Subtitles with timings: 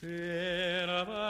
[0.00, 1.29] Será bem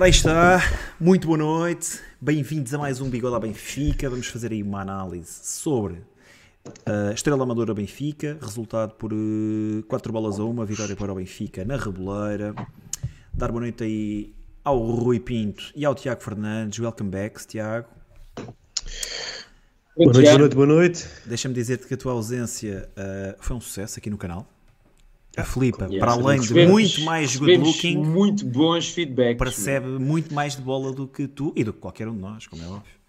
[0.00, 0.62] Ora aí está,
[0.98, 4.08] muito boa noite, bem-vindos a mais um Bigode à Benfica.
[4.08, 6.02] Vamos fazer aí uma análise sobre
[6.86, 9.10] a Estrela Amadora Benfica, resultado por
[9.88, 12.54] 4 bolas a 1, vitória para o Benfica na Reboleira.
[13.34, 14.34] Dar boa noite aí
[14.64, 16.78] ao Rui Pinto e ao Tiago Fernandes.
[16.78, 17.86] Welcome back, Tiago.
[19.94, 21.06] Boa noite, boa noite, boa noite.
[21.26, 24.48] Deixa-me dizer-te que a tua ausência uh, foi um sucesso aqui no canal.
[25.36, 29.38] A Filipa, yes, para além de muito mais good looking, Muito bons feedbacks.
[29.38, 32.46] percebe muito mais de bola do que tu e do que qualquer um de nós,
[32.48, 33.00] como é óbvio.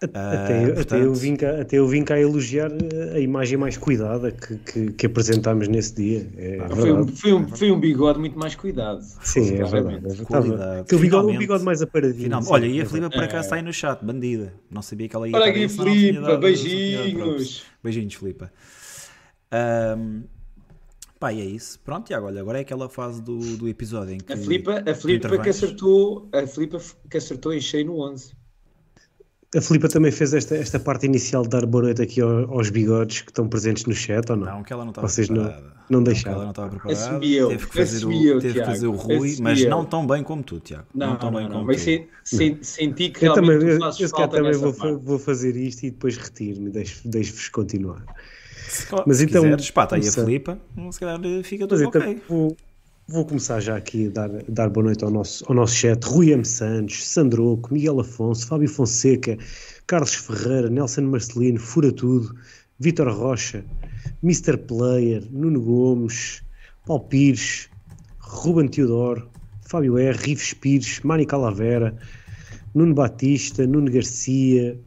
[0.00, 2.70] Até, eu- até, eu vim cá, até eu vim cá elogiar
[3.14, 6.28] a imagem mais cuidada que, que, que apresentámos nesse dia.
[6.36, 7.20] É Foi um, verdade.
[7.20, 9.00] foi, um, foi um bigode muito mais cuidado.
[9.22, 10.22] Sim, é verdade.
[10.22, 10.22] Qualidade.
[10.22, 11.38] Estava- Aquele bigode, um Finalmente.
[11.38, 12.22] bigode mais aparadinho.
[12.24, 13.40] Final- sim, Olha, e a é Filipa acaso É.
[13.40, 14.52] está aí no chat, bandida.
[14.70, 17.62] Não sabia que ela ia Olha aqui, Filipa, beijinhos.
[17.82, 18.52] Beijinhos, Filipa.
[19.50, 20.22] Ahm,
[21.18, 21.78] pá, e é isso.
[21.80, 24.32] Pronto, Tiago, olha, agora é aquela fase do, do episódio em que.
[24.32, 26.80] A Filipa, a Filipa que acertou, a Filipa
[27.10, 28.32] que acertou em cheio no 11.
[29.56, 32.68] A Filipa também fez esta, esta parte inicial de dar boa noite aqui ao- aos
[32.68, 34.44] bigodes que estão presentes no chat ou não?
[34.46, 35.72] Não, que ela não estava Vocês não- preparada.
[35.88, 36.34] não que deixaram.
[36.34, 37.00] Ela não estava preparada.
[37.00, 39.40] Assumi eu, Teve que fazer, assumi eu, o, teve que Tiago, fazer o Rui, assumi
[39.40, 39.70] mas eu.
[39.70, 40.86] não tão bem como tu, Tiago.
[40.94, 41.84] Não, tão não, bem não, como mas tu.
[41.84, 44.98] se- se- senti que Eu realmente também, tu eu, fazes eu falta também nessa vou,
[44.98, 48.04] vou fazer isto e depois retiro-me, deixo- deixo-vos continuar.
[49.06, 50.12] Mas então, quiseres, pá, está aí a.
[50.12, 50.58] Filipa,
[50.90, 52.22] se calhar fica Mas tudo então ok.
[52.28, 52.56] vou,
[53.06, 56.04] vou começar já aqui a dar, dar boa noite ao nosso, ao nosso chat.
[56.04, 56.44] Rui M.
[56.44, 59.36] Santos, Sandroco, Miguel Afonso, Fábio Fonseca,
[59.86, 62.34] Carlos Ferreira, Nelson Marcelino, Fura Tudo,
[62.78, 63.64] Vítor Rocha,
[64.22, 64.56] Mr.
[64.56, 66.42] Player, Nuno Gomes,
[66.86, 67.68] Paulo Pires,
[68.20, 69.28] Ruben Teodoro,
[69.62, 71.96] Fábio R, Rives Pires, Mani Calavera,
[72.74, 74.78] Nuno Batista, Nuno Garcia,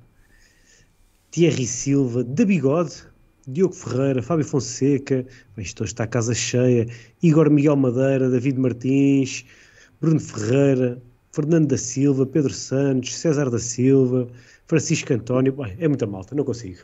[1.32, 3.11] Thierry Silva, Da Bigode,
[3.48, 5.26] Diogo Ferreira, Fábio Fonseca,
[5.58, 6.88] isto hoje está a casa cheia,
[7.24, 9.46] Igor Miguel Madeira, David Martins,
[10.00, 11.02] Bruno Ferreira,
[11.32, 14.28] Fernando da Silva, Pedro Santos, César da Silva,
[14.68, 15.54] Francisco António.
[15.54, 16.80] Bem, é muita malta, não consigo.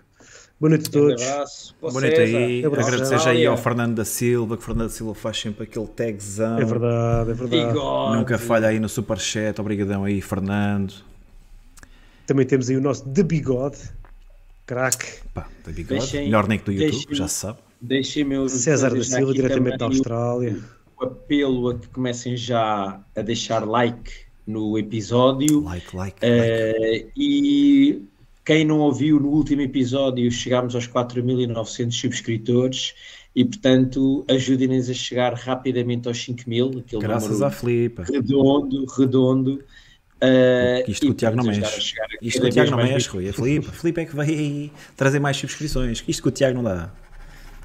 [0.59, 1.21] Boa noite a Um todos.
[1.21, 1.75] abraço.
[1.79, 2.65] Pô, Boa noite aí.
[2.65, 2.87] Abraço.
[2.87, 5.85] agradecer já aí ao Fernando da Silva, que o Fernando da Silva faz sempre aquele
[5.87, 6.57] tagzão.
[6.59, 7.67] É verdade, é verdade.
[7.67, 8.17] Bigode.
[8.17, 10.93] Nunca falha aí no superchat, obrigadão aí, Fernando.
[12.25, 13.77] Também temos aí o nosso de bigode,
[14.67, 15.07] craque.
[15.33, 17.57] Pá, da bigode, Deixem- melhor nick do YouTube, deixem- já se sabe.
[17.81, 20.57] Deixem-me eu César da Silva, diretamente da Austrália.
[20.99, 24.11] O apelo a que comecem já a deixar like
[24.45, 25.61] no episódio.
[25.61, 26.19] Like, like, like.
[26.21, 28.01] Eh, e
[28.43, 32.93] quem não ouviu no último episódio, chegámos aos 4.900 subscritores
[33.35, 38.03] e, portanto, ajudem-nos a chegar rapidamente aos 5.000, aquele Graças número à Filipa.
[38.03, 39.63] redondo, redondo.
[40.21, 41.93] Eh, Isto que o Tiago não mexe.
[42.21, 43.27] Isto que o Tiago não mexe, Rui.
[43.27, 43.69] É Filipe.
[43.71, 46.03] Filipe é que vai aí trazer mais subscrições.
[46.07, 46.91] Isto que o Tiago não dá.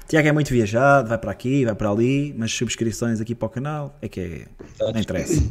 [0.03, 3.45] O Tiago é muito viajado, vai para aqui, vai para ali, mas subscrições aqui para
[3.45, 4.45] o canal é que é.
[4.91, 5.41] Não interessa.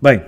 [0.00, 0.22] Bem,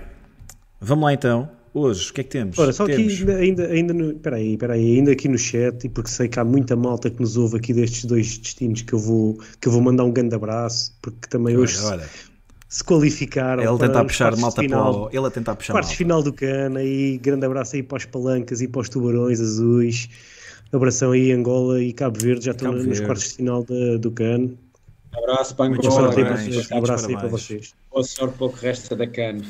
[0.81, 1.50] vamos lá então.
[1.73, 2.58] Hoje, o que é que temos?
[2.58, 3.23] Ora, só temos...
[3.23, 6.44] aqui ainda, ainda no, peraí, peraí, ainda aqui no chat, e porque sei que há
[6.44, 9.81] muita malta que nos ouve aqui destes dois destinos que eu vou, que eu vou
[9.81, 12.05] mandar um grande abraço, porque também hoje se- Olha,
[12.70, 13.62] se qualificaram.
[13.62, 15.02] ele para tentar os puxar malta para final.
[15.02, 15.08] o...
[15.12, 16.22] Ele a tentar puxar Quartos de malta.
[16.22, 20.08] final do Cana e grande abraço aí para os palancas e para os tubarões azuis.
[20.72, 24.56] Abração aí Angola e Cabo Verde, já estão nos quartos de final da- do Cano.
[25.12, 26.14] Abraço para Angola, Abraço
[26.69, 26.78] para.
[26.78, 27.75] Abraço aí para vocês.
[27.90, 29.40] boa sorte para o que resta da CAN.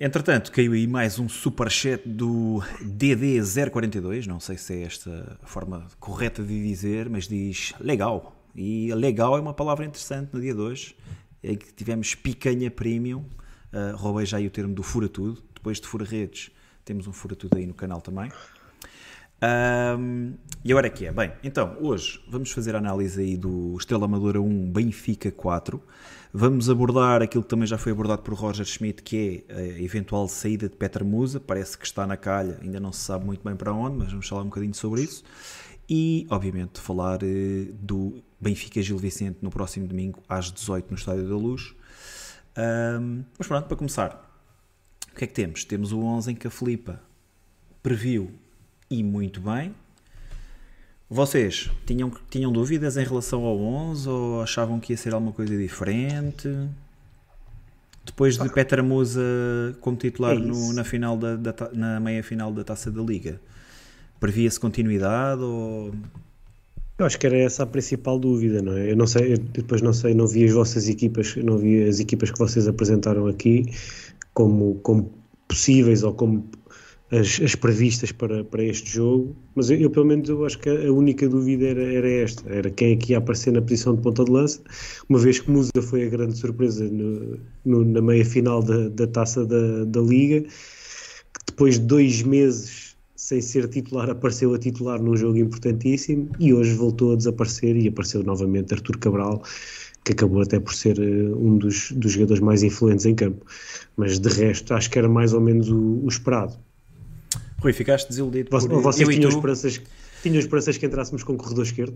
[0.00, 4.26] Entretanto, caiu aí mais um superchat do DD042.
[4.26, 8.34] Não sei se é esta a forma correta de dizer, mas diz legal.
[8.56, 10.96] E legal é uma palavra interessante no dia de hoje.
[11.42, 13.24] É que tivemos picanha premium.
[13.72, 15.42] Uh, roubei já aí o termo do fura tudo.
[15.54, 16.50] Depois de fura redes,
[16.84, 18.30] temos um fura tudo aí no canal também.
[19.42, 21.12] Ahm, e agora é que é?
[21.12, 25.82] Bem, então, hoje vamos fazer a análise aí do Estrela Amadora 1 Benfica 4.
[26.32, 30.28] Vamos abordar aquilo que também já foi abordado por Roger Schmidt, que é a eventual
[30.28, 31.40] saída de Petra Musa.
[31.40, 34.28] Parece que está na calha, ainda não se sabe muito bem para onde, mas vamos
[34.28, 35.24] falar um bocadinho sobre isso.
[35.88, 41.28] E, obviamente, falar eh, do Benfica Gil Vicente no próximo domingo às 18 no Estádio
[41.28, 41.74] da Luz.
[42.56, 44.30] Ahm, mas pronto, para começar,
[45.12, 45.64] o que é que temos?
[45.64, 47.00] Temos o 11 em que a Filipa
[47.82, 48.30] previu
[48.90, 49.74] e muito bem.
[51.08, 55.56] Vocês tinham, tinham dúvidas em relação ao 11 ou achavam que ia ser alguma coisa
[55.56, 56.48] diferente?
[58.04, 59.20] Depois de Petra Musa
[59.80, 63.40] como titular É no- na, final da, da na meia final da Taça da Liga,
[64.18, 65.92] previa-se continuidade ou
[67.00, 68.92] Eu acho que era essa a principal dúvida, não é?
[68.92, 71.98] Eu não sei, eu depois não sei, não vi as vossas equipas, não vi as
[71.98, 73.64] equipas que vocês apresentaram aqui
[74.34, 75.10] como, como
[75.48, 76.46] possíveis ou como
[77.10, 80.68] as, as previstas para, para este jogo, mas eu, eu, pelo menos eu acho que
[80.68, 84.02] a única dúvida era, era esta, era quem é que ia aparecer na posição de
[84.02, 84.60] ponta de lança,
[85.08, 89.06] uma vez que Musa foi a grande surpresa no- no- na meia final da, da
[89.06, 92.89] taça da, da Liga, que depois de dois meses
[93.30, 97.86] sem ser titular, apareceu a titular num jogo importantíssimo e hoje voltou a desaparecer e
[97.86, 99.40] apareceu novamente Artur Cabral,
[100.04, 103.46] que acabou até por ser eh, um dos, dos jogadores mais influentes em campo.
[103.96, 106.58] Mas de resto, acho que era mais ou menos o, o esperado.
[107.60, 109.36] Rui, ficaste desiludido Vo- por Vocês eu tinham tu?
[109.36, 109.80] esperanças,
[110.24, 111.94] tinham esperanças que entrássemos com o corredor esquerdo?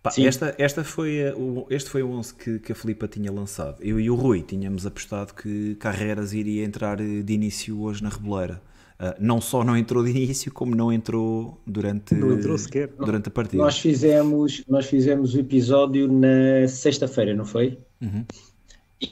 [0.00, 3.32] Pá, esta, esta foi a- o, este foi o 11 que, que a Filipa tinha
[3.32, 3.78] lançado.
[3.82, 8.10] Eu e o Rui tínhamos apostado que Carreras iria entrar eh, de início hoje na
[8.10, 8.62] Reboleira.
[9.00, 12.88] Ah, não só não entrou de início, como não entrou durante, Não entrou sequer.
[12.98, 13.62] durante a partida.
[13.62, 17.78] Nós fizemos, nós fizemos o episódio na sexta-feira, não foi?
[18.00, 18.24] Uhum.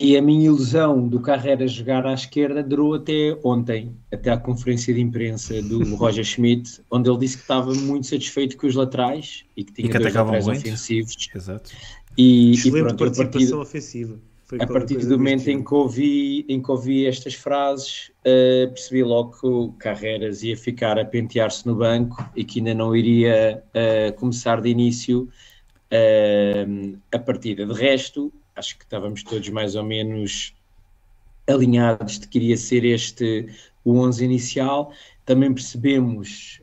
[0.00, 4.92] E a minha ilusão do Carreira jogar à esquerda durou até ontem, até à conferência
[4.92, 9.44] de imprensa do Roger Schmidt, onde ele disse que estava muito satisfeito com os laterais
[9.56, 10.58] e que tinha E que dois laterais muito.
[10.58, 11.28] ofensivos.
[11.32, 11.70] Exato.
[12.18, 14.18] E, e Excelente pronto, a participação partir, ofensiva.
[14.46, 19.02] Foi a partir do momento em que, ouvi, em que ouvi estas frases, eh, percebi
[19.02, 23.64] logo que o Carreras ia ficar a pentear-se no banco e que ainda não iria
[23.74, 25.28] eh, começar de início
[25.90, 26.64] eh,
[27.10, 27.66] a partida.
[27.66, 30.54] De resto, acho que estávamos todos mais ou menos
[31.48, 33.48] alinhados de que iria ser este
[33.84, 34.92] o 11 inicial.
[35.24, 36.60] Também percebemos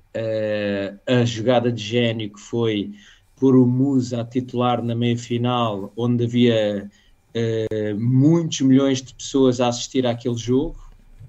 [1.08, 2.94] a jogada de gênio que foi
[3.36, 6.90] pôr o Musa a titular na meia-final, onde havia
[7.34, 10.76] eh, muitos milhões de pessoas a assistir àquele jogo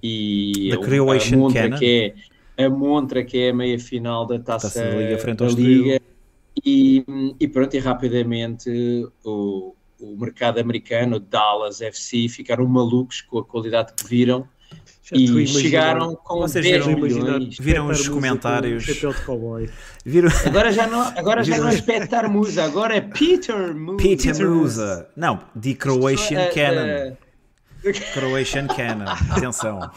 [0.03, 1.79] e The a- Croatian a montra Cannon.
[1.79, 2.15] que
[2.57, 6.01] é a montra que é a meia-final da taça, Taça da Liga frente da Liga
[6.65, 7.05] e,
[7.41, 8.71] e pronto, e rapidamente
[9.25, 14.47] o, o mercado americano, Dallas FC, ficaram malucos com a qualidade que viram
[15.15, 17.57] e chegaram com Vocês 10 viram- milhões.
[17.59, 18.85] Viram os comentários?
[18.89, 19.69] o de.
[20.05, 20.29] Viram?
[20.47, 23.97] Agora já não, agora já não é Petar Musa, agora é Peter Musa.
[23.99, 25.09] Peter Musa.
[25.17, 26.87] Não, The Croatian Eh, Cannon.
[26.87, 27.17] eh,
[28.13, 29.05] Croatian Cannon.
[29.31, 29.91] Atenção.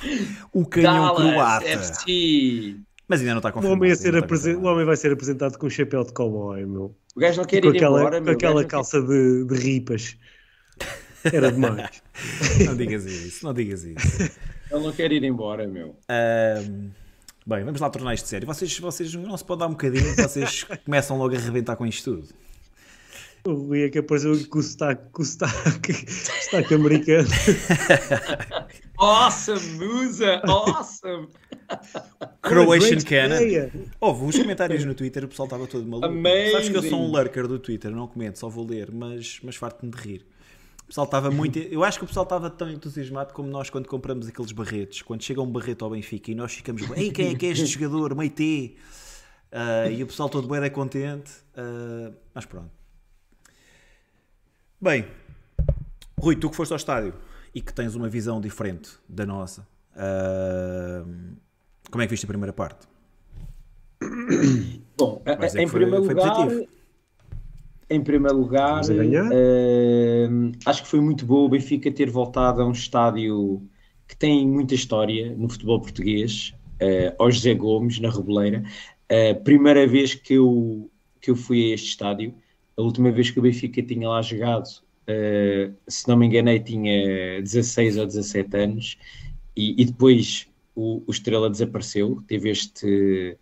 [0.53, 1.65] O canhão Dallas croata.
[1.67, 2.75] FC.
[3.09, 3.77] Mas ainda não está O confirmado.
[3.79, 6.65] homem, a ainda ser apresen- o homem vai ser apresentado com um chapéu de cowboy,
[6.65, 6.93] meu.
[7.15, 8.33] O gajo não quer com ir aquela, embora, com meu.
[8.33, 10.17] O aquela calça de, de ripas.
[11.23, 12.01] Era demais.
[12.65, 14.31] Não digas isso, não digas isso.
[14.71, 15.95] Ele não quer ir embora, meu.
[17.47, 18.45] Bem, vamos lá tornar isto sério.
[18.45, 22.15] Vocês, vocês não se pode dar um bocadinho, vocês começam logo a arrebentar com isto
[22.15, 22.27] tudo.
[23.45, 27.27] O Rui é que apareceu com o sotaque, com o sotaque, sotaque americano.
[28.99, 30.41] Awesome, Musa!
[30.43, 31.29] Awesome!
[32.41, 33.69] Croatian Cannon.
[34.01, 36.07] Houve uns comentários no Twitter, o pessoal estava todo maluco.
[36.07, 36.51] Amazing.
[36.51, 39.55] Sabes que eu sou um lurker do Twitter, não comento, só vou ler, mas, mas
[39.55, 40.25] farto-me de rir.
[40.87, 41.59] O pessoal estava muito.
[41.59, 45.01] Eu acho que o pessoal estava tão entusiasmado como nós quando compramos aqueles barretes.
[45.01, 46.81] Quando chega um barreto ao Benfica e nós ficamos.
[46.95, 48.15] Ei, quem é que é este jogador?
[48.15, 48.77] Meite!
[49.51, 51.29] Ah, e o pessoal todo bem é contente.
[51.57, 52.71] ah, mas pronto.
[54.79, 55.07] Bem,
[56.17, 57.13] Rui, tu que foste ao estádio
[57.53, 61.03] e que tens uma visão diferente da nossa, ah,
[61.91, 62.87] como é que viste a primeira parte?
[64.97, 66.67] Bom, Vais dizer em foi- primeiro foi lugar, positivo.
[67.89, 70.27] Em primeiro lugar, eh,
[70.65, 73.61] acho que foi muito bom o Benfica ter voltado a um estádio
[74.07, 78.63] que tem muita história no futebol português, eh, ao José Gomes, na Reboleira.
[79.09, 80.89] A primeira vez que eu,
[81.21, 82.33] que eu fui a este estádio,
[82.75, 84.67] a última vez que o Benfica tinha lá jogado,
[85.07, 88.97] eh, se não me enganei, tinha 16 ou 17 anos,
[89.55, 93.37] e, e depois o, o Estrela desapareceu, teve este,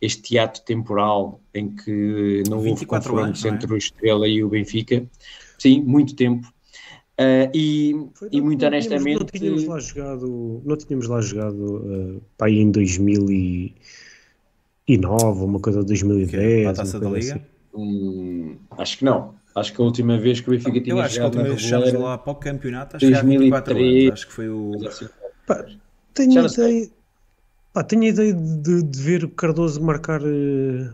[0.00, 3.54] este teatro temporal em que não houve 24 confrontos anos, não é?
[3.54, 5.04] entre o Estrela e o Benfica.
[5.58, 6.50] Sim, muito tempo.
[7.18, 11.06] Ah, e, Foi- e não- muito não tínhamos- honestamente, Não tínhamos lá jogado, não tínhamos
[11.06, 16.62] lá jogado uh, para aí em 2009, uma coisa de 2010.
[16.62, 17.34] Para a taça da Liga?
[17.34, 17.42] assim.
[17.74, 19.34] hum, acho que não.
[19.54, 21.54] Acho que a última vez que o Benfica tinha Eu acho que a jogado última
[21.56, 24.02] vez que lá para o campeonato, acho que há 24 2003.
[24.04, 24.12] anos.
[24.12, 24.70] Acho que foi o.
[25.46, 25.66] Pá,
[26.14, 26.76] tenho Já a não sei.
[26.78, 26.90] ideia,
[27.72, 30.88] pá, tenho a ideia de, de ver o Cardoso marcar, eh,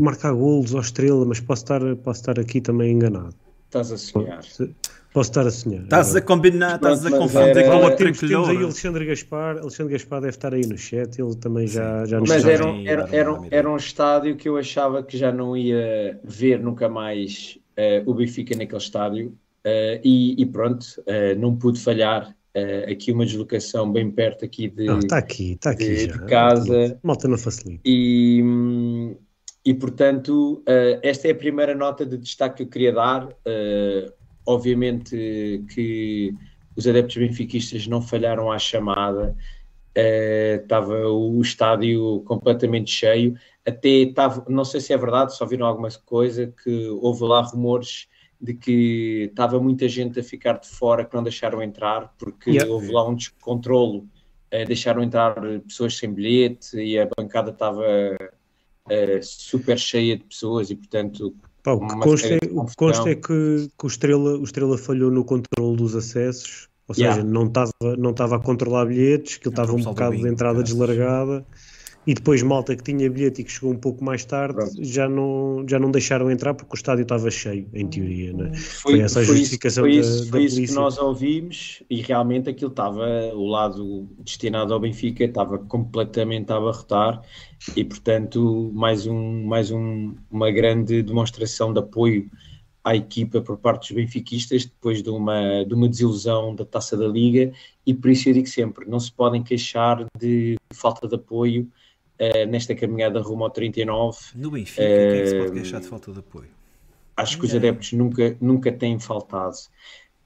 [0.00, 3.34] marcar golos ao Estrela, mas posso estar, posso estar aqui também enganado.
[3.66, 4.42] Estás a sonhar.
[4.44, 4.74] Se-
[5.12, 5.82] Posso estar a sonhar.
[5.82, 8.56] Estás a combinar, estás a confundir era- com o temos, temos aí.
[8.58, 9.58] Alexandre Gaspar.
[9.58, 11.20] Alexandre Gaspar deve estar aí no chat.
[11.20, 13.48] Ele também já, já nos Mas era, está- um- era, era, sim.
[13.50, 18.14] era um estádio que eu achava que já não ia ver nunca mais eh, o
[18.14, 22.32] Benfica naquele estádio eh, e, e pronto, eh, não pude falhar.
[22.54, 26.18] Eh, aqui uma deslocação bem perto aqui de, Não, está aqui, está aqui de- de
[26.26, 26.98] casa.
[27.02, 27.82] Malta não facilita.
[27.84, 29.16] E, hum,
[29.64, 33.28] e portanto, eh, esta é a primeira nota de destaque que eu queria dar.
[33.44, 34.12] Eh,
[34.46, 36.32] obviamente que
[36.76, 39.36] os adeptos benfiquistas não falharam à chamada,
[39.94, 43.34] estava o estádio completamente cheio.
[43.66, 48.06] Até estava, não sei se é verdade, só viram alguma coisa, que houve lá rumores
[48.40, 52.72] de que estava muita gente a ficar de fora que não deixaram entrar, porque Yeah.
[52.72, 54.06] houve lá um descontrolo
[54.50, 55.34] eh, deixaram entrar
[55.66, 57.84] pessoas sem bilhete e a bancada estava
[58.88, 63.10] eh, super cheia de pessoas e portanto Pá, o que consta, é, o que consta
[63.10, 67.24] é que, que o, Estrela, o Estrela falhou no controle dos acessos, ou seja, Yeah.
[67.30, 71.46] não estava não estava a controlar bilhetes, que ele estava um bocado de entrada deslargada,
[72.06, 74.82] e depois malta que tinha bilhete e que chegou um pouco mais tarde Pronto.
[74.84, 78.32] já não, já não deixaram entrar porque o estádio estava cheio, em teoria.
[78.32, 78.54] Né?
[78.54, 80.98] foi, Foi essa a foi justificação isso, foi da- isso, da foi isso que nós
[80.98, 83.04] ouvimos e realmente aquilo estava,
[83.34, 87.20] o lado destinado ao Benfica estava completamente a abarrotar
[87.76, 92.30] e portanto mais, um, mais um, uma grande demonstração de apoio
[92.82, 97.06] à equipa por parte dos benfiquistas depois de uma, de uma desilusão da Taça da
[97.06, 97.52] Liga
[97.84, 101.68] e por isso eu digo sempre, não se podem queixar de falta de apoio
[102.20, 105.80] eh, nesta caminhada rumo ao 39 No Benfica, quem é que se pode Eh, queixar
[105.80, 106.48] de falta de apoio?
[107.16, 109.56] acho que os adeptos nunca, nunca têm faltado.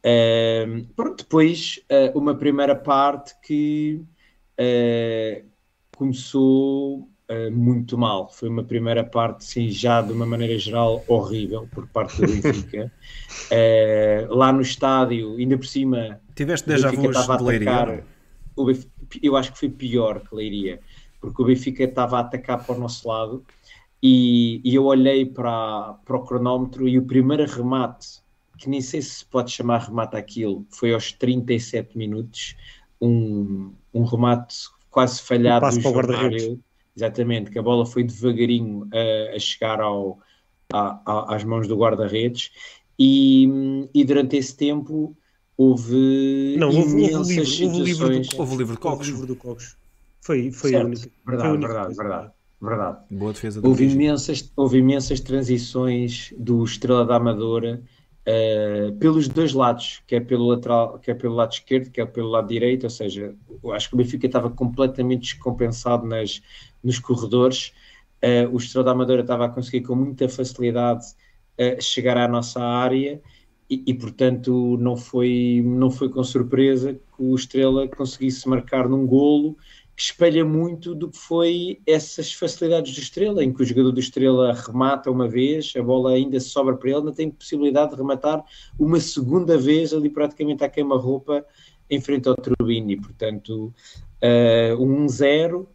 [0.04, 4.02] Ahm, pronto, depois ah, uma primeira parte que
[4.58, 5.42] ah,
[5.96, 7.08] começou
[7.52, 8.28] muito mal.
[8.30, 12.92] Foi uma primeira parte, sim, já de uma maneira geral horrível por parte do Benfica.
[14.28, 18.04] Lá no estádio, ainda por cima, Tiveste déjà vu de Leiria?
[18.56, 18.70] o
[19.22, 20.80] eu acho que foi pior que Leiria,
[21.24, 23.44] porque o Benfica estava a atacar para o nosso lado
[24.02, 28.22] e, e eu olhei para, para o cronómetro e o primeiro remate,
[28.58, 32.54] que nem sei se pode chamar remate aquilo, foi aos 37 minutos,
[33.00, 34.54] um, um remate
[34.90, 36.58] quase falhado Um passo do para o João.
[36.96, 40.20] Exatamente, que a bola foi devagarinho a, a chegar ao,
[40.72, 42.50] a- a- às mãos do guarda-redes
[42.98, 43.48] e,
[43.92, 45.16] e durante esse tempo
[45.56, 48.38] houve Não, houve, houve, imensas o livro, houve o livro do situações.
[48.38, 49.76] Houve o livro de Houve o livro do Cocos.
[50.24, 51.10] Foi, foi a única.
[51.26, 52.02] verdade, foi a única verdade, coisa.
[52.02, 52.98] verdade, verdade.
[53.10, 57.82] Boa defesa do Houve imensas, houve imensas transições do Estrela da Amadora
[58.26, 62.84] uh, pelos dois lados, quer pelo lateral, quer pelo lado esquerdo, quer pelo lado direito,
[62.84, 63.34] ou seja,
[63.74, 66.40] acho que o Benfica estava completamente descompensado nas,
[66.82, 67.74] nos corredores.
[68.24, 71.04] Uh, o Estrela da Amadora estava a conseguir com muita facilidade
[71.60, 73.20] uh, chegar à nossa área
[73.68, 79.06] e, e, portanto não foi, não foi com surpresa que o Estrela conseguisse marcar num
[79.06, 79.54] golo
[79.96, 84.00] que espelha muito do que foi essas facilidades do Estrela, em que o jogador do
[84.00, 88.44] Estrela remata uma vez, a bola ainda sobra para ele, não tem possibilidade de rematar
[88.78, 91.44] uma segunda vez ali praticamente à queima-roupa
[91.88, 93.72] em frente ao Turbini, portanto
[94.22, 95.66] uh, um 1-0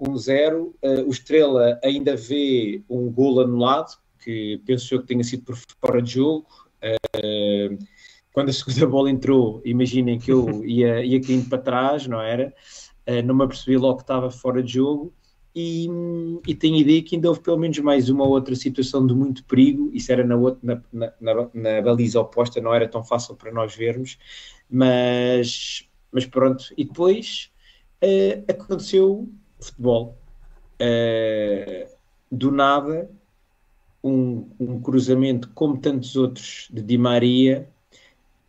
[0.00, 0.74] 1-0, uh,
[1.06, 6.02] o Estrela ainda vê um gol anulado, que penso eu que tenha sido por fora
[6.02, 6.46] de jogo,
[6.82, 7.78] uh,
[8.32, 12.52] quando a segunda bola entrou, imaginem que eu ia, ia caindo para trás, não era?
[13.06, 15.12] Uh, não me apercebi logo que estava fora de jogo
[15.54, 15.88] e,
[16.46, 19.88] e tenho ideia que ainda houve pelo menos mais uma outra situação de muito perigo,
[19.94, 23.74] isso era na, outra, na, na, na baliza oposta, não era tão fácil para nós
[23.74, 24.18] vermos,
[24.68, 27.52] mas, mas pronto, e depois
[28.02, 29.28] uh, aconteceu
[29.60, 30.18] futebol.
[30.74, 31.88] Uh,
[32.32, 33.08] do nada,
[34.02, 37.68] um, um, cruzamento como tantos outros de Di Maria,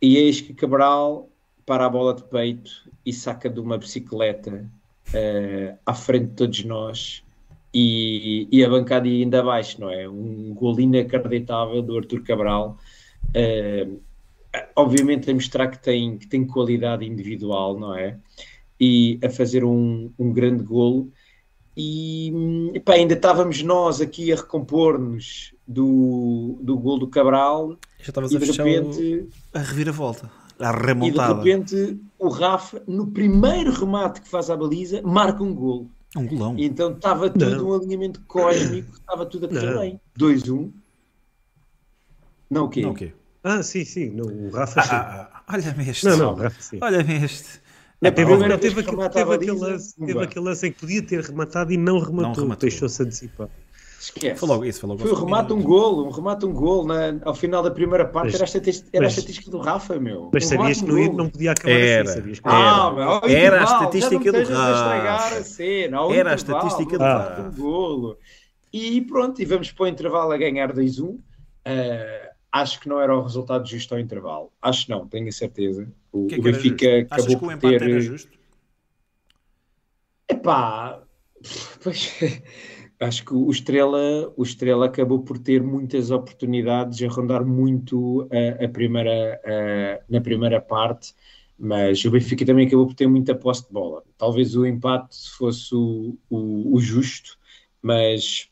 [0.02, 1.28] e eis que Cabral
[1.66, 2.70] para a bola de peito
[3.04, 4.64] e saca de uma bicicleta
[5.08, 7.24] uh, à frente de todos nós
[7.74, 10.08] e, e a bancada ainda abaixo, não é?
[10.08, 12.78] Um gol inacreditável do Arthur Cabral.
[13.28, 14.00] Uh,
[14.74, 18.16] obviamente a mostrar que tem, que tem qualidade individual, não é?
[18.80, 21.10] E a fazer um, um grande golo.
[21.76, 22.32] E
[22.74, 27.76] epá, ainda estávamos nós aqui a recompor-nos do, do gol do Cabral.
[27.98, 29.28] Já estavas a fechar repente, o...
[29.52, 30.45] a reviravolta.
[30.58, 31.40] A remontada.
[31.40, 35.90] E de repente o Rafa, no primeiro remate que faz à baliza, marca um gol.
[36.16, 36.56] Um golão.
[36.56, 37.68] E então estava tudo Não.
[37.68, 40.00] um alinhamento cósmico, estava tudo a correr bem.
[40.18, 40.70] 2-1.
[42.50, 42.82] Não o quê?
[42.82, 43.12] Não o quê?
[43.44, 44.10] Ah, sim, sim.
[44.10, 44.88] Não, o Rafa sim.
[44.92, 46.06] Ah, ah, olha-me este.
[46.06, 46.78] Não, não, Rafa sim.
[46.80, 47.60] Olha-me este.
[48.02, 51.20] É, teve, não, teve, aquele, teve, aquele lance, teve aquele lance em que podia ter
[51.22, 52.68] rematado e não rematou, não rematou.
[52.68, 53.48] deixou-se antecipar.
[54.06, 54.38] Esquece.
[54.38, 57.18] Foi logo isso, foi logo Foi um remate um golo, um remate um golo na,
[57.24, 59.98] ao final da primeira parte, mas, era, a estatística, era mas, a estatística do Rafa,
[59.98, 60.30] meu.
[60.32, 63.32] Mas um sabias que não, não podia acabar era, assim, sabias que era, ah, era,
[63.32, 65.18] era a estatística do Rafa.
[65.38, 67.42] A cena, era a estatística do Rafa.
[67.42, 68.18] Um golo.
[68.72, 71.08] E pronto, e vamos para o intervalo a ganhar 2-1.
[71.08, 71.20] Uh,
[72.52, 74.52] acho que não era o resultado justo ao intervalo.
[74.62, 75.88] Acho não, tenho a certeza.
[76.12, 77.90] O, que é que o Benfica acabou Achas que o empate ter...
[77.90, 78.38] era justo?
[80.28, 81.02] Epá,
[81.82, 82.12] pois
[83.00, 88.64] acho que o Estrela, o Estrela acabou por ter muitas oportunidades a rondar muito a,
[88.64, 91.14] a primeira, a, na primeira parte,
[91.58, 94.02] mas o Benfica também acabou por ter muita posse de bola.
[94.18, 97.38] Talvez o empate fosse o, o, o justo,
[97.82, 98.48] mas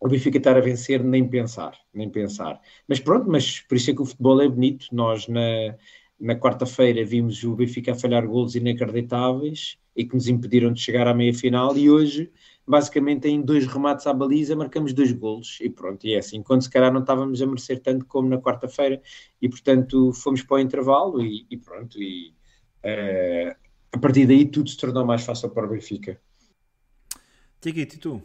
[0.00, 2.60] o Benfica estar a vencer nem pensar, nem pensar.
[2.88, 4.86] Mas pronto, mas por isso é que o futebol é bonito.
[4.92, 5.76] Nós na,
[6.18, 11.06] na quarta-feira vimos o Benfica a falhar golos inacreditáveis e que nos impediram de chegar
[11.06, 12.30] à meia-final e hoje
[12.66, 16.62] basicamente em dois remates à baliza marcamos dois golos e pronto, e é assim, quando
[16.62, 19.00] se calhar não estávamos a merecer tanto como na quarta-feira
[19.40, 22.34] e portanto fomos para o intervalo e, e pronto, e
[22.84, 23.54] uh,
[23.92, 26.20] a partir daí tudo se tornou mais fácil para o Benfica.
[27.60, 28.22] Tiguito, e tu?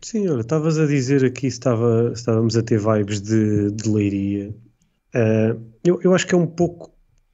[0.00, 4.50] Sim, olha, estavas a dizer aqui estava, estávamos a ter vibes de, de leiria.
[5.14, 6.92] Uh, eu, eu acho que é um pouco,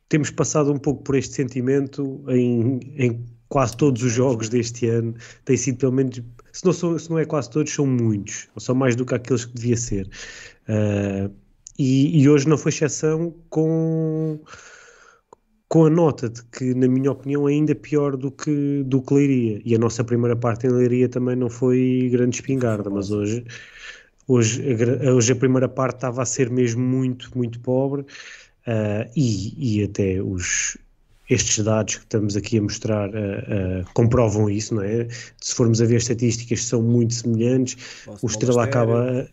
[0.09, 5.15] temos passado um pouco por este sentimento em, em quase todos os jogos deste ano
[5.45, 6.21] tem sido pelo menos,
[6.53, 9.15] se não, são, se não é quase todos, são muitos, ou são mais do que
[9.15, 10.09] aqueles que devia ser.
[10.69, 11.33] Uh,
[11.79, 14.41] e, e, hoje não foi exceção com,
[15.69, 19.15] com a nota de que, na minha opinião, é ainda pior do que, do que
[19.15, 19.63] Leiria.
[19.65, 23.45] E a nossa primeira parte em Leiria também não foi grande espingarda, mas hoje,
[24.27, 24.61] hoje,
[25.07, 28.03] a, hoje a primeira parte estava a ser mesmo muito, muito pobre.
[28.67, 30.77] Uh, e, e até os,
[31.29, 35.07] estes dados que estamos aqui a mostrar uh, uh, comprovam isso, não é?
[35.41, 37.77] Se formos a ver estatísticas, são muito semelhantes.
[38.23, 39.29] O Estrela acaba.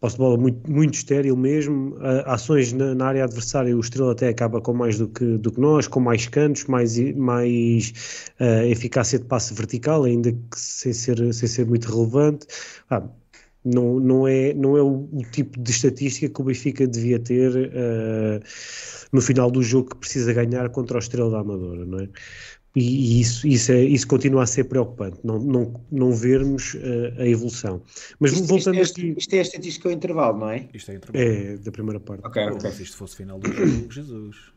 [0.00, 1.94] Posse de bola muito, muito estéril mesmo.
[1.96, 5.52] Uh, ações na, na, área adversária, o Estrela até acaba com mais do que, do
[5.52, 7.92] que nós, com mais cantos, mais, mais
[8.68, 12.46] eficácia de passe vertical, ainda que sem ser, sem ser muito relevante.
[12.90, 13.04] Ah,
[13.64, 17.50] não, não, é, não é o, o, tipo de estatística que o Benfica devia ter
[17.50, 18.42] uh,
[19.12, 22.08] no final do jogo que precisa ganhar contra o Estrela da Amadora, não é?
[22.74, 27.20] E, e isso, isso, é, isso continua a ser preocupante, não, não, não vermos uh,
[27.20, 27.82] a evolução.
[28.18, 29.14] Mas isto, voltando isto é, aqui.
[29.18, 30.68] Isto é a estatística ao intervalo, não é?
[30.72, 31.24] Isto é intervalo.
[31.24, 32.26] É, da primeira parte.
[32.26, 32.70] Ok, ok.
[32.70, 34.52] Se isto fosse final do jogo, Jesus.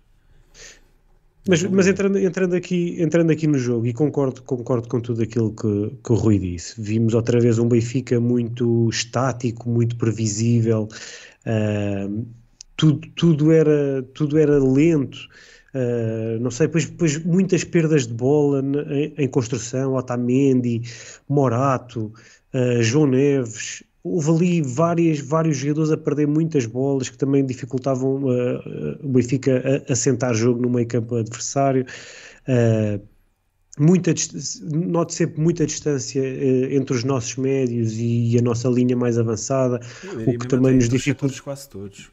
[1.47, 5.53] Mas, mas entrando, entrando, aqui, entrando aqui no jogo, e concordo, concordo com tudo aquilo
[5.53, 10.89] que, que o Rui disse, vimos outra vez um Benfica muito estático, muito previsível,
[11.45, 12.25] Uh,
[12.75, 15.17] tudo, tudo, era, tudo era lento.
[15.73, 20.81] Uh, não sei, depois, depois muitas perdas de bola em, em construção, Otamendi,
[21.27, 22.13] Morato,
[22.53, 28.23] uh, João Neves, houve ali várias, vários jogadores a perder muitas bolas que também dificultavam
[28.25, 31.85] uh, o Benfica a, a sentar jogo no meio campo adversário.
[32.47, 33.01] Uh,
[33.79, 34.13] muita,
[34.71, 39.17] note sempre muita distância uh, entre os nossos médios e, e, a nossa linha mais
[39.17, 39.79] avançada,
[40.27, 41.41] o que também nos dificulta.
[41.41, 42.11] quase todos.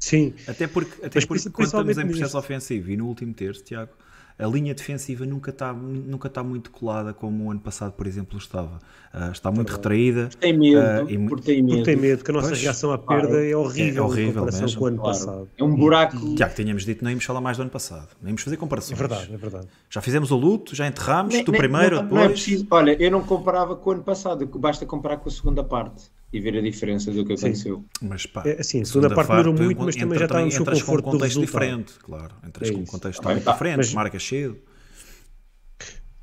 [0.00, 0.34] Sim.
[0.48, 3.92] Até porque, até porque quando estamos em processo ofensivo e no último terço, Tiago,
[4.38, 8.38] a linha defensiva nunca está nunca tá muito colada como o ano passado, por exemplo,
[8.38, 8.78] estava.
[9.12, 10.28] Uh, está muito retraída.
[10.38, 11.76] Tem medo, uh, e, porque tem medo.
[11.76, 14.30] Porque tem medo, porque a nossa pois, reação à perda claro, é horrível, é horrível
[14.30, 14.78] em comparação mesmo.
[14.78, 15.18] com o ano claro.
[15.18, 15.48] passado.
[15.58, 16.36] É um buraco.
[16.36, 18.08] Já que tínhamos dito, não íamos falar mais do ano passado.
[18.22, 18.92] Nem íamos fazer comparações.
[18.92, 19.66] É verdade, é verdade.
[19.90, 22.20] Já fizemos o luto, já enterramos, nem, tu nem, primeiro, não, depois.
[22.20, 22.66] Não é preciso.
[22.70, 26.40] Olha, eu não comparava com o ano passado, basta comparar com a segunda parte e
[26.40, 27.84] ver a diferença do que aconteceu.
[28.02, 31.04] Mas pá, é, assim, a segunda, parte demorou muito, mas também já estávamos no conforto
[31.04, 32.34] com um contexto diferente, claro.
[32.46, 33.52] Entras é com um contexto ah, tá.
[33.52, 34.58] diferente, mas, marcas cedo.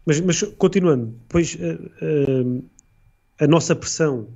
[0.06, 2.70] Mas, mas continuando, depois uh, uh,
[3.40, 4.28] a nossa pressão,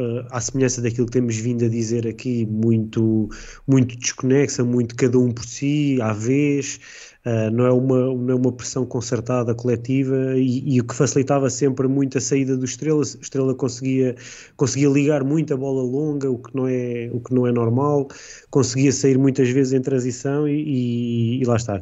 [0.00, 3.28] uh, à semelhança daquilo que temos vindo a dizer aqui, muito,
[3.66, 6.80] muito desconexa, muito cada um por si, à vez,
[7.24, 11.48] Uh, não, é uma, não é uma pressão concertada, coletiva, e, e, o que facilitava
[11.48, 12.98] sempre muito a saída do Estrela.
[12.98, 14.16] O Estrela conseguia,
[14.56, 18.08] conseguia ligar muito a bola longa, o que não é, o que não é normal,
[18.50, 21.80] conseguia sair muitas vezes em transição, e, e, e lá está,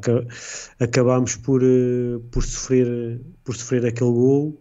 [0.79, 4.61] acabámos por, uh, por, sofrer, por sofrer aquele gol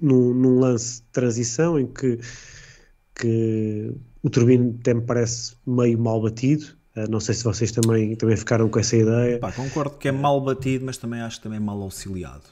[0.00, 2.18] num, num lance de transição em que,
[3.14, 8.36] que o Turbino até me parece meio mal batido não sei se vocês também, também
[8.36, 9.38] ficaram com essa ideia.
[9.38, 12.42] Pá, concordo que é mal batido, mas também acho que também é mal auxiliado.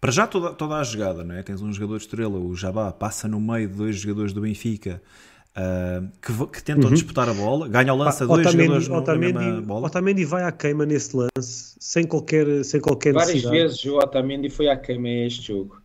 [0.00, 1.42] Para já toda, toda a jogada, não é?
[1.42, 5.02] Tens um jogador de estrela, o Jabá, passa no meio de dois jogadores do Benfica
[5.50, 6.94] uh, que, que, tentam uhum.
[6.94, 9.86] disputar a bola, ganha o lance a dois Otamendi, jogadores no, Otamendi, na mesma bola.
[9.86, 13.62] Otamendi vai à queima nesse lance, sem qualquer, sem qualquer Várias necessidade.
[13.62, 15.80] vezes o Otamendi foi à queima este jogo.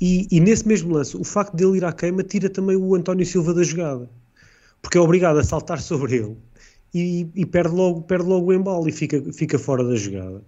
[0.00, 3.26] E, e, nesse mesmo lance, o facto dele ir à queima tira também o António
[3.26, 4.08] Silva da jogada,
[4.80, 6.36] porque é obrigado a saltar sobre ele
[6.94, 10.44] e, e, perde, logo, perde logo o embalo e fica, fica fora da jogada.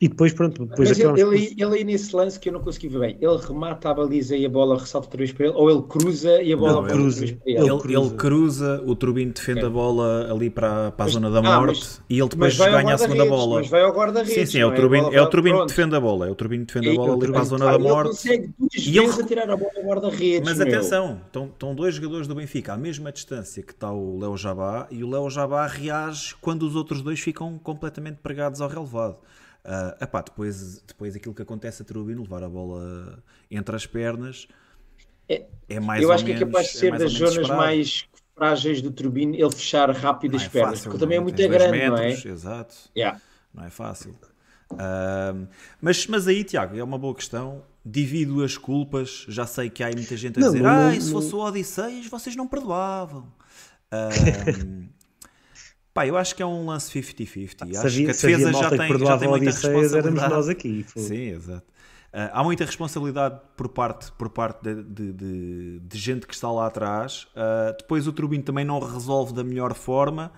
[0.00, 2.88] E depois, pronto, depois Mas ele, ele, ele aí nesse lance que eu não consegui
[2.88, 5.70] ver bem, ele remata a baliza e a bola ressalta outra vez para ele, ou
[5.70, 7.98] ele cruza e a bola não, cruza, ele, ele, ele, cruza.
[8.00, 9.70] ele cruza, o Turbino defende okay.
[9.70, 12.94] a bola ali para, para a zona da ah, morte mas, e ele depois ganha
[12.94, 13.60] a segunda bola.
[13.60, 14.34] Mas vai ao guarda-redes.
[14.34, 16.66] Sim, sim, é o Turbino, é o turbino que defende a bola, é o Turbino
[16.66, 18.28] que defende a bola ali para a zona da morte.
[18.28, 19.28] Ele consegue duas e vezes ele...
[19.28, 20.48] tirar a bola ao guarda-redes.
[20.48, 20.66] Mas meu.
[20.66, 24.88] atenção, estão, estão dois jogadores do Benfica à mesma distância que está o Léo Jabá
[24.90, 29.18] e o Léo Jabá reage quando os outros dois ficam completamente pregados ao relevado.
[29.64, 34.46] Uh, epá, depois, depois aquilo que acontece a Trubino, levar a bola entre as pernas,
[35.28, 37.36] é, é mais Eu ou acho menos, que é capaz de ser é das zonas
[37.36, 37.56] esperado.
[37.56, 41.36] mais frágeis do Turbino ele fechar rápido as é pernas, fácil, porque também é muito
[41.36, 42.34] grande, metros, não é?
[42.34, 42.74] Exato.
[42.96, 43.20] Yeah.
[43.52, 44.14] Não é fácil.
[44.72, 45.46] Uh,
[45.80, 47.62] mas, mas aí, Tiago, é uma boa questão.
[47.84, 49.26] Divido as culpas.
[49.28, 52.06] Já sei que há muita gente a não, dizer: não, ah, se fosse o Odisseias,
[52.06, 53.32] vocês não perdoavam.
[53.92, 54.88] Uh,
[55.94, 57.62] Pá, eu acho que é um lance 50-50.
[57.62, 59.96] Acho havia, que a defesa já tem, já tem muita responsabilidade.
[59.96, 60.84] Éramos nós aqui.
[60.88, 61.64] Sim, exato.
[62.12, 66.50] Uh, há muita responsabilidade por parte, por parte de, de, de, de gente que está
[66.50, 67.28] lá atrás.
[67.36, 70.32] Uh, depois o Turbino também não resolve da melhor forma.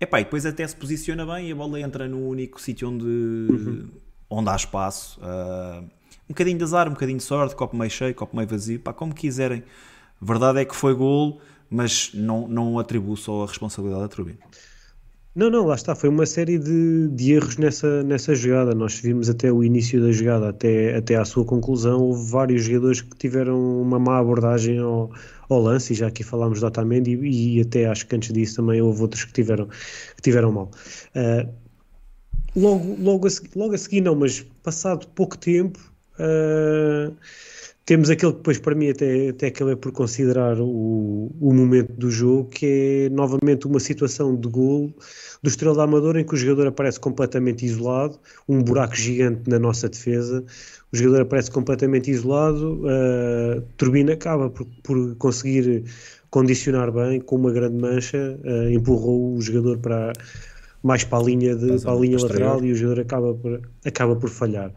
[0.00, 3.04] Epá, e depois até se posiciona bem e a bola entra no único sítio onde,
[3.04, 3.88] uhum.
[4.28, 5.20] onde há espaço.
[5.20, 5.84] Uh,
[6.28, 8.92] um bocadinho de azar, um bocadinho de sorte, copo meio cheio, copo meio vazio, pá,
[8.92, 9.62] como quiserem.
[10.20, 11.40] Verdade é que foi golo,
[11.70, 14.38] mas não, não atribuo só a responsabilidade a Turbino.
[15.36, 15.94] Não, não, lá está.
[15.94, 18.74] Foi uma série de, de erros nessa, nessa jogada.
[18.74, 22.00] Nós vimos até o início da jogada, até, até à sua conclusão.
[22.00, 25.10] Houve vários jogadores que tiveram uma má abordagem ao,
[25.50, 28.56] ao lance, e já aqui falámos do Otamendi, e, e até acho que antes disso
[28.56, 30.70] também houve outros que tiveram, que tiveram mal.
[31.14, 31.52] Uh,
[32.56, 35.78] logo, logo, a, logo a seguir, não, mas passado pouco tempo.
[36.18, 37.14] Uh,
[37.86, 42.10] temos aquele que depois para mim até, até acabei por considerar o, o momento do
[42.10, 44.92] jogo, que é novamente uma situação de golo
[45.40, 48.18] do Estrela da Amadora em que o jogador aparece completamente isolado,
[48.48, 50.44] um buraco gigante na nossa defesa,
[50.92, 55.84] o jogador aparece completamente isolado, uh, Turbina acaba por, por, conseguir
[56.28, 60.12] condicionar bem, com uma grande mancha, uh, empurrou o jogador para
[60.82, 64.16] mais para a linha, de, para a linha lateral e o jogador acaba por, acaba
[64.16, 64.72] por falhar.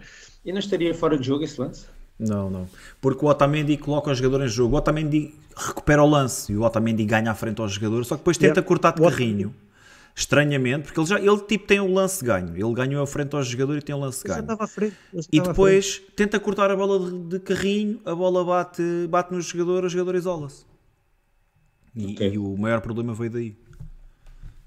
[0.46, 1.86] E não estaria fora de jogo esse lance?
[2.20, 2.68] Não, não.
[3.00, 4.76] Porque o Otamendi coloca o jogador em jogo.
[4.76, 8.22] O Otamendi recupera o lance e o Otamendi ganha à frente ao jogador, só que
[8.22, 8.68] depois tenta yeah.
[8.68, 9.56] cortar de carrinho.
[10.16, 12.54] Estranhamente, porque ele já ele tipo tem o lance ganho.
[12.54, 14.46] Ele ganhou à frente ao jogador e tem o lance ganho.
[15.32, 19.86] E depois tenta cortar a bola de, de, carrinho, a bola bate, bate no jogador,
[19.86, 20.66] o jogador isola-se.
[21.96, 22.34] E, Ok.
[22.34, 23.56] e o maior problema veio daí.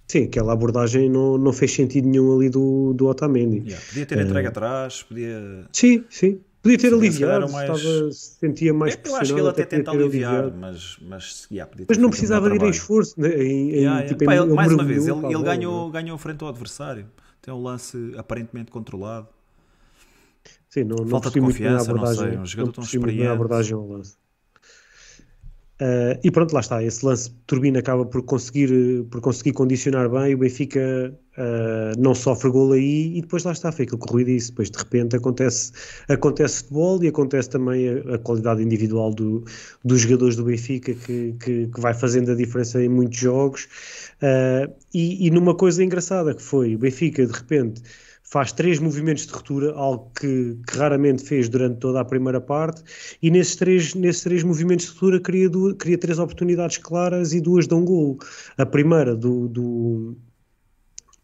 [0.09, 3.59] Sim, aquela abordagem não, não fez sentido nenhum ali do, do Otamendi.
[3.67, 5.67] Yeah, Podia ter entregue atrás, podia.
[5.73, 6.41] Sim, sim.
[6.63, 9.65] Podia ter Se aliviado, era mais- estava, se sentia mais Eu acho que ele até
[9.65, 10.57] podia tenta ter aliviar, aliviado.
[10.61, 13.21] mas, mas, yeah, Mas não precisava de ir em esforço.
[13.21, 14.09] né, Em, em, Yeah, yeah.
[14.09, 15.93] tipo, Pá, em- ele mais uma vez, ele, ele ganhou, né?
[16.01, 17.07] ganhou frente ao adversário.
[17.41, 19.27] Tem um lance aparentemente controlado.
[20.69, 23.27] Sim, não, não Falta de confiança, não sei, um jogador tão experiente.
[23.27, 24.17] abordagem ao lance.
[25.83, 26.81] Ah, e pronto, lá está.
[26.83, 30.35] Esse lance de Turbina acaba por conseguir, por conseguir condicionar bem.
[30.35, 33.73] O Benfica ah, não sofre gol aí e depois lá está.
[33.73, 34.51] Foi aquilo que o Rui disse.
[34.51, 35.73] Depois de repente acontece,
[36.09, 39.45] acontece futebol e acontece também a, a qualidade individual do,
[39.85, 43.67] dos jogadores do Benfica que, que, que vai fazendo a diferença em muitos jogos.
[44.23, 47.83] Ah, e, e numa coisa engraçada que foi o Benfica de repente
[48.33, 52.83] faz três movimentos de ruptura, algo que, que raramente fez durante toda a primeira parte,
[53.21, 57.67] e nesses três, nesses três movimentos de ruptura cria, cria três oportunidades claras e duas
[57.67, 58.19] dão gol.
[58.57, 60.17] A primeira do, do,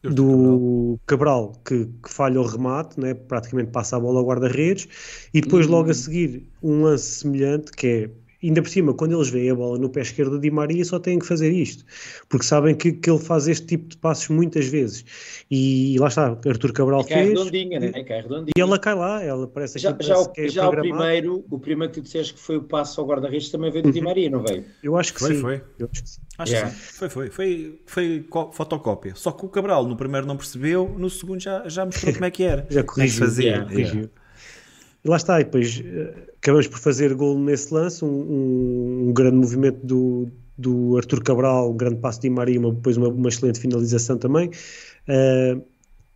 [0.03, 3.15] do Cabral, que, que falha o remate, né?
[3.15, 4.87] praticamente passa a bola ao guarda-redes,
[5.33, 8.11] e depois logo a seguir um lance semelhante, que é,
[8.43, 10.99] ainda por cima, quando eles veem a bola no pé esquerdo do Di Maria, só
[10.99, 11.85] têm que fazer isto,
[12.29, 15.05] porque sabem que, que ele faz este tipo de passos muitas vezes.
[15.51, 17.91] E, lá está, Arthur Cabral Cai fez, redondinha, né?
[18.05, 18.53] Cai redondinha.
[18.57, 20.71] e ela cai lá, ela parece Já, que já, parece o, que é já o
[20.71, 23.93] primeiro, o primeiro que tu disseste que foi o passo ao guarda-redes também veio do
[23.93, 24.65] Di Maria, não veio?
[24.83, 25.41] Eu acho que Foi, sim.
[25.41, 25.63] foi.
[25.79, 26.21] Eu acho que sim.
[26.39, 26.71] Acho Yeah.
[26.71, 26.93] que sim.
[26.99, 27.31] Foi, foi.
[27.31, 29.13] Foi, foi fotocópia.
[29.17, 32.31] Só que o Cabral no primeiro não percebeu, no segundo já, já mostrou como é
[32.31, 32.67] que era.
[32.71, 33.25] Já é corrigiu.
[33.27, 33.45] fazia.
[33.51, 34.11] yeah, corrigiu.
[35.09, 39.37] Lá está, e depois eh, acabamos por fazer gol nesse lance, um, um- um grande
[39.37, 43.59] movimento do, do Arthur Cabral, um grande passo de Maria, uma, depois uma, uma excelente
[43.61, 44.51] finalização também.
[45.09, 45.57] Eh,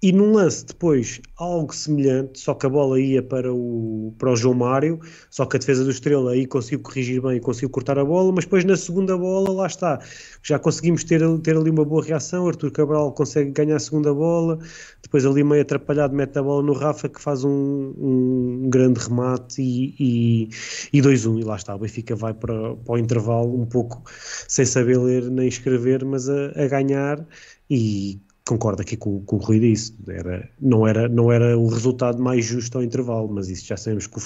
[0.02, 4.36] e num lance depois, algo semelhante, só que a bola ia para o, para o
[4.36, 4.98] João Mário,
[5.30, 8.32] só que a defesa do Estrela aí conseguiu corrigir bem e conseguiu cortar a bola,
[8.32, 10.00] mas depois na segunda bola, lá está,
[10.42, 14.58] já conseguimos ter, ter ali uma boa reação, Arthur Cabral consegue ganhar a segunda bola,
[15.00, 19.62] depois ali meio atrapalhado mete a bola no Rafa que faz um, um grande remate
[19.62, 23.66] e, e, e 2-1 e lá está, o Benfica vai para, para o intervalo um
[23.66, 24.02] pouco
[24.48, 27.24] sem saber ler nem escrever, mas a, a ganhar
[27.70, 32.22] e concordo aqui com, com o Rui disse, era, não, era, não era o resultado
[32.22, 34.20] mais justo ao intervalo, mas isso já sabemos que,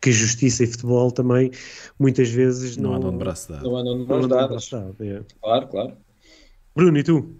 [0.00, 1.50] que justiça e futebol também
[1.98, 3.64] muitas vezes Não não, andam de braço dado.
[3.64, 5.22] Não andam de braço dado, é.
[5.40, 5.92] Claro, claro.
[6.74, 7.36] Bruno, e tu?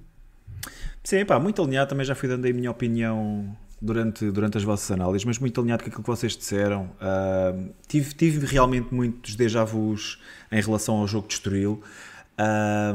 [1.03, 1.91] Sim, pá, muito alinhado.
[1.91, 5.61] Também já fui dando aí a minha opinião durante, durante as vossas análises, mas muito
[5.61, 6.91] alinhado com aquilo que vocês disseram.
[7.01, 7.55] Ah,
[7.89, 10.21] tive, tive realmente muitos déjà vus
[10.53, 11.83] em relação ao jogo de Estoril.
[12.37, 12.95] Ah,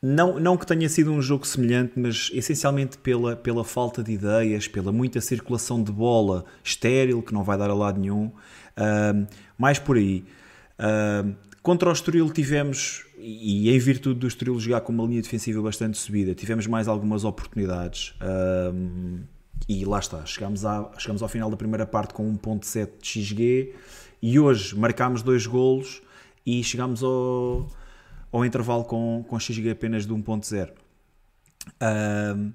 [0.00, 4.68] não, não que tenha sido um jogo semelhante, mas essencialmente pela, pela falta de ideias,
[4.68, 8.30] pela muita circulação de bola estéril, que não vai dar a lado nenhum.
[8.76, 10.24] Ah, mais por aí.
[10.78, 11.24] Ah,
[11.62, 15.98] contra o Estoril tivemos, e em virtude do Estoril jogar com uma linha defensiva bastante
[15.98, 18.14] subida, tivemos mais algumas oportunidades.
[18.20, 18.72] Ah,
[19.68, 23.74] e lá está, chegámos, à, chegámos ao final da primeira parte com 1.7 de XG
[24.22, 26.00] e hoje marcámos dois golos
[26.46, 27.68] e chegámos ao,
[28.32, 30.70] ao intervalo com, com XG apenas de 1.0.
[31.80, 32.50] Ahm,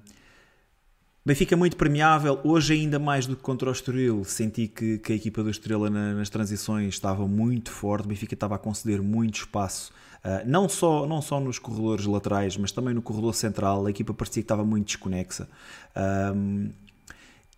[1.26, 5.16] Benfica muito premiável, hoje ainda mais do que contra o Estoril, senti que, que a
[5.16, 9.36] equipa do Estrela na- nas transições estava muito forte, o Benfica estava a conceder muito
[9.36, 9.90] espaço,
[10.22, 14.12] ah, não, só, não só nos corredores laterais, mas também no corredor central, a equipa
[14.12, 15.48] parecia que estava muito desconexa.
[15.96, 16.68] Ahm,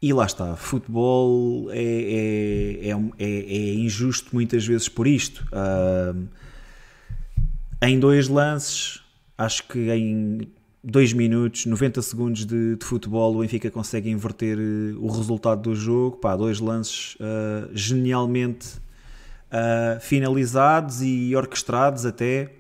[0.00, 5.44] e lá está, futebol é, é, é, um- é- injusto muitas vezes por isto.
[7.82, 9.02] Em dois lances,
[9.36, 10.48] acho que em
[10.82, 15.74] dois minutos, 90 segundos de, de futebol, o Benfica consegue inverter eh, o resultado do
[15.74, 16.16] jogo.
[16.18, 18.80] Pá, dois lances ah, genialmente
[19.50, 22.52] ah, finalizados e orquestrados até.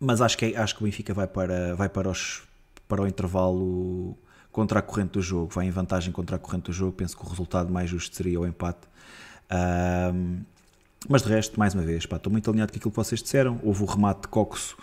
[0.00, 2.42] Mas acho que, é- acho que o Benfica vai para, vai para, os,
[2.86, 4.16] para o intervalo
[4.52, 6.92] contra a corrente do jogo, vai em vantagem contra a corrente do jogo.
[6.92, 8.86] Penso que o resultado mais justo seria o empate.
[9.50, 10.42] Ahm,
[11.08, 13.58] mas de resto, mais uma vez, pá, estou muito alinhado com aquilo que vocês disseram.
[13.62, 14.76] Houve o remate de Coxo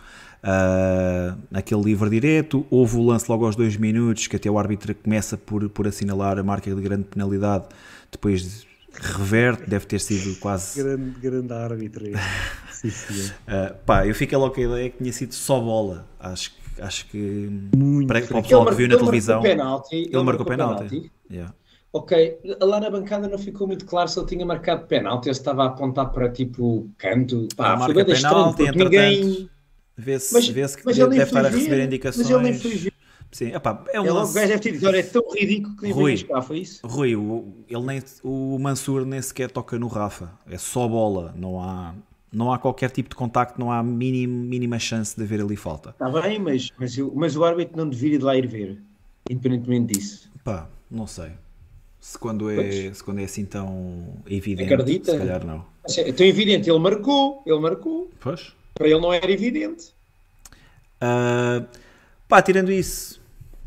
[0.47, 4.93] ah, naquele livre direto, houve o lance logo aos dois minutos, que até o árbitro
[4.93, 7.65] começa por, por assinalar a marca de grande penalidade,
[8.11, 10.81] depois reverte, deve ter sido quase.
[10.81, 12.05] Grande, grande árbitro.
[12.71, 13.31] sim, sim.
[13.47, 16.07] Ah, pá, eu fiquei logo com a ideia que tinha sido só bola.
[16.19, 19.41] Acho, que- acho que Muito para, para o Ele pessoal que viu na ele televisão,
[19.41, 21.11] penalti, ele marcou penalti.
[21.29, 21.53] Yeah.
[21.97, 22.11] Ok,
[22.61, 25.63] lá na bancada não ficou muito claro se ele tinha marcado penalti ou se estava
[25.63, 27.47] a apontar para tipo canto.
[27.55, 29.49] Pá, foi marca estranho, penalti, entretanto, ninguém.
[29.97, 32.17] Vê-se Mas, vê-se que mas deve nem estar a receber indicações.
[32.17, 32.93] Mas ele nem foi ver.
[33.31, 34.33] Sim, epá, é um Ele, o lance.
[34.33, 36.23] gajo deve ter dito: olha, é tão ridículo que Rui.
[36.23, 36.85] cá, foi isso?
[36.85, 41.61] Rui, o, ele nem, o Mansur nem sequer toca no Rafa, é só bola, não
[41.61, 41.95] há,
[42.31, 45.91] Não há qualquer tipo de contacto, não há mínimo, mínima chance de haver ali falta.
[45.91, 48.83] Está bem, mas, mas, mas o árbitro não deveria de lá ir ver,
[49.29, 50.31] independentemente disso.
[50.43, 51.31] Pá, não sei.
[52.05, 52.97] Se quando é, Pois.
[52.97, 55.11] se quando é assim tão evidente, Acredita?
[55.11, 55.65] se calhar não.
[55.97, 58.11] É tão evidente, ele marcou, ele marcou.
[58.19, 58.53] Pois.
[58.75, 59.91] Para ele não era evidente.
[61.01, 61.65] Ah,
[62.27, 63.19] pá, tirando isso,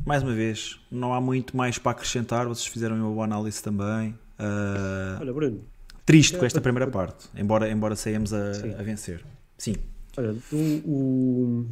[0.06, 2.46] mais uma vez, não há muito mais para acrescentar.
[2.46, 4.16] Vocês fizeram uma boa análise também.
[4.38, 5.64] Ah, Olha, Bruno,
[6.06, 9.20] triste com esta primeira parte, embora, embora saiamos a, a vencer.
[9.58, 9.74] Sim,
[10.16, 11.66] olha, o, o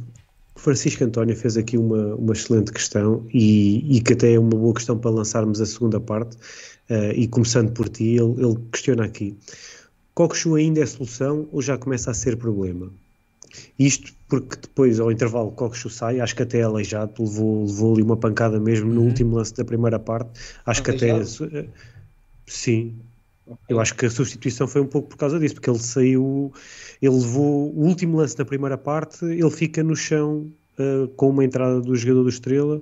[0.57, 4.73] Francisco António fez aqui uma, uma excelente questão e, e que até é uma boa
[4.73, 6.37] questão para lançarmos a segunda parte.
[6.89, 9.35] eh, e começando por ti, ele, ele questiona aqui:
[10.13, 12.91] Coxo ainda é solução ou já começa a ser problema?
[13.79, 18.03] Isto porque depois, ao intervalo, Coxo sai, acho que até é aleijado, levou, levou ali
[18.03, 20.31] uma pancada mesmo no último lance da primeira parte.
[20.65, 21.11] Acho que até.
[21.11, 21.69] Aleijado?
[22.45, 22.95] Sim,
[23.69, 26.51] eu acho que a substituição foi um pouco por causa disso, porque ele saiu,
[27.01, 31.43] ele levou o último lance da primeira parte, ele fica no chão uh, com uma
[31.43, 32.81] entrada do jogador do Estrela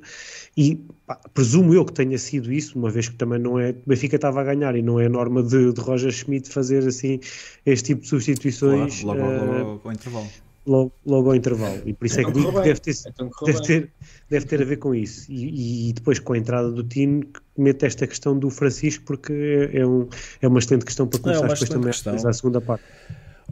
[0.56, 0.75] e
[1.06, 4.15] pá, presumo eu que tenha sido isso, uma vez que também não é, o Benfica
[4.15, 7.19] estava a ganhar e não é norma de, de Roger Schmidt fazer assim
[7.65, 10.28] este tipo de claro, substituições logo, uh, logo ao intervalo.
[10.65, 11.82] Logo, logo ao intervalo.
[11.86, 13.91] E por isso é que Então digo que correu deve ter, Então deve ter,
[14.30, 15.32] deve ter a ver com isso.
[15.32, 19.34] E, e depois com a entrada do Tino, que mete esta questão do Francisco, porque
[19.73, 20.08] é, é um,
[20.41, 22.30] é uma excelente questão para começar uma depois também questão.
[22.30, 22.84] a segunda parte.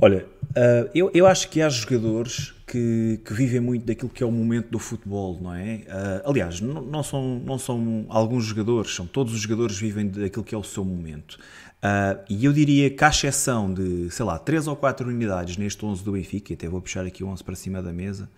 [0.01, 4.25] Olha, ah, eu, eu acho que há jogadores que, que vivem muito daquilo que é
[4.25, 5.81] o momento do futebol, não é?
[5.87, 10.43] Ah, aliás, não, não são, não são alguns jogadores, são todos os jogadores vivem daquilo
[10.43, 11.37] que é o seu momento.
[11.85, 15.85] Ah, e eu diria que, à exceção de, sei lá, 3 ou 4 unidades neste
[15.85, 18.29] 11 do Benfica, e até vou puxar aqui o 11 para cima da mesa,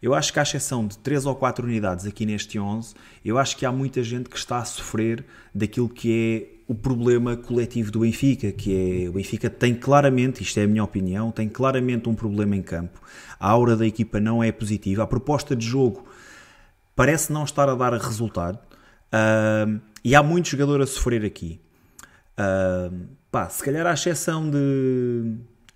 [0.00, 3.58] eu acho que, à exceção de 3 ou 4 unidades aqui neste 11, eu acho
[3.58, 8.00] que há muita gente que está a sofrer daquilo que é o problema coletivo do
[8.00, 12.14] Benfica, que é o Benfica tem claramente, isto é a minha opinião, tem claramente um
[12.14, 13.02] problema em campo.
[13.38, 16.06] A aura da equipa não é positiva, a proposta de jogo
[16.96, 18.58] parece não estar a dar resultado
[19.12, 21.60] Ahm, e há muito jogador a sofrer aqui.
[22.38, 25.34] Ahm, pá, se calhar à exceção de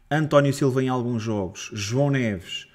[0.09, 2.68] António Silva em alguns jogos, João Neves,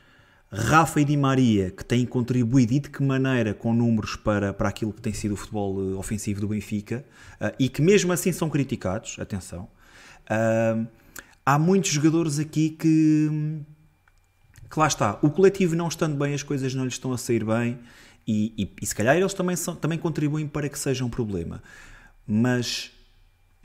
[0.52, 4.68] Rafa e Di Maria, que têm contribuído e de que maneira com números para, para
[4.70, 7.06] aquilo que tem sido o futebol eh, ofensivo do Benfica
[7.40, 9.68] ah, e que mesmo assim são criticados, atenção,
[10.30, 10.86] ah,
[11.46, 13.62] há muitos jogadores aqui que,
[14.70, 17.44] que lá está, o coletivo não estando bem, as coisas não lhes estão a sair
[17.44, 17.78] bem
[18.26, 21.62] e, e, e se calhar eles também, são, também contribuem para que seja um problema.
[22.26, 22.92] Mas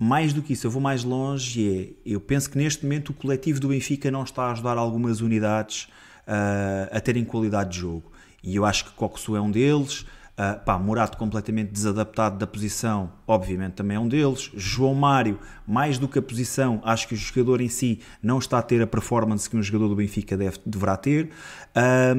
[0.03, 3.11] mais do que isso, eu vou mais longe e é, eu penso que neste momento
[3.11, 5.89] o coletivo do Benfica não está a ajudar algumas unidades
[6.27, 8.11] ah, a terem qualidade de jogo.
[8.43, 10.05] E eu acho que Coxo é um deles.
[10.37, 14.51] Ah, pá, Murato completamente desadaptado da posição, obviamente também é um deles.
[14.57, 18.59] João Mário, mais do que a posição, acho que o jogador em si não está
[18.59, 21.31] a ter a performance que um jogador do Benfica deve, deverá ter.
[21.77, 22.17] Ah,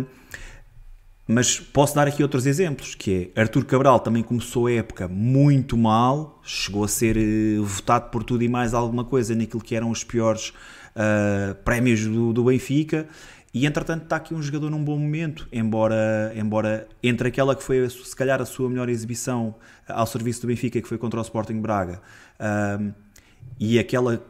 [1.28, 5.78] mas posso dar aqui outros exemplos, que é Artur Cabral também começou a época muito
[5.78, 9.90] mal, chegou a ser eh, votado por tudo e mais alguma coisa naquilo que eram
[9.90, 10.54] os piores
[10.96, 13.08] ah, prémios do, do Benfica,
[13.54, 17.88] e entretanto está aqui um jogador num bom momento, embora, embora entre aquela que foi
[17.90, 19.56] se calhar a sua melhor exibição
[19.88, 22.02] ao serviço do Benfica, que foi contra o Sporting Braga,
[22.40, 22.80] ah,
[23.60, 24.24] e aquela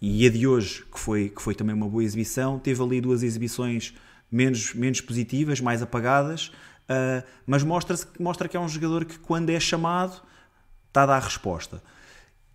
[0.00, 3.22] e a de hoje, que foi, que foi também uma boa exibição, teve ali duas
[3.22, 3.94] exibições
[4.30, 6.50] menos, menos positivas, mais apagadas,
[6.88, 10.22] ah, mas mostra, mostra que é um jogador que quando é chamado
[10.88, 11.82] está a dar resposta.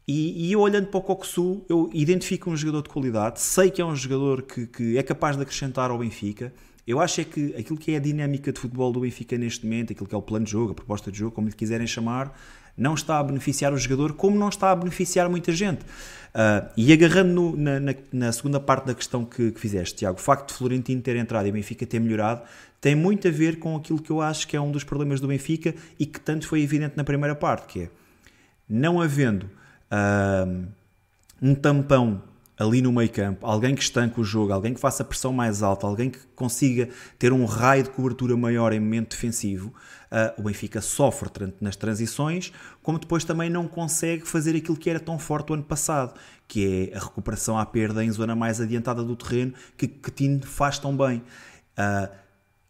[0.07, 3.81] E, e eu olhando para o Coxu, eu identifico um jogador de qualidade, sei que
[3.81, 6.53] é um jogador que, que é capaz de acrescentar ao Benfica.
[6.87, 9.93] Eu acho é que aquilo que é a dinâmica de futebol do Benfica neste momento,
[9.93, 12.35] aquilo que é o plano de jogo, a proposta de jogo, como lhe quiserem chamar,
[12.77, 15.81] não está a beneficiar o jogador como não está a beneficiar muita gente.
[16.33, 20.17] Ah, e agarrando no- na, na- na segunda parte da questão que, que fizeste, Tiago,
[20.17, 22.41] o facto de Florentino ter entrado e o Benfica ter melhorado
[22.79, 25.27] tem muito a ver com aquilo que eu acho que é um dos problemas do
[25.27, 27.89] Benfica e que tanto foi evidente na primeira parte, que é
[28.69, 29.49] não havendo
[29.91, 30.47] ah,
[31.41, 32.21] um tampão
[32.57, 35.85] ali no meio campo, alguém que estanque o jogo, alguém que faça pressão mais alta,
[35.87, 39.73] alguém que consiga ter um raio de cobertura maior em momento defensivo,
[40.37, 41.29] o Benfica sofre
[41.61, 42.51] nas transições,
[42.83, 46.13] como depois também não consegue fazer aquilo que era tão forte o ano passado,
[46.47, 50.77] que é a recuperação à perda em zona mais adiantada do terreno, que Coutinho faz
[50.79, 51.23] tão bem.
[51.77, 52.09] Ah,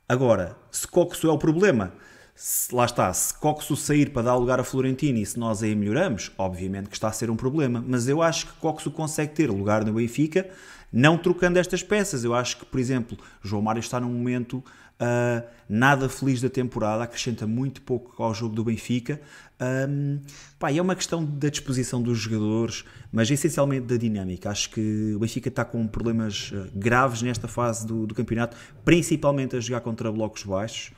[0.08, 1.94] Agora, se Coxo é o problema,
[2.36, 5.74] se- lá está, se Coxo sair para dar lugar a Florentino e se nós aí
[5.74, 9.50] melhoramos, obviamente que está a ser um problema, mas eu acho que Coxo consegue ter
[9.50, 10.50] lugar no Benfica,
[10.92, 12.26] não trocando estas peças.
[12.26, 14.62] Eu acho que, por exemplo, João Mário está num momento
[15.02, 19.20] uh, nada feliz da temporada, acrescenta muito pouco ao jogo do Benfica.
[19.60, 20.20] Um,
[20.60, 24.50] pá, é uma questão da disposição dos jogadores, mas essencialmente da dinâmica.
[24.50, 29.56] Acho que o Benfica está com problemas uh, graves nesta fase do, do, campeonato, principalmente
[29.56, 30.92] a jogar contra blocos baixos.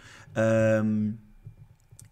[0.84, 1.14] Um,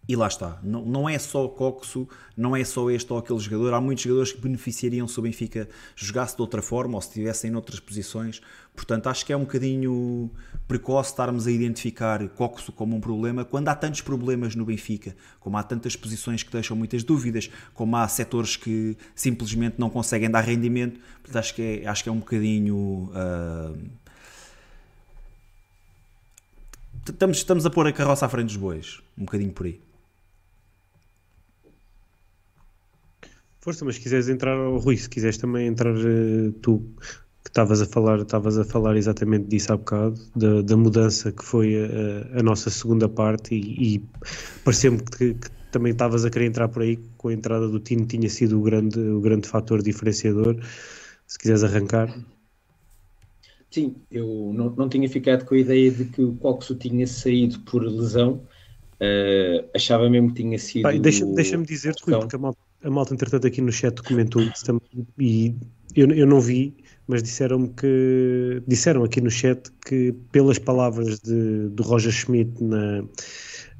[0.08, 3.72] e lá está, não, não é só Coxo, não é só este ou aquele jogador.
[3.72, 7.52] Há muitos jogadores que beneficiariam se o Benfica jogasse de outra forma ou se estivessem
[7.52, 8.42] em outras posições.
[8.74, 10.28] Portanto, acho que é um bocadinho
[10.66, 15.56] precoce estarmos a identificar Coxo como um problema quando há tantos problemas no Benfica, como
[15.56, 20.40] há tantas posições que deixam muitas dúvidas, como há setores que simplesmente não conseguem dar
[20.40, 20.98] rendimento.
[21.22, 23.08] Portanto, acho que é, acho que é um bocadinho.
[23.14, 23.78] Uh...
[27.08, 29.91] Estamos, estamos a pôr a carroça à frente dos bois, um bocadinho por aí.
[33.62, 36.80] Força, mas se quiseres entrar, oh, Rui, se quiseres também entrar uh, tu,
[37.44, 41.44] que estavas a falar, estavas a falar exatamente disso há bocado, da, da mudança que
[41.44, 44.04] foi a, a, nossa segunda parte e, e
[44.64, 48.04] pareceu-me que, que, também estavas a querer entrar por aí, com a entrada do Tino
[48.04, 50.56] tinha sido o grande, o grande fator diferenciador.
[51.26, 52.12] Se quiseres arrancar.
[53.70, 57.60] Sim, eu não, não tinha ficado com a ideia de que o Coxo tinha saído
[57.60, 58.42] por lesão.
[59.00, 61.00] Uh, achava mesmo que tinha sido.
[61.00, 64.64] Deixa-me deixa dizer, Rui, porque a malta a malta, entretanto, aqui no chat comentou isso
[64.64, 65.54] também, e
[65.94, 66.74] eu, eu não vi,
[67.06, 73.04] mas disseram-me que disseram aqui no chat que pelas palavras de, do Roger Schmidt na,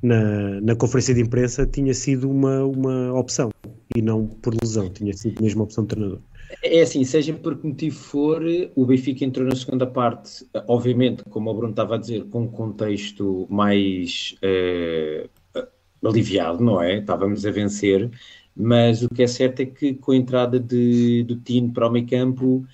[0.02, 3.50] na, na, conferência de imprensa tinha sido uma, uma opção
[3.96, 6.20] e não por lesão, tinha sido mesmo a opção de treinador.
[6.62, 8.42] É assim, seja por que motivo for,
[8.76, 12.48] o Benfica entrou na segunda parte, obviamente, como o Bruno estava a dizer, com um
[12.48, 15.28] contexto mais eh,
[16.04, 16.98] aliviado, não é?
[16.98, 18.10] Estávamos a vencer,
[18.54, 21.90] mas o que é certo é que com a entrada de, do Tino para o
[21.90, 22.66] meio campo,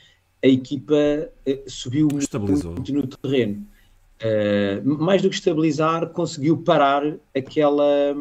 [0.43, 2.73] a equipa uh, subiu Estabilizou.
[2.73, 3.67] muito no terreno.
[4.21, 7.05] Uh, mais do que estabilizar, conseguiu parar
[7.37, 8.15] aquela,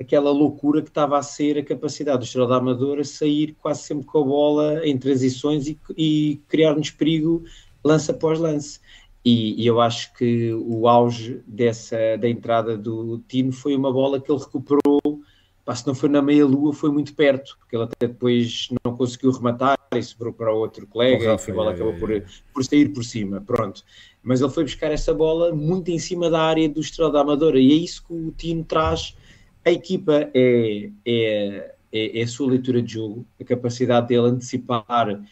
[0.00, 4.22] aquela loucura que estava a ser a capacidade do Estrela Amadora sair quase sempre com
[4.22, 7.44] a bola em transições e, e criar-nos perigo
[7.84, 8.80] lance após lance.
[9.22, 14.18] E, e, eu acho que o auge dessa, da entrada do Tino foi uma bola
[14.18, 15.22] que ele recuperou
[15.68, 19.30] Pá, se não foi na meia-lua, foi muito perto, porque ele até depois não conseguiu
[19.30, 22.08] rematar e sobrou para o outro colega e a bola acabou por,
[22.54, 23.42] por sair por cima.
[23.42, 23.84] Pronto.
[24.22, 27.60] Mas ele foi buscar essa bola muito em cima da área do Estrela da Amadora
[27.60, 29.14] e é isso que o Tino traz.
[29.62, 34.86] A equipa é, é, é, é a sua leitura de jogo, a capacidade dele antecipar
[35.12, 35.22] uh,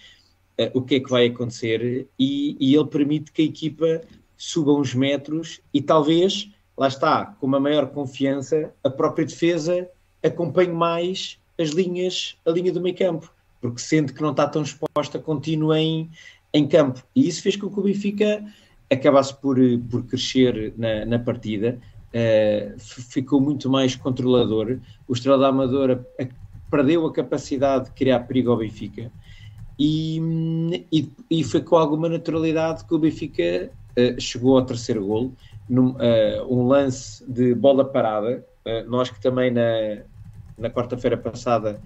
[0.74, 4.02] o que é que vai acontecer e, e ele permite que a equipa
[4.36, 9.88] suba uns metros e talvez, lá está, com uma maior confiança, a própria defesa
[10.26, 14.62] acompanhe mais as linhas, a linha do meio campo, porque sente que não está tão
[14.62, 16.10] exposta, continua em,
[16.52, 17.02] em campo.
[17.14, 18.44] E isso fez com que o Benfica
[18.90, 19.56] acabasse por,
[19.90, 21.78] por crescer na, na partida,
[22.12, 24.78] uh, ficou muito mais controlador.
[25.08, 26.06] O Estrela da Amadora
[26.70, 29.10] perdeu a capacidade de criar perigo ao Benfica.
[29.78, 30.18] E,
[30.90, 35.34] e, e foi com alguma naturalidade que o Benfica uh, chegou ao terceiro golo,
[35.68, 38.44] num, uh, um lance de bola parada,
[38.88, 40.02] nós que também na,
[40.56, 41.80] na quarta-feira passada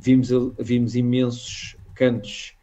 [0.00, 2.54] vimos, vimos imensos cantos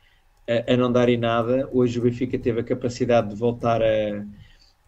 [0.48, 1.70] a, a, não darem nada.
[1.72, 4.26] Hoje o Benfica teve a capacidade de voltar a,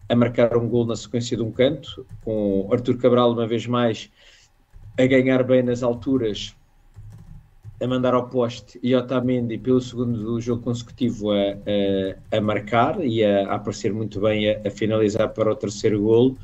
[0.08, 4.10] a marcar um gol na sequência de um canto, com Arthur Cabral uma vez mais
[4.98, 6.54] a ganhar bem nas alturas,
[7.82, 13.24] a mandar ao poste e Otamendi pelo segundo jogo consecutivo a, a, a marcar e
[13.24, 16.38] a, a, aparecer muito bem a, finalizar para o terceiro golo.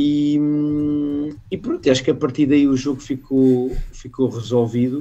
[0.00, 0.38] E,
[1.50, 5.00] e pronto, acho que a partir daí o jogo ficou, ficou resolvido.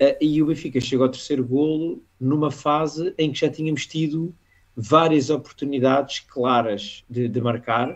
[0.00, 4.34] Uh, e o Benfica chegou ao terceiro golo numa fase em que já tínhamos tido
[4.74, 7.94] várias oportunidades claras de, de marcar.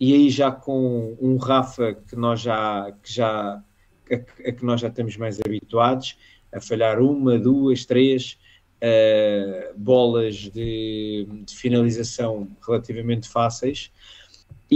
[0.00, 3.62] E aí já com um Rafa que nós já, que já
[4.10, 6.18] a, a, que nós já estamos mais habituados
[6.52, 8.36] a falhar uma, duas, três
[8.82, 13.92] uh, bolas de, de finalização relativamente fáceis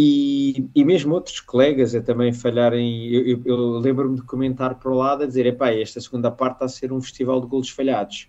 [0.01, 3.09] e, e mesmo outros colegas a também falharem.
[3.09, 6.55] Eu, eu, eu lembro-me de comentar para o lado a dizer: epá, esta segunda parte
[6.55, 8.29] está a ser um festival de golos falhados.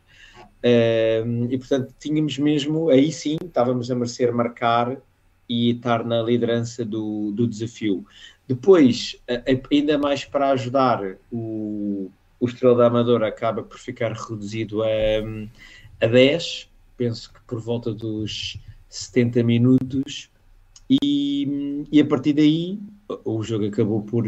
[0.66, 4.98] Uh, e portanto, tínhamos mesmo, aí sim, estávamos a merecer marcar
[5.48, 8.04] e estar na liderança do, do desafio.
[8.48, 9.22] Depois,
[9.72, 12.10] ainda mais para ajudar, o,
[12.40, 14.88] o Estrela da Amadora acaba por ficar reduzido a,
[16.02, 16.68] a 10,
[16.98, 18.60] penso que por volta dos
[18.90, 20.32] 70 minutos
[20.90, 22.80] e, e a partir daí
[23.24, 24.26] o jogo acabou por,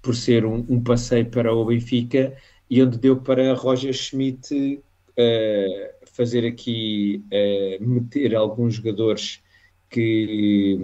[0.00, 2.36] por ser um, um passeio para o Benfica
[2.68, 4.80] e onde deu para Roger Schmidt
[5.18, 9.42] uh, fazer aqui uh, meter alguns jogadores
[9.88, 10.78] que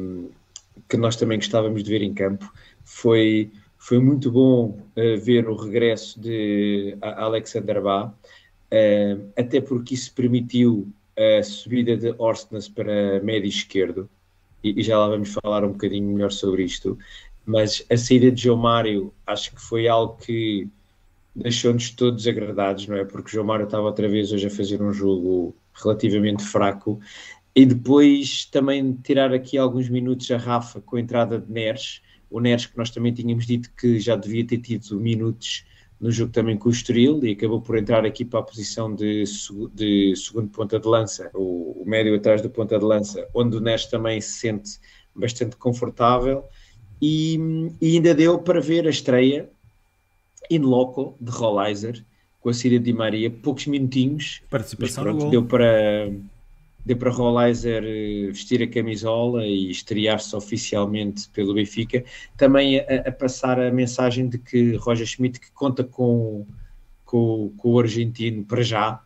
[0.89, 2.53] que nós também gostávamos de ver em campo.
[2.85, 8.13] Foi, foi muito bom uh, ver o regresso de Alexander Bá,
[9.37, 10.87] até porque isso permitiu
[11.17, 14.09] a subida de Orsnes para médio esquerdo,
[14.71, 16.99] e, e, já lá vamos falar um bocadinho melhor sobre isto.
[17.45, 20.69] Mas a saída de João Mário acho que foi algo que
[21.35, 23.05] deixou-nos todos agradados, não é?
[23.05, 26.99] Porque João Mário estava outra vez hoje a fazer um jogo relativamente fraco.
[27.55, 32.03] E depois também tirar aqui alguns minutos a Rafa com a entrada de Neres.
[32.31, 35.65] O Neres que nós também tínhamos dito que já devia ter tido minutos
[36.01, 39.25] no jogo também com o Estoril e acabou por entrar aqui para a posição de,
[39.75, 43.61] de segundo ponta de lança, o, o, médio atrás do ponta de lança, onde o
[43.61, 44.79] Neres também se sente
[45.15, 46.45] bastante confortável.
[47.01, 47.39] E,
[47.81, 49.49] e ainda deu para ver a estreia
[50.51, 52.05] in loco de Rollizer
[52.41, 56.11] com a Síria de Maria, poucos minutinhos, participação mas pronto, deu para
[56.87, 62.05] deu para Rollizer eh, vestir a camisola e estrear-se oficialmente pelo Benfica,
[62.37, 66.47] também a, a, passar a mensagem de que Roger Schmidt que conta com,
[67.05, 69.03] com, com o argentino para já,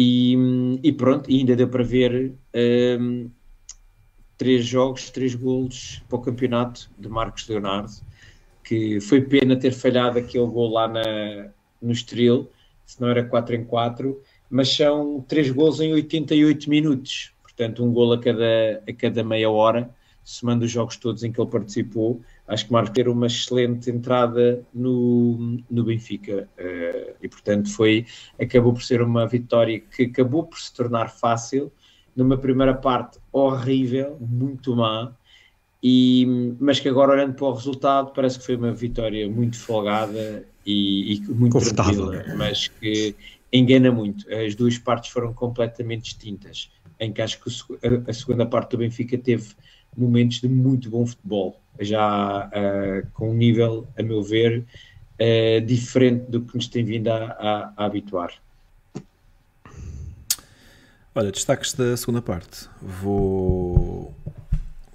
[0.00, 0.36] e,
[0.80, 2.32] e, pronto, ainda deu para ver
[3.00, 3.28] um,
[4.36, 7.90] três jogos, três golos para o campeonato de Marcos Leonardo,
[8.62, 11.50] que foi pena ter falhado aquele gol lá na,
[11.82, 12.48] no Estoril,
[12.86, 17.92] se não era 4 em 4, mas são três gols em 88 minutos, portanto um
[17.92, 19.90] gol a cada, a cada meia hora,
[20.24, 24.62] somando os jogos todos em que ele participou, acho que Marco ter uma excelente entrada
[24.74, 28.06] no, no Benfica uh, e portanto foi,
[28.38, 31.72] acabou por ser uma vitória que acabou por se tornar fácil,
[32.14, 35.12] numa primeira parte horrível, muito má,
[35.82, 40.44] e, mas que agora olhando para o resultado parece que foi uma vitória muito folgada
[40.66, 43.14] e, e muito tranquila, mas que
[43.52, 44.26] engana muito.
[44.32, 46.70] As duas partes foram completamente distintas,
[47.00, 47.50] em que acho que
[48.06, 49.54] a segunda parte do Benfica teve
[49.96, 54.64] momentos de muito bom futebol, já uh, com um nível, a meu ver,
[55.18, 58.32] uh, diferente do que nos tem vindo a, a, a habituar.
[61.14, 62.68] Olha, destaques da segunda parte.
[62.80, 64.14] Vou,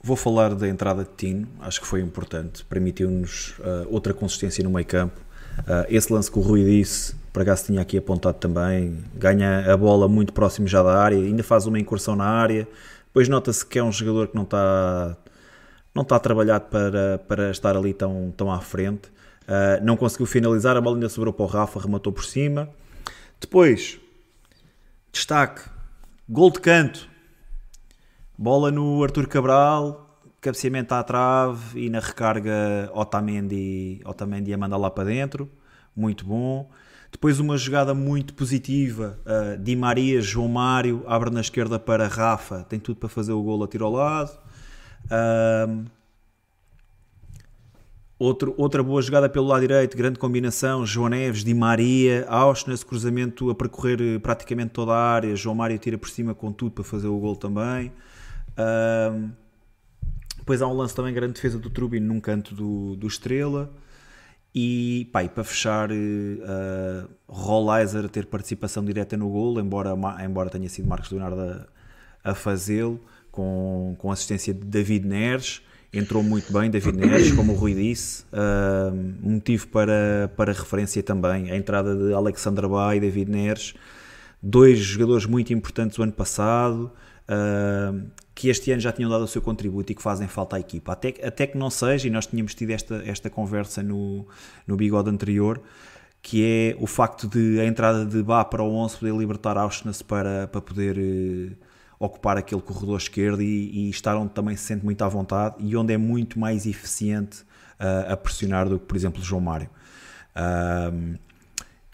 [0.01, 4.69] vou falar da entrada de Tino, acho que foi importante, permitiu-nos uh, outra consistência no
[4.69, 5.19] meio campo.
[5.59, 9.75] Uh, esse lance que o Rui disse, por acaso tinha aqui apontado também, ganha a
[9.75, 12.67] bola muito próximo já da área, ainda faz uma incursão na área,
[13.07, 15.17] depois nota-se que é um jogador que não está,
[15.95, 19.07] não está trabalhado para, para estar ali tão, tão à frente,
[19.47, 22.69] uh, não conseguiu finalizar, a bola ainda sobrou para o Rafa, rematou por cima.
[23.41, 23.99] Depois,
[25.11, 25.63] destaque,
[26.29, 27.09] gol de canto,
[28.37, 35.05] bola no Arthur Cabral, cabeceamento à trave e na recarga Otamendi, Otamendi a lá para
[35.05, 35.49] dentro,
[35.95, 36.69] muito bom.
[37.13, 42.65] Depois uma jogada muito positiva, uh, Di Maria, João Mário, abre na esquerda para Rafa,
[42.67, 44.31] tem tudo para fazer o gol a tiro ao lado.
[45.05, 45.85] Uh,
[48.17, 53.49] outro, outra boa jogada pelo lado direito, grande combinação, João Neves, Di Maria, Auschwitz, cruzamento
[53.51, 56.83] a percorrer eh, praticamente toda a área, João Mário tira por cima com tudo para
[56.83, 57.93] fazer o gol também.
[58.57, 59.29] Uh,
[60.39, 63.71] depois há um lance também, grande defesa do Trubin num canto do, do Estrela.
[64.55, 70.49] E, pá, e para fechar, uh, Rollizer a ter participação direta no gol, embora, embora
[70.49, 71.41] tenha sido Marcos Leonardo
[72.23, 73.01] a, a fazê-lo,
[73.31, 75.61] com, com assistência de David Neres.
[75.91, 78.25] Entrou muito bem, David Neres, como o Rui disse.
[78.31, 83.73] Uh, motivo para, para referência também, a entrada de Alexandre Bay e David Neres,
[84.41, 86.91] dois jogadores muito importantes do ano passado.
[87.27, 88.03] Uh,
[88.35, 90.93] que este ano já tinham dado o seu contributo e que fazem falta à equipa.
[90.93, 94.25] Até, até que não seja, e nós tínhamos tido esta, esta conversa no,
[94.65, 95.61] no bigode anterior,
[96.21, 100.01] que é o facto de a entrada de Bá para o 11 poder libertar Auschwitz
[100.01, 101.55] para, para poder uh,
[101.99, 105.75] ocupar aquele corredor esquerdo e, e, estar onde também se sente muito à vontade e
[105.75, 107.41] onde é muito mais eficiente
[107.79, 109.69] uh, a pressionar do que, por exemplo, João Mário.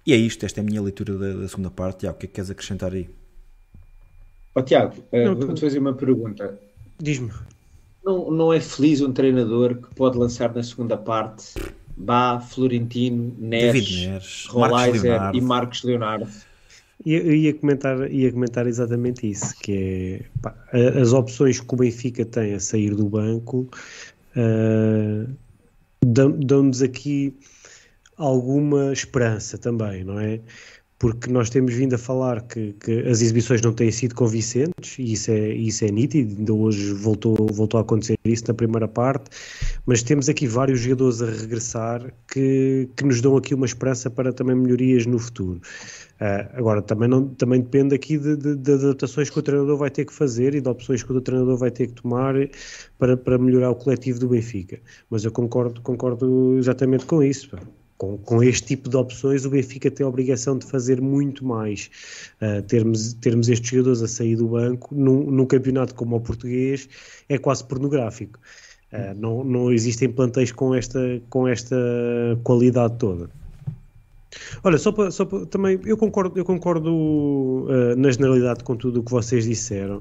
[0.05, 1.99] E é isto, esta é a minha leitura da, da segunda parte.
[1.99, 3.09] Tiago, o que é que queres acrescentar aí?
[4.59, 6.59] Oh, Tiago, uh, vou-te fazer uma pergunta.
[6.99, 7.31] Diz-me.
[8.03, 11.53] Não, não é feliz um treinador que pode lançar na segunda parte
[11.95, 16.27] Bá, Florentino, Neres, Neres Rolaiser e Marcos Leonardo?
[17.05, 20.55] Eu ia comentar, ia comentar exatamente isso, que é pá,
[21.01, 23.69] as opções que o Benfica tem a sair do banco
[24.35, 25.29] uh,
[26.05, 27.33] dão-nos aqui
[28.17, 30.41] alguma esperança também, não é?
[30.99, 35.13] Porque nós temos vindo a falar que, que as exibições não têm sido convincentes e
[35.13, 39.29] isso é, isso é nítido, ainda hoje voltou, voltou a acontecer isso na primeira parte,
[39.85, 44.33] mas temos aqui vários jogadores a regressar que, que nos dão aqui uma esperança para
[44.33, 45.61] também melhorias no futuro.
[46.19, 49.89] Uh, agora, também, não, também depende aqui de, de, de, adaptações que o treinador vai
[49.89, 52.35] ter que fazer e de opções que o treinador vai ter que tomar
[52.97, 54.81] para, para melhorar o coletivo do Benfica.
[55.09, 57.49] Mas eu concordo, concordo exatamente com isso.
[57.99, 61.91] Com, com, este tipo de opções, o Benfica tem a obrigação de fazer muito mais.
[62.41, 66.87] Uh, termos, termos estes jogadores a sair do banco num, num campeonato como o português
[67.27, 68.39] é quase pornográfico.
[68.93, 71.75] Uh, não, não existem plantéis com esta, com esta
[72.41, 73.29] qualidade toda.
[74.63, 79.01] Olha, só para, só para também, eu concordo, eu concordo uh, na generalidade com tudo
[79.01, 79.97] o que vocês disseram.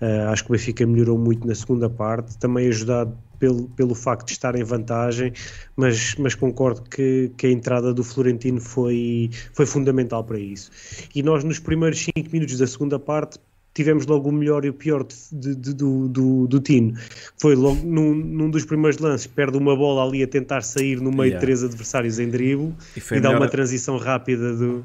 [0.00, 4.26] Uh, acho que o Benfica melhorou muito na segunda parte, também ajudado pelo, pelo facto
[4.26, 5.32] de estar em vantagem,
[5.74, 10.70] mas, mas concordo que, que a entrada do Florentino foi, foi fundamental para isso.
[11.14, 13.38] E nós, nos primeiros 5 minutos da segunda parte,
[13.72, 16.94] tivemos logo o melhor e o pior de, de, do, do, do Tino.
[17.40, 21.10] Foi logo num, num, dos primeiros lances, perde uma bola ali a tentar sair no
[21.10, 21.38] meio yeah.
[21.38, 24.84] de três adversários em drible e, e dá uma transição rápida do,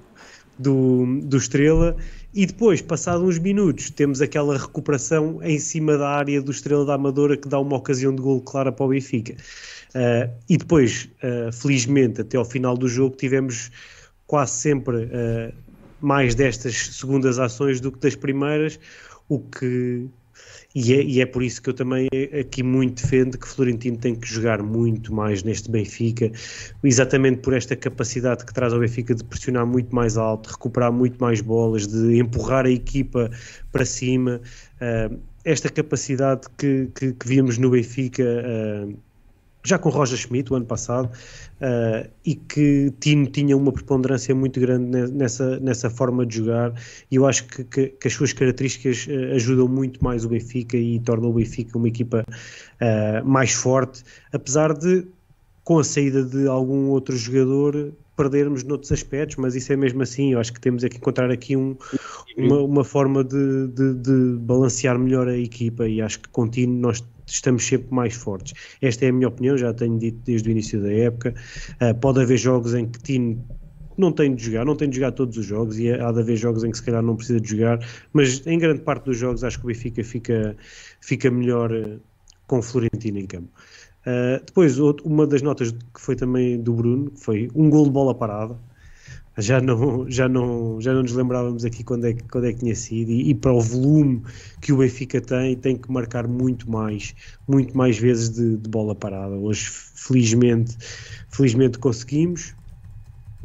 [0.58, 1.97] do, do Estrela.
[2.36, 6.96] E depois, passado uns minutos, temos aquela recuperação em cima da área do Estrela da
[6.96, 9.38] Amadora que dá uma ocasião de gol clara para o Benfica.
[9.96, 13.72] Uh, e depois, uh, felizmente, até ao final do jogo, tivemos
[14.28, 15.54] quase sempre uh,
[16.02, 18.78] mais destas segundas ações do que das primeiras,
[19.30, 20.10] o que
[20.76, 24.13] e é, e é, por isso que eu também aqui muito defendo que Florentino tem
[24.13, 26.30] que jogar muito mais neste Benfica,
[26.84, 31.17] exatamente por esta capacidade que traz ao Benfica de pressionar muito mais alto, recuperar muito
[31.17, 33.32] mais bolas, de empurrar a equipa
[33.71, 34.41] para cima.
[34.76, 38.97] Uh, esta capacidade que, que, que, vimos no Benfica uh,
[39.66, 44.59] já com Roger Schmidt o ano passado, uh, e que Tino tinha uma preponderância muito
[44.59, 46.74] grande nessa, nessa forma de jogar,
[47.11, 50.78] e eu acho que, que, que as suas características uh, ajudam muito mais o Benfica
[50.78, 55.05] e tornam o Benfica uma equipa uh, mais forte, apesar de,
[55.63, 60.34] com a saída de algum outro jogador, perdermos noutros aspectos, mas isso é mesmo assim.
[60.34, 61.76] Eu acho que temos é que encontrar aqui um,
[62.38, 67.03] uma, uma, forma de, de, de, balancear melhor a equipa e acho que contínuo nós
[67.26, 68.53] estamos sempre mais fortes.
[68.82, 71.34] Esta é a minha opinião, já tenho dito desde o início da época.
[71.82, 73.43] Uh, pode haver jogos em que Tino
[73.97, 76.36] não tem de jogar, não tem de jogar todos os jogos e há de haver
[76.36, 77.80] jogos em que se calhar não precisa de jogar,
[78.11, 80.55] mas em grande parte dos jogos acho que o Benfica fica,
[80.99, 81.99] fica melhor uh,
[82.47, 83.49] com o Florentino em campo.
[84.05, 87.91] Uh, depois, outro, uma das notas que foi também do Bruno, foi um gol de
[87.91, 88.55] bola parada
[89.38, 92.76] já não, já não, já não nos lembrávamos aqui quando é, quando é que tinha
[92.76, 94.24] sido e, e, para o volume
[94.62, 97.14] que o Benfica tem, tem que marcar muito mais,
[97.48, 99.36] muito mais vezes de, de bola parada.
[99.36, 100.78] Hoje, felizmente,
[101.30, 102.56] felizmente conseguimos,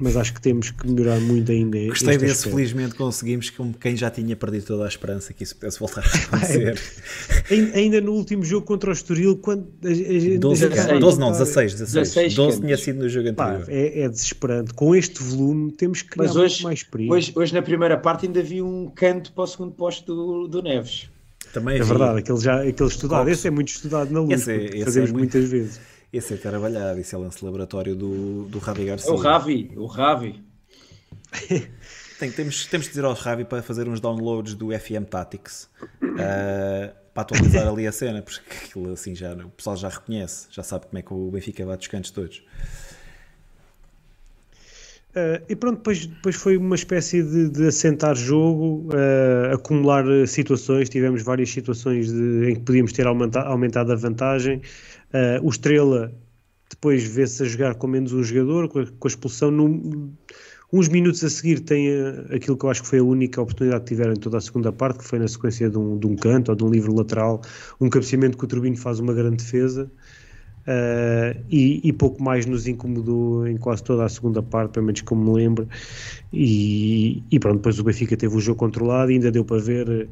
[0.00, 1.78] mas acho que temos que melhorar muito ainda.
[1.86, 2.56] Gostei desse, aspecto.
[2.56, 6.16] felizmente conseguimos, como quem já tinha perdido toda a esperança que isso pudesse voltar a
[6.36, 6.80] acontecer.
[7.74, 11.72] ainda no último jogo contra o Estoril, quando a gente 12, 16, 12 não, 16,
[11.74, 13.66] 16, 16 12 tinha sido no jogo anterior.
[13.66, 14.72] Pá, é, é, desesperante.
[14.72, 17.14] Com este volume temos que criar mas hoje, mais perigo.
[17.14, 20.62] Hoje, hoje na primeira parte ainda vi um canto para o segundo posto do, do
[20.62, 21.10] Neves.
[21.52, 21.88] Também é vi.
[21.88, 23.28] verdade, aquele, já, aquele estudado.
[23.28, 25.34] Esse é muito estudado na luta, esse é, esse fazemos é muito...
[25.34, 25.80] muitas vezes.
[26.12, 29.10] Esse é trabalhado, esse é o lance laboratório do, do Ravi Garcia.
[29.10, 30.42] É o Ravi, o Ravi.
[32.20, 36.94] Tem, temos, temos de dizer ao Ravi para fazer uns downloads do FM Tactics uh,
[37.14, 40.84] para atualizar ali a cena, porque aquilo assim já, o pessoal já reconhece, já sabe
[40.84, 42.44] como é que o Benfica vai dos cantos todos.
[45.12, 50.90] Uh, e pronto, depois, depois foi uma espécie de, de assentar jogo, uh, acumular situações.
[50.90, 54.60] Tivemos várias situações de, em que podíamos ter aumenta, aumentado a vantagem.
[55.12, 56.12] Uh, o Estrela
[56.70, 59.50] depois vê-se a jogar com menos um jogador, com a, com a expulsão.
[59.50, 60.12] Num,
[60.72, 63.82] uns minutos a seguir tem uh, aquilo que eu acho que foi a única oportunidade
[63.82, 66.14] que tiveram em toda a segunda parte, que foi na sequência de um, de um
[66.14, 67.42] canto ou de um livre lateral,
[67.80, 69.90] um cabeceamento que o Turbino faz uma grande defesa.
[70.60, 75.00] Uh, e, e, pouco mais nos incomodou em quase toda a segunda parte, pelo menos
[75.00, 75.66] como me lembro.
[76.32, 80.08] E, e pronto, depois o Benfica teve o jogo controlado e ainda deu para ver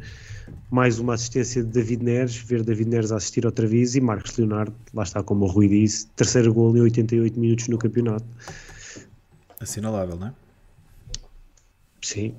[0.71, 4.75] mais uma assistência de David Neres, ver David Neres assistir outra vez e Marcos Leonardo,
[4.93, 8.27] lá está como o Rui disse, terceiro gol em 88 minutos no campeonato.
[9.61, 10.35] Assinalável, não é?
[12.03, 12.35] Sim.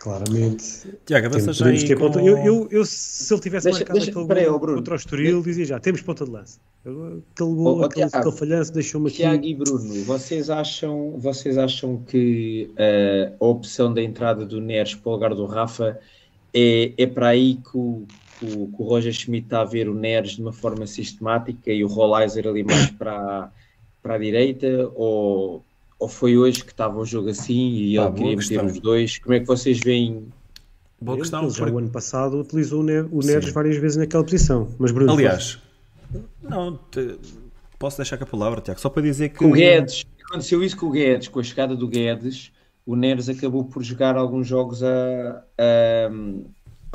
[0.00, 0.88] Claramente.
[1.04, 2.04] Tiago, avança já aí com...
[2.20, 5.42] eu, eu, eu, se ele tivesse deixa, marcado deixa, aquele gol eu, contra o Estoril,
[5.42, 6.58] dizia já, temos ponta de lança.
[6.80, 9.18] Aquele gol, oh, aquele, Tiago, aquele falhanço deixou-me aqui...
[9.18, 14.94] Tiago e Bruno, vocês acham, vocês acham que uh, a opção da entrada do Neres
[14.94, 16.00] para o lugar do Rafa
[16.54, 18.06] é, é para aí que o,
[18.38, 21.70] que o, que o Roger Schmidt está a ver o Neres de uma forma sistemática
[21.70, 23.52] e o Rollizer ali mais para,
[24.02, 25.62] para a direita ou
[26.00, 29.18] ou foi hoje que estava o jogo assim e Pá, ele queria meter os dois?
[29.18, 30.26] Como é que vocês veem?
[31.00, 31.48] Boa Ele questão.
[31.48, 34.68] já porque- o ano passado utilizou o, Ne o Neres várias vezes naquela posição.
[34.78, 35.58] Mas Bruno, Aliás,
[36.42, 37.16] não, te-
[37.78, 39.36] posso deixar com a palavra, Tiago, só para dizer que.
[39.36, 42.50] Com o Guedes, aconteceu isso com o Guedes, com a chegada do Guedes,
[42.84, 46.10] o Neres acabou por jogar alguns jogos a, a-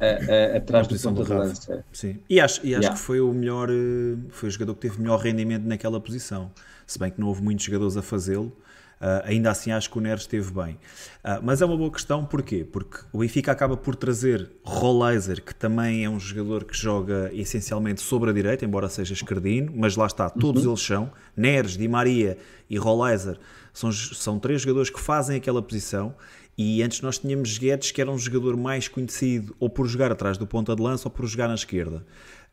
[0.01, 1.86] a- a- atrás do do de lança.
[1.93, 2.18] Sim.
[2.30, 2.89] E acho, e acho Yeah.
[2.93, 6.51] que foi o melhor, eh, foi o jogador que teve melhor rendimento naquela posição.
[6.86, 8.51] Se bem que não houve muitos jogadores a fazê-lo,
[9.00, 10.78] ah, ainda assim acho que o Neres esteve bem.
[11.24, 12.64] Ah, mas é uma boa questão, porquê?
[12.64, 18.02] Porque o Benfica acaba por trazer Rolleiser, que também é um jogador que joga essencialmente
[18.02, 21.12] sobre a direita, embora seja esquerdino, mas lá está, todos eles são.
[21.36, 22.38] Neres, Di Maria
[22.70, 23.38] e Rolleiser
[23.74, 26.16] são, são três jogadores que fazem aquela posição.
[26.58, 30.38] E antes nós tínhamos Guedes, que era um jogador mais conhecido ou por jogar atrás
[30.38, 32.06] do ponta de lança ou por jogar na esquerda.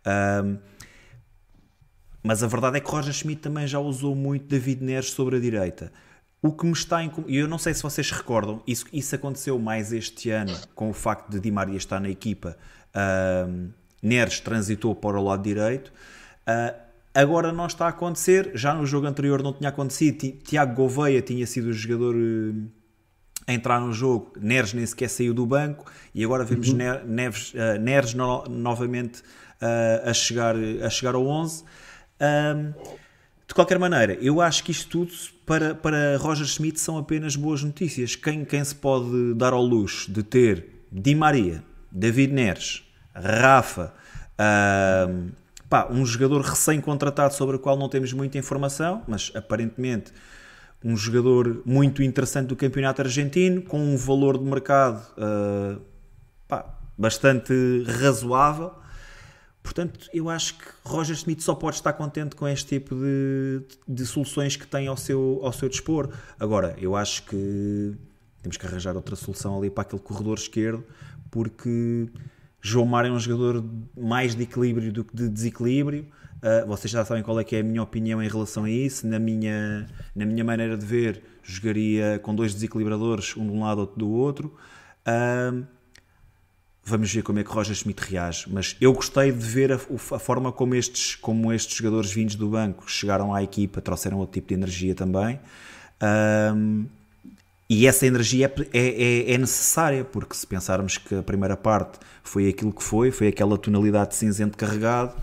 [0.05, 0.59] Ahm,
[2.23, 5.41] mas a verdade é que Roger Schmidt também já usou muito David Neres sobre a
[5.41, 5.93] direita.
[6.43, 9.57] O que me está incom- E eu não sei se vocês recordam, isso, isso aconteceu
[9.61, 12.57] mais este ano com o facto de Di Maria estar na equipa.
[14.03, 15.93] Neres transitou para o lado direito.
[16.45, 16.75] Ah,
[17.15, 18.51] agora não está a acontecer.
[18.55, 20.19] Já no jogo anterior não tinha acontecido.
[20.19, 22.17] Ti- Tiago Gouveia tinha sido o jogador.
[22.17, 22.83] eh,
[23.45, 26.77] a entrar no jogo, Neres nem sequer saiu do banco e agora vemos Uhum.
[26.77, 29.21] Ne- Neves, eh, Neres no- novamente
[30.05, 31.65] a, chegar, a chegar ao 11.
[32.21, 32.73] Ahm,
[33.47, 35.13] de qualquer maneira, eu acho que isto tudo
[35.53, 38.17] para, para Roger Schmidt são apenas boas notícias.
[38.17, 42.83] Quem, quem se pode dar ao luxo de ter Di Maria, David Neres,
[43.15, 43.93] Rafa,
[44.39, 45.29] ahm,
[45.69, 50.11] pá, um jogador recém-contratado sobre o qual não temos muita informação, mas aparentemente
[50.83, 55.77] um jogador muito interessante do campeonato argentino, com um valor de mercado ah,
[56.49, 56.65] pá,
[56.97, 57.53] bastante
[58.01, 58.73] razoável.
[59.63, 64.05] Portanto, eu acho que Roger Smith só pode estar contente com este tipo de, de
[64.05, 66.11] soluções que tem ao seu, ao seu dispor.
[66.39, 67.97] Agora, eu acho que
[68.43, 70.85] temos que arranjar outra solução ali para aquele corredor esquerdo,
[71.31, 72.09] porque
[72.61, 73.65] João Mário é um jogador
[73.97, 76.07] mais de equilíbrio do que de desequilíbrio.
[76.43, 79.07] Uh, vocês já sabem qual é que é a minha opinião em relação a isso.
[79.07, 83.79] Na minha, na minha maneira de ver, jogaria com dois desequilibradores, um de um lado,
[83.79, 84.55] outro do outro.
[85.07, 85.65] Uh,
[86.85, 90.19] Vamos ver como é que Roger Schmidt reage, mas eu gostei de ver a, a,
[90.19, 94.49] forma como estes, como estes jogadores vindos do banco chegaram à equipa, trouxeram outro tipo
[94.49, 95.39] de energia também.
[96.03, 96.87] Um,
[97.71, 102.49] e essa energia é, é, é, necessária, porque se pensarmos que a primeira parte foi
[102.49, 105.15] aquilo que foi, foi aquela tonalidade de cinzento carregado,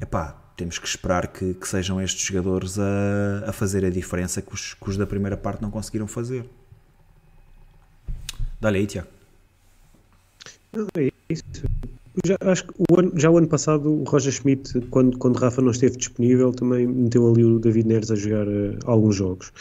[0.00, 4.54] epá, temos que esperar que, que sejam estes jogadores a, a fazer a diferença que
[4.54, 6.48] os, que os da primeira parte não conseguiram fazer.
[8.60, 9.13] Dá-lhe aí, Tiago.
[10.96, 11.44] É isso.
[12.24, 15.60] Já, acho que o ano, já o ano passado o Roger Schmidt, quando, quando Rafa
[15.60, 19.52] não esteve disponível, também meteu ali o David Neres a jogar uh, alguns jogos.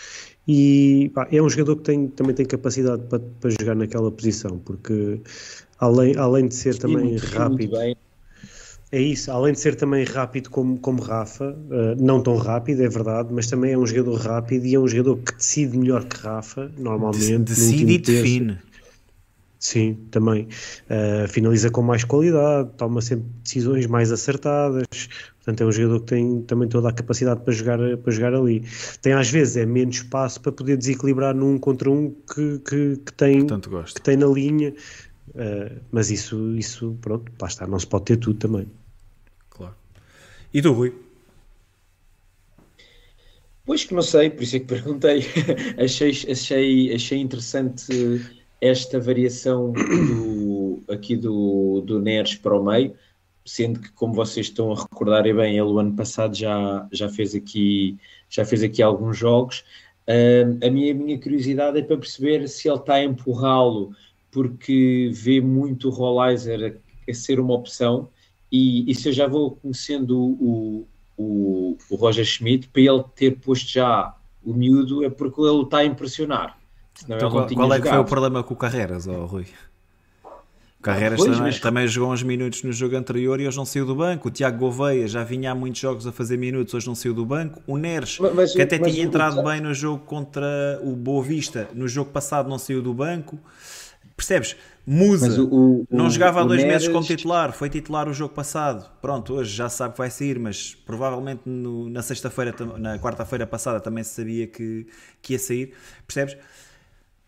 [0.47, 4.59] E pá, é um jogador que tem, também tem capacidade para, para jogar naquela posição,
[4.59, 5.20] porque
[5.80, 7.76] além, além de ser também muito, rápido.
[8.91, 12.88] É isso, além de ser também rápido como, como Rafa, uh, não tão rápido, é
[12.88, 16.18] verdade, mas também é um jogador rápido e é um jogador que decide melhor que
[16.18, 17.39] Rafa, normalmente.
[17.39, 18.57] Decide e define.
[19.64, 20.49] Sim, também.
[20.89, 24.86] Uh, finaliza com mais qualidade, toma sempre decisões mais acertadas.
[25.38, 28.66] Portanto, é um jogador que tem também toda a capacidade para jogar, para jogar ali.
[29.01, 33.14] Tem às vezes é menos espaço para poder desequilibrar num contra um que, que, que
[33.14, 34.74] tem, que tem na linha.
[35.30, 38.68] Uh, mas isso, isso, pronto, lá está, não se pode ter tudo também.
[39.49, 39.76] Claro.
[40.53, 40.93] E tu, Rui?
[43.66, 45.24] Pois que não sei, por isso é que perguntei.
[45.82, 52.95] achei, achei, achei interessante esta variação do, aqui do, do Neres para o meio,
[53.45, 57.36] sendo que, como vocês estão a recordar bem, ele o ano passado já, já, fez,
[57.36, 57.97] aqui,
[58.30, 59.66] já fez aqui alguns jogos.
[60.07, 63.93] Uh, a, minha, a minha curiosidade é para perceber se ele está a empurrá-lo
[64.32, 68.09] porque vê muito o Rollizer a, a, ser uma opção
[68.51, 70.88] e, e, se eu já vou conhecendo o,
[71.18, 75.78] o, o Roger Schmidt, para ele ter posto já o miúdo é porque ele está
[75.80, 76.62] a impressionar.
[77.06, 79.45] Então, qual, qual é que foi o problema com o Carreras, oh, Rui?
[80.24, 81.60] O Carreras pois, também, mas...
[81.60, 84.28] também, jogou uns minutos no jogo anterior e hoje não saiu do banco.
[84.28, 87.26] O Tiago Gouveia já vinha há muitos jogos a fazer minutos, hoje não saiu do
[87.26, 87.62] banco.
[87.66, 89.43] O Neres, mas, mas, que até tinha entrado o...
[89.43, 93.39] bem no jogo contra o Boa Vista, no jogo passado não saiu do banco.
[94.16, 94.56] Percebes?
[94.86, 96.74] Musa o, não jogava há dois Neres...
[96.74, 98.89] meses como titular, foi titular o jogo passado.
[99.01, 103.80] Pronto, hoje já sabe que vai sair, mas provavelmente no, na sexta-feira, na quarta-feira passada
[103.80, 104.86] também se sabia que,
[105.22, 105.74] que ia sair.
[106.06, 106.38] Percebes?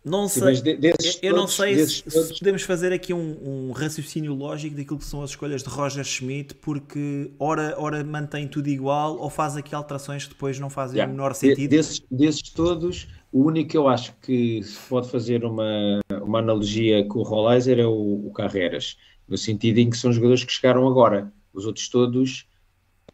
[0.05, 0.93] Não Sim, sei, de-
[1.23, 5.23] eu não sei se, se podemos fazer aqui um, um raciocínio lógico daquilo que são
[5.23, 10.25] as escolhas de Roger Schmidt, porque ora, ora mantém tudo igual ou faz aqui alterações
[10.25, 11.11] que depois não fazem Yeah.
[11.11, 11.69] o menor De- sentido.
[11.71, 17.03] desses, desses todos, o único que eu acho que se pode fazer uma, uma analogia
[17.07, 18.97] com o Rollizer é o, o Carreras,
[19.27, 21.33] no sentido em que são jogadores que chegaram agora.
[21.51, 22.45] Os outros todos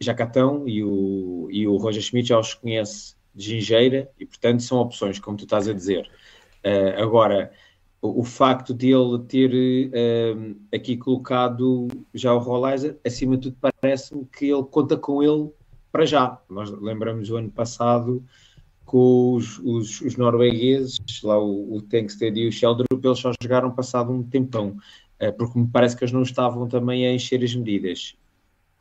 [0.02, 4.26] já cá estão e o, e o Roger Schmidt já os conhece de gingeira e,
[4.26, 6.10] portanto, são opções, como tu estás a dizer.
[6.64, 7.51] Eh, agora,
[8.01, 10.36] o, o facto de ele ter eh,
[10.76, 15.51] aqui colocado já o Rollizer, acima de tudo, parece-me que ele conta com ele
[15.91, 16.41] para já.
[16.49, 18.24] Nós lembramos o ano passado
[18.86, 23.72] com os, os, os noruegueses, lá o, o Tankstead e o Sheldrup, eles só jogaram
[23.72, 24.78] passado um tempão,
[25.20, 28.16] eh, porque me parece que eles não estavam também a encher as medidas.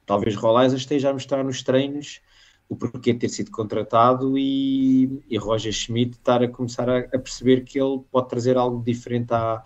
[0.07, 2.21] Talvez Rolaiza esteja a mostrar nos treinos
[2.71, 7.65] o porquê ter sido contratado e, e Roger Schmidt estar a começar a, a perceber
[7.65, 9.65] que ele pode trazer algo diferente à,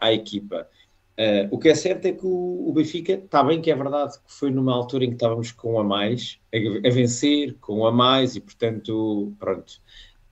[0.00, 0.66] à equipa.
[1.14, 4.14] Eh, o que é certo é que o, o Benfica, está bem que é verdade
[4.14, 7.80] que foi numa altura em que estávamos com um a mais, a, a vencer, com
[7.80, 9.74] um a mais, e portanto, pronto,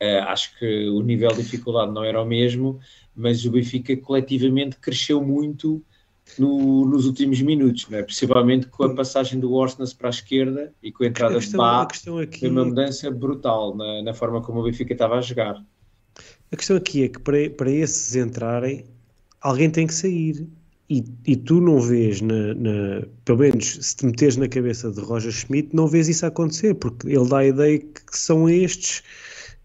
[0.00, 2.80] eh, acho que o nível de dificuldade não era o mesmo,
[3.14, 5.84] mas o Benfica coletivamente cresceu muito
[6.38, 8.02] no- nos últimos minutos, não é?
[8.02, 11.40] principalmente com a passagem do Orsnes para a esquerda e com a A entrada de
[11.40, 11.82] questão, a Bá,
[12.20, 15.64] aqui, foi uma mudança brutal na, na forma como o Benfica estava a jogar.
[16.52, 18.84] a questão aqui é que para, para esses entrarem,
[19.40, 20.46] alguém tem que sair.
[20.88, 25.00] E, e tu não vês, na, na- pelo menos se te meteres na cabeça de
[25.00, 29.02] Roger Schmidt, não vês isso acontecer, porque ele dá a ideia que são estes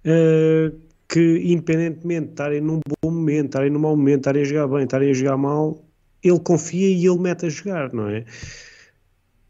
[0.04, 0.72] eh,
[1.08, 4.84] que, independentemente de estarem num bom momento, estarem num mau momento, estarem a jogar bem,
[4.84, 5.84] estarem a jogar mal,
[6.24, 8.26] ele confia e ele mete a jogar, não é?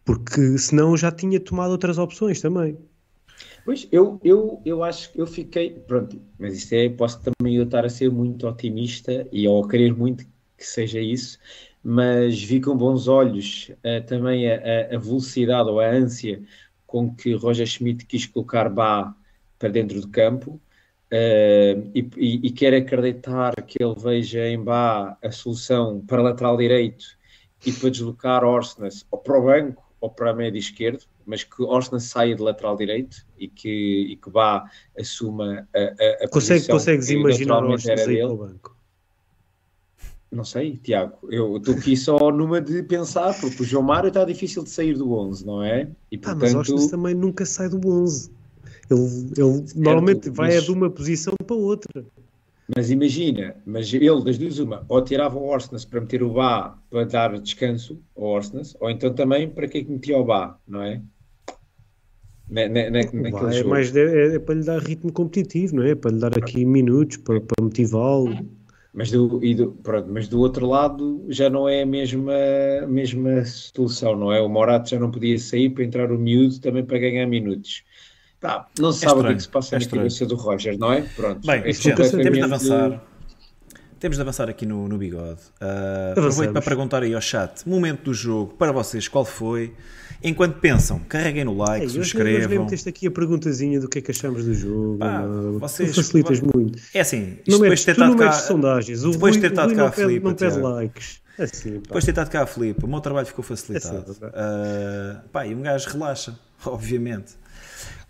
[0.06, 2.78] Porque senão já tinha tomado outras opções também.
[3.64, 7.64] Pois, eu, eu, eu acho que eu fiquei, pronto, mas isso é, posso também eu
[7.64, 10.26] estar a ser muito otimista e ou a querer muito
[10.58, 11.40] que seja isso,
[11.84, 16.44] mas vi com bons olhos eh, também a- a velocidade ou a ânsia
[16.86, 19.16] com que Roger Schmidt quis colocar Bá
[19.58, 20.62] para dentro do campo
[21.12, 26.56] eh, e, e, e quer acreditar que ele veja em Bá a solução para lateral
[26.56, 27.06] direito
[27.66, 31.62] e para deslocar Orsnes ou para o banco ou para a média esquerdo, mas que
[31.62, 36.62] Orsnes saia de lateral direito e que, e que Bá assuma a, a, a Consegue,
[36.62, 38.78] posição consegues imaginar Orsnes aí para o banco?
[40.32, 41.18] Não sei, Tiago.
[41.30, 44.94] Eu estou aqui só numa de pensar, porque o João Mário está difícil de sair
[44.94, 45.90] do 11, não é?
[46.10, 48.32] E Ah, mas portanto, Orsnes também nunca sai do 11.
[48.94, 52.06] Ele, ele normalmente vai mas- é de uma posição para outra.
[52.76, 56.78] mas imagina, mas ele das duas uma, ou tirava o Orsnes para meter o Bá
[56.90, 60.58] para dar descanso ao Orsnes, ou então também para que é que metia o Bá,
[60.68, 61.02] não é?
[62.50, 65.84] Na, na, na, Vai, é, mais de- é, é para lhe dar ritmo competitivo, não
[65.84, 65.96] é?
[65.96, 68.36] Para lhe dar aqui minutos, para, para motivá-lo.
[68.94, 72.34] Mas do, do, pronto, mas do outro lado já não é a mesma,
[72.84, 74.42] a mesma solução, não é?
[74.42, 77.84] O Morato já não podia sair para entrar o miúdo também para ganhar minutos.
[78.42, 80.02] Pá, não se sabe o que é estranho, que se passa é na estranho.
[80.04, 81.02] cabeça do Roger, não é?
[81.16, 81.46] Pronto.
[81.46, 83.04] Bem, é gente, temos de completamente- avançar.
[84.00, 85.40] Temos de avançar aqui no, no bigode.
[85.62, 89.76] Uh, aproveito para perguntar aí ao chat: momento do jogo, para vocês, qual foi?
[90.24, 92.64] Enquanto pensam, carreguem no like, Ei, nem- hoje nem subscrevam.
[92.66, 94.98] meteste aqui a perguntazinha do que é que achamos do jogo.
[94.98, 96.80] Pá, não, vocês- tu facilitas muito.
[96.96, 98.32] É assim, Não depois metes, de ter tu não estado cá.
[98.34, 99.04] sondagens.
[99.04, 101.22] O depois de ter estado cá a Filipe, não pede likes.
[101.40, 101.80] Assim, pá.
[101.84, 103.98] Depois de ter estado cá a Filipe, o meu trabalho ficou facilitado.
[103.98, 106.36] É certo, Uh, pá, e um gajo relaxa,
[106.66, 107.34] obviamente.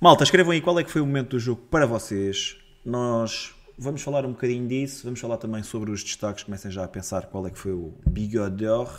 [0.02, 2.58] Malta, escrevam aí qual é que foi o momento do jogo para vocês.
[2.84, 6.88] Nós vamos falar um bocadinho disso, vamos falar também sobre os destaques, comecem já a
[6.88, 8.90] pensar qual é que foi o bigodeur.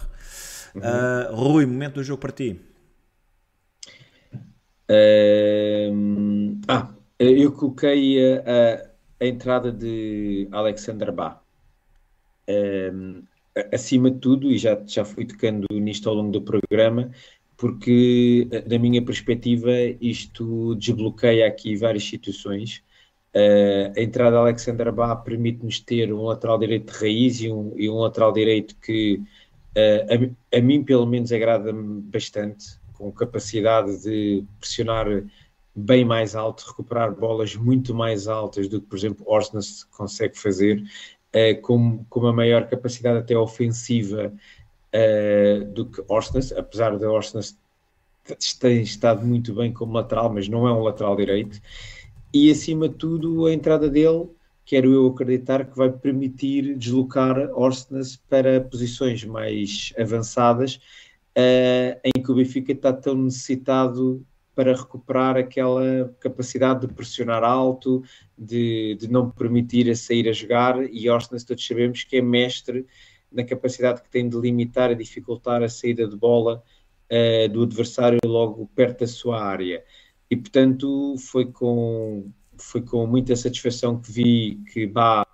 [0.80, 2.60] Uh, Rui, momento do jogo para ti.
[4.88, 8.40] Ahm, ah, eu coloquei a,
[8.76, 11.42] a- a entrada de Alexander Bá.
[12.48, 13.22] Ahm,
[13.56, 17.10] a- acima de tudo, e já, já fui tocando nisto ao longo do programa,
[17.62, 22.82] porque, eh, da minha perspectiva, isto desbloqueia aqui várias situações.
[23.32, 27.72] Ah, a entrada de Alexander Bá permite-nos ter um lateral direito de raiz e um,
[27.78, 29.22] e um lateral direito que,
[29.76, 35.06] ah, a, a mim, pelo menos, agrada-me bastante, com capacidade de pressionar
[35.74, 40.82] bem mais alto, recuperar bolas muito mais altas do que, por exemplo, Orsnes consegue fazer,
[41.32, 44.34] eh, com, com uma maior capacidade até ofensiva
[44.92, 47.56] eh, do que Orsnes, apesar de Orsnes
[48.60, 51.60] tem estado muito bem como lateral, mas não é um lateral direito.
[52.32, 54.28] E acima de tudo, a entrada dele,
[54.64, 60.80] quero eu acreditar que vai permitir deslocar Orsnes para posições mais avançadas,
[61.34, 64.24] eh, em que o Benfica está tão necessitado
[64.54, 68.02] para recuperar aquela capacidade de pressionar alto,
[68.36, 72.86] de, de não permitir a sair a jogar, e Orsnes todos sabemos que é mestre
[73.32, 76.62] na capacidade que tem de limitar e dificultar a saída de bola
[77.10, 79.82] uh, do adversário logo perto da sua área.
[80.30, 85.26] E portanto foi com, foi com muita satisfação que vi que Bá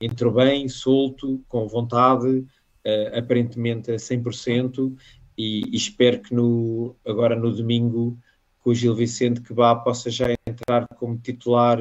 [0.00, 4.94] entrou bem, solto, com vontade, uh, aparentemente a 100%,
[5.36, 8.18] e, e espero que no, agora no domingo
[8.60, 11.78] com o Gil Vicente que Bá possa já entrar como titular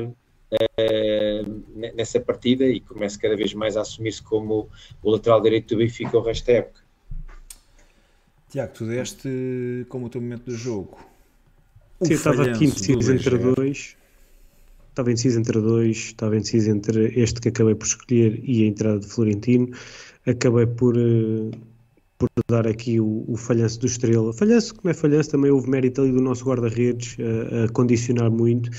[0.54, 4.70] uh, nessa partida e comece cada vez mais a assumir-se como
[5.02, 6.82] o lateral direito do Benfica o resto da época.
[8.50, 10.98] Tiago, tu deste como o teu momento do jogo.
[12.04, 13.96] Sim, estava aqui indeciso entre dois.
[14.90, 15.98] Estava indeciso entre dois.
[15.98, 19.70] Estava indeciso entre este que acabei por escolher e a entrada de Florentino.
[20.26, 21.52] Acabei por, uh,
[22.18, 24.34] por dar aqui o, o, falhanço do Estrela.
[24.34, 28.70] Falhanço, como é falhanço, também houve mérito ali do nosso guarda-redes uh, a condicionar muito.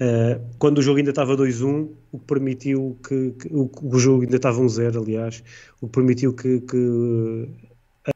[0.00, 4.22] Uh, quando o jogo ainda estava 2-1, o que permitiu que, que o, o, jogo
[4.22, 5.44] ainda estava 1-0, aliás,
[5.78, 7.48] o que permitiu que, que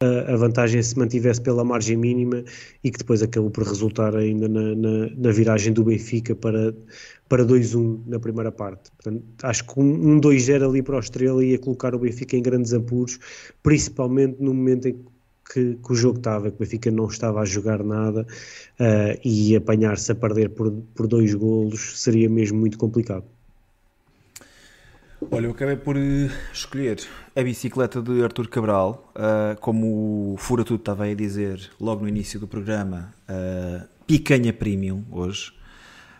[0.01, 2.43] a, a, vantagem se mantivesse pela margem mínima
[2.83, 6.75] e que depois acabou por resultar ainda na, na, na viragem do Benfica para,
[7.29, 8.91] para 2-1 na primeira parte.
[8.93, 12.43] Portanto, acho que um, um 2-0 ali para o Estrela ia colocar o Benfica em
[12.43, 13.19] grandes apuros,
[13.63, 15.05] principalmente no momento em que,
[15.61, 18.27] que o jogo estava, que o Benfica não estava a jogar nada
[18.81, 23.25] uh, e apanhar-se a perder por, por dois golos seria mesmo muito complicado.
[25.31, 27.01] Olha, eu acabei por eh, escolher
[27.35, 32.09] a bicicleta de Artur Cabral, uh, como o Fura Tudo estava a dizer logo no
[32.09, 35.53] início do programa, uh, picanha premium hoje.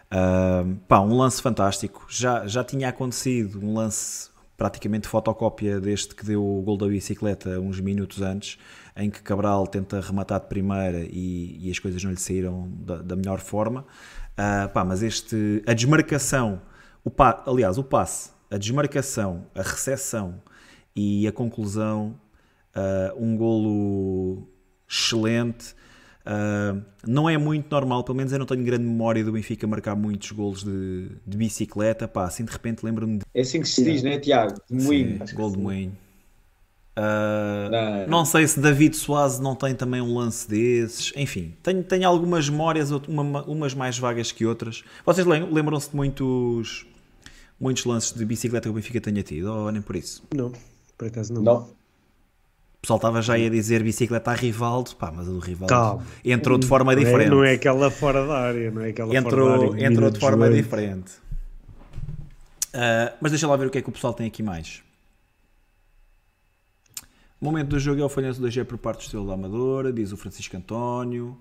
[0.07, 2.07] Uh, pá, um lance fantástico.
[2.09, 7.61] Já, já tinha acontecido um lance praticamente fotocópia deste que deu o gol da bicicleta
[7.61, 8.59] uns minutos antes,
[8.97, 13.03] em que Cabral tenta rematar de primeira e, e as coisas não lhe saíram da,
[13.03, 13.85] da melhor forma.
[14.33, 16.61] Uh, pá, mas este, a desmarcação,
[17.05, 20.41] o pa, aliás, o passe, a desmarcação, a recepção
[20.95, 22.19] e a conclusão,
[22.77, 24.49] uh, um golo
[24.89, 25.75] excelente.
[26.25, 29.95] Uh, não é muito normal, pelo menos eu não tenho grande memória do Benfica marcar
[29.95, 32.07] muitos golos de, de bicicleta.
[32.07, 33.25] Pá, assim de repente lembro-me de.
[33.35, 34.55] É assim que se diz, não é, Tiago?
[34.71, 35.27] De moinho.
[35.27, 36.04] Sim, gol de moinho.
[36.97, 41.13] Uh, não, não, sei se David Soares não tem também um lance desses.
[41.17, 44.85] Enfim, tenho, tenho algumas memórias, uma, umas mais vagas que outras.
[45.05, 46.87] Vocês lembram-se de muitos,
[47.59, 49.47] muitos lances de bicicleta que o Benfica tenha tido?
[49.47, 50.23] Ou nem por isso?
[50.35, 50.53] Não,
[50.97, 51.43] por acaso não.
[51.43, 51.85] Não
[52.85, 56.05] pessoal estava já a dizer bicicleta a Rivaldo, pá, mas o Rivaldo Calma.
[56.25, 57.31] entrou de forma diferente.
[57.31, 59.87] Não é aquela fora da área, não é aquela entrou, fora da área.
[59.87, 61.13] Entrou de forma diferente.
[62.75, 64.83] Uh, mas deixa lá ver o que é que o pessoal tem aqui mais.
[67.41, 69.93] O momento do jogo é o falhanço do G por parte do Estrela da Amadora,
[69.93, 71.37] diz o Francisco António.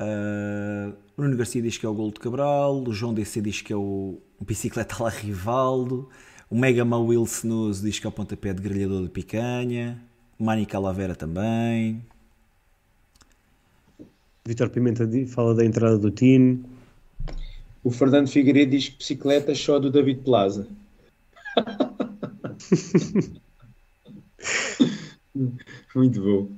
[0.00, 2.82] Uh, o Nuno Garcia diz que é o gol de Cabral.
[2.82, 6.08] O João DC diz que é o bicicleta lá Rivaldo.
[6.50, 10.02] O Mega Mal Wilson diz que é o pontapé de grelhador de picanha.
[10.38, 12.04] Mani Calavera também.
[14.44, 16.64] Vitor Pimenta fala da entrada do Tino.
[17.82, 20.68] O Fernando Figueiredo diz que bicicleta só do David Plaza.
[25.94, 26.48] Muito bom.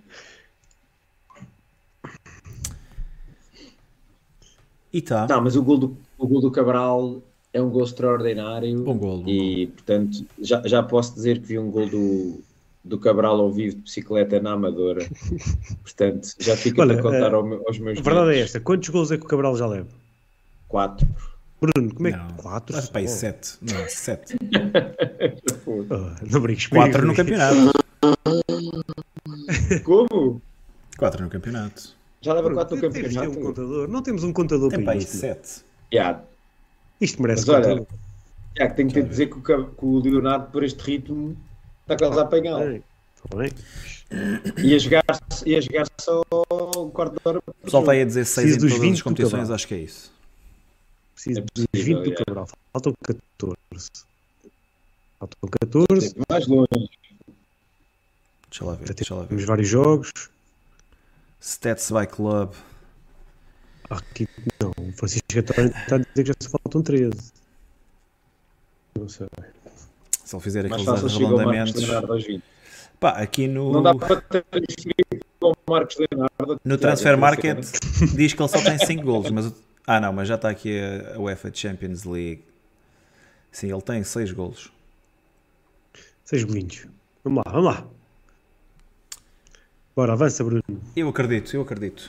[4.92, 5.26] E tá.
[5.28, 7.22] Não, mas o gol do, o gol do Cabral
[7.52, 8.82] é um gol extraordinário.
[8.82, 9.22] Bom gol.
[9.26, 12.40] E, portanto, já, já posso dizer que vi um gol do,
[12.84, 15.06] do Cabral ao vivo de bicicleta na Amadora.
[15.82, 17.98] Portanto, já fica Olha, a contar uh, aos meus.
[17.98, 19.88] A verdade é esta: quantos gols é que o Cabral já leva?
[20.68, 21.06] Quatro.
[21.60, 22.34] Bruno, como é que.
[22.34, 22.76] Quatro?
[22.76, 23.08] Mas, pá, oh.
[23.08, 23.58] sete.
[23.60, 24.36] Não, sete.
[25.66, 27.72] oh, não brinques Quatro no campeonato.
[29.84, 30.42] Como?
[30.96, 31.96] Quatro no campeonato.
[32.20, 33.30] Já leva quatro no campeonato.
[33.30, 33.88] Um contador.
[33.88, 35.16] Não temos um contador Tem para isto.
[35.16, 35.62] sete.
[35.92, 36.22] Yeah.
[37.00, 37.86] Isto merece Mas olha,
[38.56, 41.36] yeah, tenho que dizer que o, que o Leonardo, por este ritmo,
[41.82, 42.82] está quase a apanhá-lo.
[44.58, 45.04] Ia jogar,
[45.46, 46.22] ia jogar só
[46.76, 47.38] um quarto de hora.
[47.38, 50.12] O pessoal está aí a dizer 6 em todas as competições, acho que é isso.
[51.14, 52.48] Preciso é dos 20 do Cabral.
[52.72, 53.56] Faltam 14.
[55.18, 56.14] Faltam 14.
[56.28, 56.90] Mais longe.
[58.58, 58.94] Deixa lá ver.
[58.94, 59.28] Deixa lá ver.
[59.28, 60.10] Temos vários jogos.
[61.40, 62.52] Stats by Club.
[63.88, 64.28] Aqui
[64.60, 64.72] não.
[64.76, 67.12] O Francisco está a dizer que já se faltam 13.
[68.98, 69.28] Não sei.
[70.24, 71.84] Se ele fizer aqueles arredondamentos.
[72.98, 73.72] Pá, aqui no.
[73.72, 76.60] Não dá para transferir com o Marcos Leonardo.
[76.64, 77.58] No Transfer Market
[78.16, 79.54] diz que ele só tem 5 golos, mas.
[79.86, 80.78] Ah não, mas já está aqui
[81.14, 82.44] a UEFA Champions League.
[83.52, 84.70] Sim, ele tem 6 golos.
[86.24, 86.86] 6 bolinhos.
[87.22, 87.86] Vamos lá, vamos lá.
[89.98, 90.62] Bora, avança, Bruno.
[90.94, 92.08] Eu acredito, eu acredito.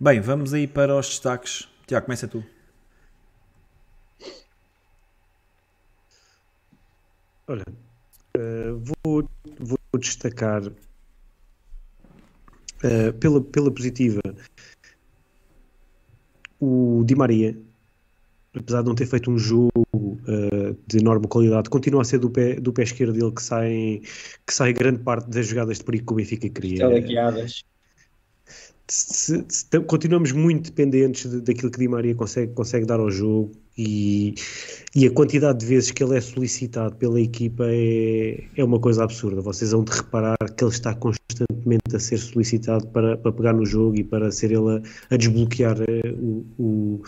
[0.00, 1.68] Bem, vamos aí para os destaques.
[1.86, 2.42] Tiago, começa tu.
[7.46, 7.66] Olha,
[8.32, 9.28] eh, vou,
[9.60, 10.62] vou destacar
[12.82, 14.22] eh, pela, pela positiva
[16.58, 17.58] o Di Maria,
[18.58, 19.70] apesar de não ter feito um jogo
[20.26, 24.00] eh, de enorme qualidade, continua a ser do pé, do pé esquerdo dele que sai,
[24.46, 26.78] que sai grande parte das jogadas de perigo que o Benfica cria.
[26.78, 27.64] Teleguiadas.
[28.90, 33.10] se- se- tam- continuamos muito dependentes de- daquilo que Di Maria consegue, consegue dar ao
[33.10, 34.34] jogo e,
[34.96, 39.04] e a quantidade de vezes que ele é solicitado pela equipa é, é uma coisa
[39.04, 39.42] absurda.
[39.42, 43.66] Vocês vão de reparar que ele está constantemente a ser solicitado para, para pegar no
[43.66, 44.80] jogo e para ser ele
[45.10, 47.02] a, a desbloquear eh, o, o,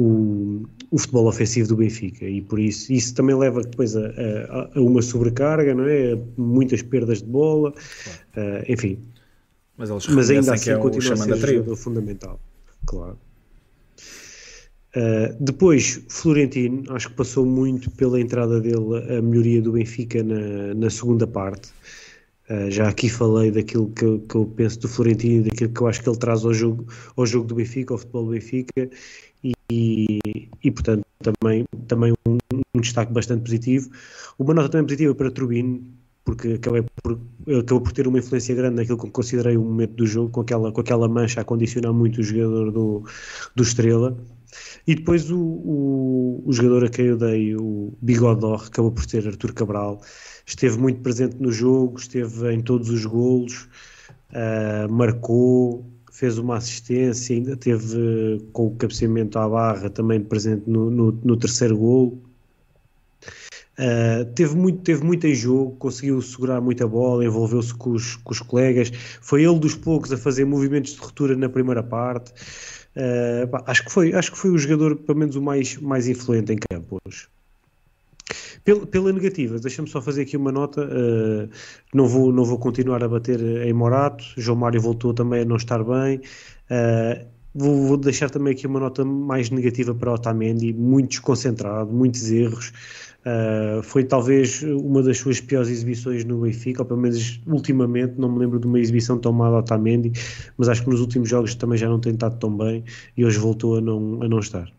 [0.00, 4.70] o, o futebol ofensivo do Benfica e por isso isso também leva depois a, a-
[4.74, 6.12] a uma sobrecarga, não é?
[6.12, 7.72] A muitas perdas de bola,
[8.36, 8.98] eh, enfim,
[9.76, 11.54] Mas mas ainda reconhecem assim é continua a ser trio.
[11.56, 12.40] jogador fundamental,
[12.86, 13.18] claro.
[14.96, 20.74] Uh, depois, Florentino, acho que passou muito pela entrada dele a melhoria do Benfica na,
[20.74, 21.68] na segunda parte.
[22.48, 25.86] Uh, já aqui falei daquilo que, eu- que eu penso do Florentino, daquilo que eu
[25.86, 26.86] acho que ele traz ao jogo,
[27.16, 28.90] ao jogo do Benfica, ao futebol do Benfica,
[29.70, 30.18] e,
[30.62, 33.90] e, portanto também, também um, um destaque bastante positivo.
[34.38, 35.82] Uma nota também positiva para Turbino,
[36.24, 37.18] porque acabei por,
[37.58, 40.72] acabou por ter uma influência grande naquilo que considerei o momento do jogo, com aquela,
[40.72, 43.04] com aquela mancha a condicionar muito o jogador do,
[43.54, 44.16] do Estrela.
[44.86, 49.26] E depois o, o, o jogador a quem eu dei, o Bigodor, acabou por ser
[49.26, 50.00] Artur Cabral,
[50.46, 53.68] esteve muito presente no jogo, esteve em todos os golos,
[54.32, 55.84] ah, marcou,
[56.18, 61.36] fez uma assistência, ainda teve com o cabeceamento à barra também presente no, no, no
[61.36, 62.20] terceiro golo.
[63.78, 68.32] Uh, teve, muito, teve muito em jogo, conseguiu segurar muita bola, envolveu-se com os, com
[68.32, 68.90] os colegas.
[69.20, 72.32] Foi ele dos poucos a fazer movimentos de ruptura na primeira parte.
[72.96, 76.08] Uh, pá, acho, que foi, acho que foi o jogador, pelo menos, o mais, mais
[76.08, 77.28] influente em campo hoje.
[78.68, 80.82] Pela, pela negativa, deixa-me só fazer aqui uma nota.
[80.82, 81.48] uh,
[81.94, 84.22] não, vou, não vou continuar a bater em Morato.
[84.36, 86.20] João Mário voltou também a não estar bem.
[86.70, 92.30] Uh, vou, vou deixar também aqui uma nota mais negativa para Otamendi, muito desconcentrado, muitos
[92.30, 92.70] erros.
[93.20, 98.30] Uh, foi talvez uma das suas piores exibições no Benfica, ou pelo menos ultimamente, não
[98.30, 100.12] me lembro de uma exibição tão má de Otamendi,
[100.58, 102.84] mas acho que nos últimos jogos também já não tem estado tão bem
[103.16, 104.70] e hoje voltou a não, a não estar.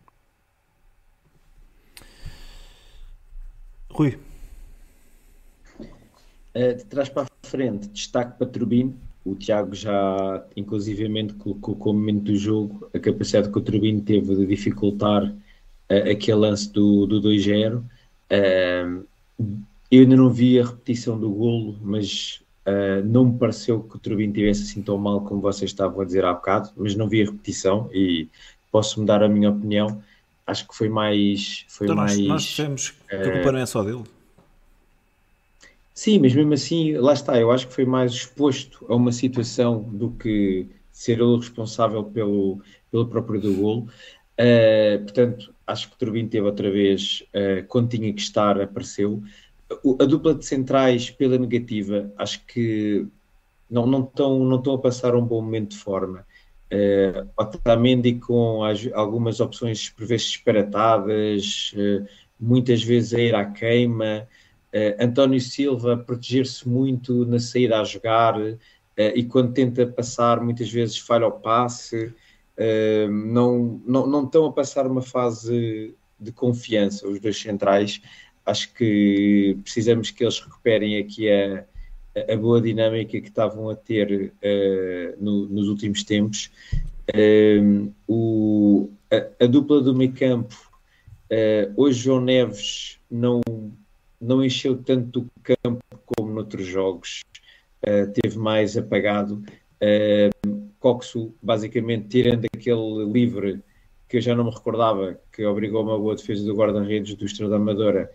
[4.00, 4.16] Rui,
[6.52, 8.96] Uh, de trás para a frente, destaque para Turbino.
[9.24, 14.34] O Tiago já, inclusivamente, colocou como momento do jogo a capacidade que o Turbino teve
[14.34, 17.78] de dificultar uh, aquele lance do, do 2-0.
[17.78, 19.06] Uh,
[19.90, 24.00] eu ainda não vi a repetição do golo, mas uh, não me pareceu que o
[24.00, 27.22] Turbino tivesse assim tão mal como vocês estavam a dizer há bocado, mas não vi
[27.22, 28.28] a repetição e
[28.72, 30.02] posso mudar a minha opinião.
[30.46, 31.64] Acho que foi mais.
[31.68, 34.04] Foi então nós, mais nós dissemos que a culpa não é só dele.
[35.94, 39.82] Sim, mas mesmo assim, lá está, eu acho que foi mais exposto a uma situação
[39.82, 42.60] do que ser ele o responsável pelo,
[42.90, 43.88] pelo próprio do golo.
[44.40, 49.22] Uh, portanto, acho que o Turbino teve outra vez, uh, quando tinha que estar, apareceu.
[49.84, 53.06] O, a dupla de centrais, pela negativa, acho que
[53.70, 56.26] não, não, estão, não estão a passar um bom momento de forma.
[56.72, 62.06] Uh, Otamendi com as, algumas opções por vezes disparatadas, uh,
[62.38, 64.28] muitas vezes a ir à queima.
[64.72, 68.36] Uh, António Silva proteger-se muito na saída a jogar
[69.14, 72.12] e quando tenta passar muitas vezes falha o passe
[73.08, 78.02] não, não, não estão a passar uma fase de confiança os dois centrais
[78.44, 81.64] acho que precisamos que eles recuperem aqui a,
[82.16, 84.32] a boa dinâmica que estavam a ter
[85.20, 86.50] no, nos últimos tempos
[88.08, 90.54] o, a, a, dupla do meio campo
[91.76, 93.40] hoje João Neves não
[94.20, 97.22] não encheu tanto o campo como noutros jogos,
[97.86, 99.42] uh, teve mais apagado.
[99.80, 103.62] Uh, Coxo, basicamente, tirando aquele livre
[104.08, 107.50] que eu já não me recordava, que obrigou uma boa defesa do guarda-redes do Estrela
[107.50, 108.10] da Amadora,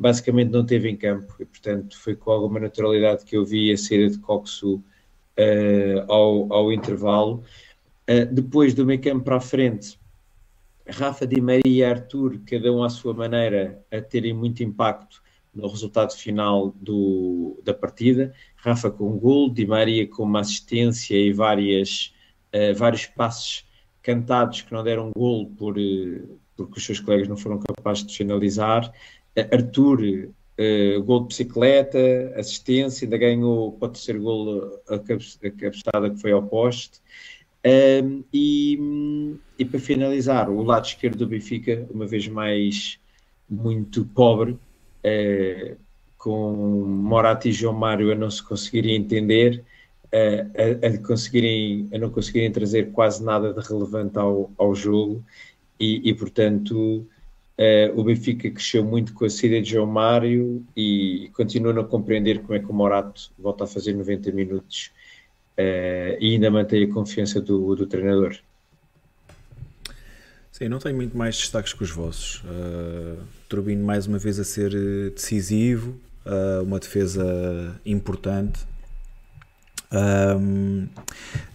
[0.00, 3.76] basicamente não teve em campo e, portanto, foi com alguma naturalidade que eu vi a
[3.76, 7.44] saída de Coxo uh, ao, ao intervalo.
[8.32, 10.00] depois do meio campo para a frente,
[10.88, 15.22] Rafa Di Maria e Arthur, cada um à sua maneira, a terem muito impacto
[15.54, 18.34] no resultado final do, da partida.
[18.56, 22.12] Rafa com um gol, Di Maria com uma assistência e várias,
[22.54, 23.64] uh, vários passes
[24.02, 28.16] cantados que não deram gol por, uh, porque os seus colegas não foram capazes de
[28.16, 28.92] finalizar.
[29.36, 30.30] Uh, Arthur,
[31.04, 31.98] gol de bicicleta,
[32.36, 37.00] assistência, ainda ganhou para o terceiro gol a, cabe a cabeçada que foi ao poste.
[37.64, 42.98] Um, e, e para finalizar, o lado esquerdo do Benfica, uma vez mais
[43.48, 45.76] muito pobre, uh,
[46.16, 46.54] com
[46.86, 49.62] Morato e João Mário a não se conseguirem entender,
[50.06, 55.22] uh, a, a, conseguirem, a não conseguirem trazer quase nada de relevante ao, ao jogo,
[55.78, 57.06] e, e portanto
[57.60, 61.84] uh, o Benfica cresceu muito com a saída de João Mário e continua a não
[61.84, 64.90] compreender como é que o Morato volta a fazer 90 minutos
[65.58, 68.36] uh, e ainda mantém a confiança do, do treinador.
[70.50, 72.42] Sim, não tenho muito mais destaques que os vossos.
[72.44, 74.72] Uh, Turbino mais uma vez a ser
[75.10, 75.96] decisivo,
[76.26, 78.60] uh, uma defesa importante.
[79.92, 80.86] Um,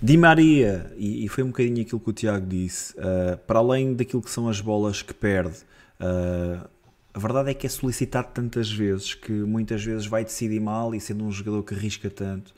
[0.02, 3.94] Di Maria, e, e, foi um bocadinho aquilo que o Tiago disse, uh, para além
[3.94, 5.60] daquilo que são as bolas que perde,
[6.00, 6.68] uh,
[7.14, 11.00] a verdade é que é solicitado tantas vezes que muitas vezes vai decidir mal e
[11.00, 12.54] sendo um jogador que arrisca tanto,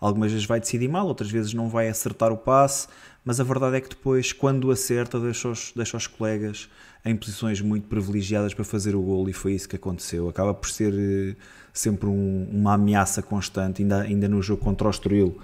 [0.00, 2.86] algumas vezes vai decidir mal, outras vezes não vai acertar o passe,
[3.24, 6.68] mas a verdade é que depois, quando acerta, deixa os, deixa os colegas
[7.04, 10.28] em posições muito privilegiadas para fazer o gol e foi isso que aconteceu.
[10.28, 11.36] Acaba por ser uh,
[11.72, 15.36] sempre um, uma ameaça constante, ainda, ainda no jogo contra o Estoril.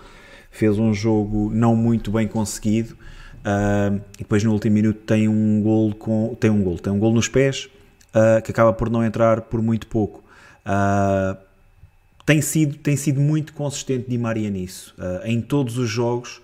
[0.50, 2.96] Fez um jogo não muito bem conseguido
[3.42, 6.98] uh, e depois no último minuto tem um gol com tem um gol tem um
[6.98, 7.68] gol nos pés
[8.14, 10.22] uh, que acaba por não entrar por muito pouco.
[10.64, 11.36] Uh,
[12.24, 14.94] tem sido tem sido muito consistente Di Maria nisso.
[15.24, 16.40] Em todos os jogos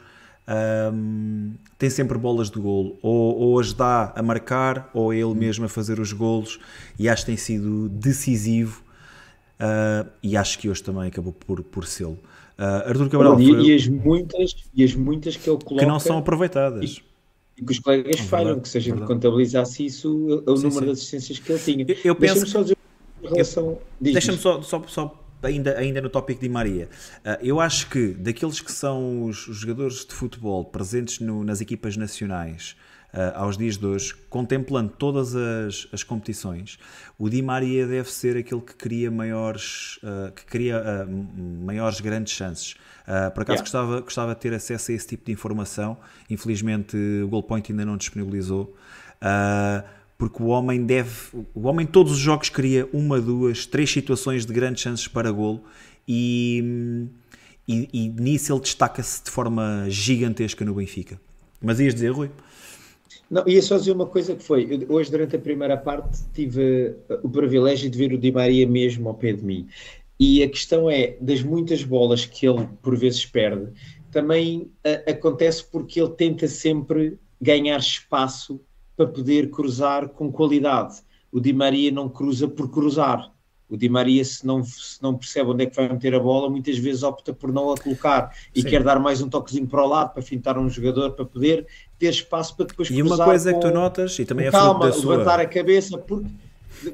[0.92, 5.66] um, tem sempre bolas de golo, ou, ou as dá a marcar, ou ele mesmo
[5.66, 6.58] a fazer os golos,
[6.98, 8.82] e acho que tem sido decisivo.
[10.20, 12.18] E acho que hoje também acabou por, por sê-lo.
[12.58, 13.40] Uh, Arthur Cabral.
[13.40, 13.66] E, foi...
[13.66, 15.84] e, as muitas, e as muitas que ele coloca.
[15.84, 16.90] Que não são aproveitadas.
[16.90, 17.02] E,
[17.60, 19.12] e que os colegas falham, que se a gente verdade.
[19.12, 20.84] contabilizasse isso, o, o sim, número sim.
[20.86, 21.86] de assistências que ele tinha.
[21.88, 22.34] Eu, eu penso.
[22.34, 22.76] Deixa-me só dizer
[23.22, 23.78] em relação.
[24.00, 26.88] Deixa-me só, só, só ainda, ainda no tópico de Maria,
[27.24, 31.96] uh, eu acho que daqueles que são os, jogadores de futebol presentes no, nas equipas
[31.96, 32.76] nacionais
[33.34, 36.78] aos dias de hoje, contemplando todas as, as competições,
[37.18, 42.34] o Di Maria deve ser aquele que cria maiores, uh, que cria uh, maiores grandes
[42.34, 42.74] chances.
[43.34, 43.60] por acaso yeah.
[43.62, 45.96] gostava, gostava de ter acesso a esse tipo de informação,
[46.28, 48.76] infelizmente o Goalpoint ainda não disponibilizou.
[50.18, 51.10] porque o homem deve,
[51.54, 55.64] o homem todos os jogos cria uma, duas, três situações de grandes chances para golo
[56.06, 57.08] e,
[57.66, 61.18] e, e nisso ele destaca-se de forma gigantesca no Benfica.
[61.60, 62.30] Mas ias dizer, Rui?
[63.30, 67.20] Não, ia só dizer uma coisa que foi, hoje durante a primeira parte tive uh,
[67.22, 69.68] o privilégio de ver o Di Maria mesmo ao pé de mim.
[70.18, 73.70] E a questão é, das muitas bolas que ele por vezes perde,
[74.10, 78.60] também uh, acontece porque ele tenta sempre ganhar espaço
[78.96, 81.02] para poder cruzar com qualidade.
[81.30, 83.32] O Di Maria não cruza por cruzar.
[83.68, 86.48] O Di Maria, se não, se não percebe onde é que vai meter a bola,
[86.48, 88.68] muitas vezes opta por não a colocar e Sim.
[88.68, 91.66] quer dar mais um toquezinho para o lado para fintar um jogador para poder
[91.98, 94.86] ter espaço para depois E uma coisa com, que tu notas, e também é calma,
[94.86, 95.12] da sua...
[95.12, 96.28] levantar a cabeça, porque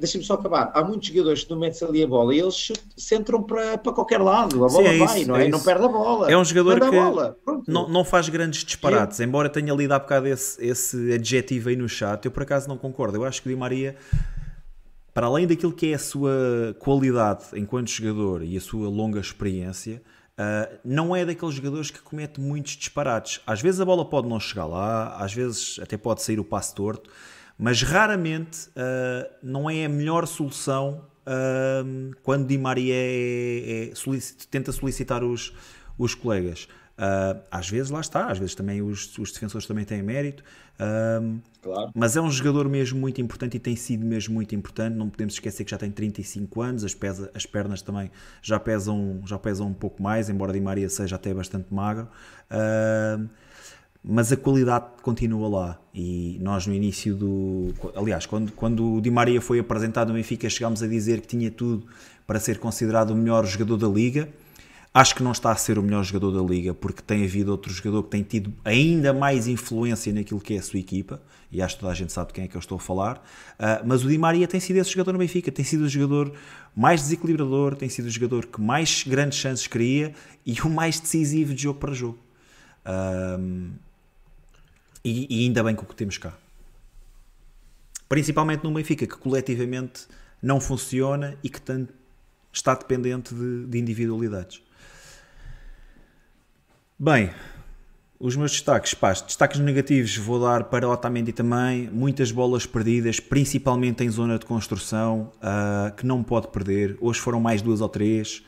[0.00, 0.70] deixa-me só acabar.
[0.74, 4.20] Há muitos jogadores que não metem ali a bola e eles centram para, para qualquer
[4.20, 4.64] lado.
[4.64, 5.46] A bola Sim, é vai, isso, não é?
[5.46, 6.30] é não perde a bola.
[6.30, 9.20] É um jogador que não, não faz grandes disparates.
[9.20, 12.76] Embora tenha lido há bocado esse, esse adjetivo aí no chat, eu por acaso não
[12.76, 13.18] concordo.
[13.18, 13.96] Eu acho que o Di Maria
[15.14, 20.02] para além daquilo que é a sua qualidade enquanto jogador e a sua longa experiência,
[20.36, 23.40] uh, não é daqueles jogadores que comete muitos disparates.
[23.46, 26.74] Às vezes a bola pode não chegar lá, às vezes até pode sair o passe
[26.74, 27.08] torto,
[27.56, 33.92] mas raramente uh, não é a melhor solução uh, quando Di Maria é, é,
[34.50, 35.54] tenta solicitar os,
[35.96, 36.68] os colegas.
[36.96, 40.44] Uh, às vezes lá está, às vezes também os, os defensores também têm mérito,
[40.78, 41.90] uh, claro.
[41.92, 44.94] mas é um jogador mesmo muito importante e tem sido mesmo muito importante.
[44.94, 49.20] Não podemos esquecer que já tem 35 anos, as, pesa, as pernas também já pesam,
[49.26, 52.06] já pesam um pouco mais, embora Di Maria seja até bastante magro.
[52.48, 53.28] Uh,
[54.04, 55.80] mas a qualidade continua lá.
[55.94, 57.72] E nós no início do.
[57.96, 61.50] Aliás, quando, quando o Di Maria foi apresentado no Benfica, chegámos a dizer que tinha
[61.50, 61.86] tudo
[62.26, 64.28] para ser considerado o melhor jogador da liga.
[64.96, 67.72] Acho que não está a ser o melhor jogador da liga porque tem havido outro
[67.72, 71.74] jogador que tem tido ainda mais influência naquilo que é a sua equipa, e acho
[71.74, 73.16] que toda a gente sabe de quem é que eu estou a falar.
[73.58, 76.32] Uh, mas o Di Maria tem sido esse jogador no Benfica, tem sido o jogador
[76.76, 80.14] mais desequilibrador, tem sido o jogador que mais grandes chances cria
[80.46, 82.18] e o mais decisivo de jogo para jogo.
[85.04, 86.32] E, e ainda bem com o que temos cá.
[88.08, 90.06] Principalmente no Benfica, que coletivamente
[90.40, 91.92] não funciona e que tanto
[92.52, 94.62] está dependente de, de individualidades.
[96.96, 97.32] Bem,
[98.20, 104.04] os meus destaques, pá, destaques negativos vou dar para Otamendi também, muitas bolas perdidas, principalmente
[104.04, 106.96] em zona de construção, uh, que não pode perder.
[107.00, 108.44] Hoje foram mais duas ou três.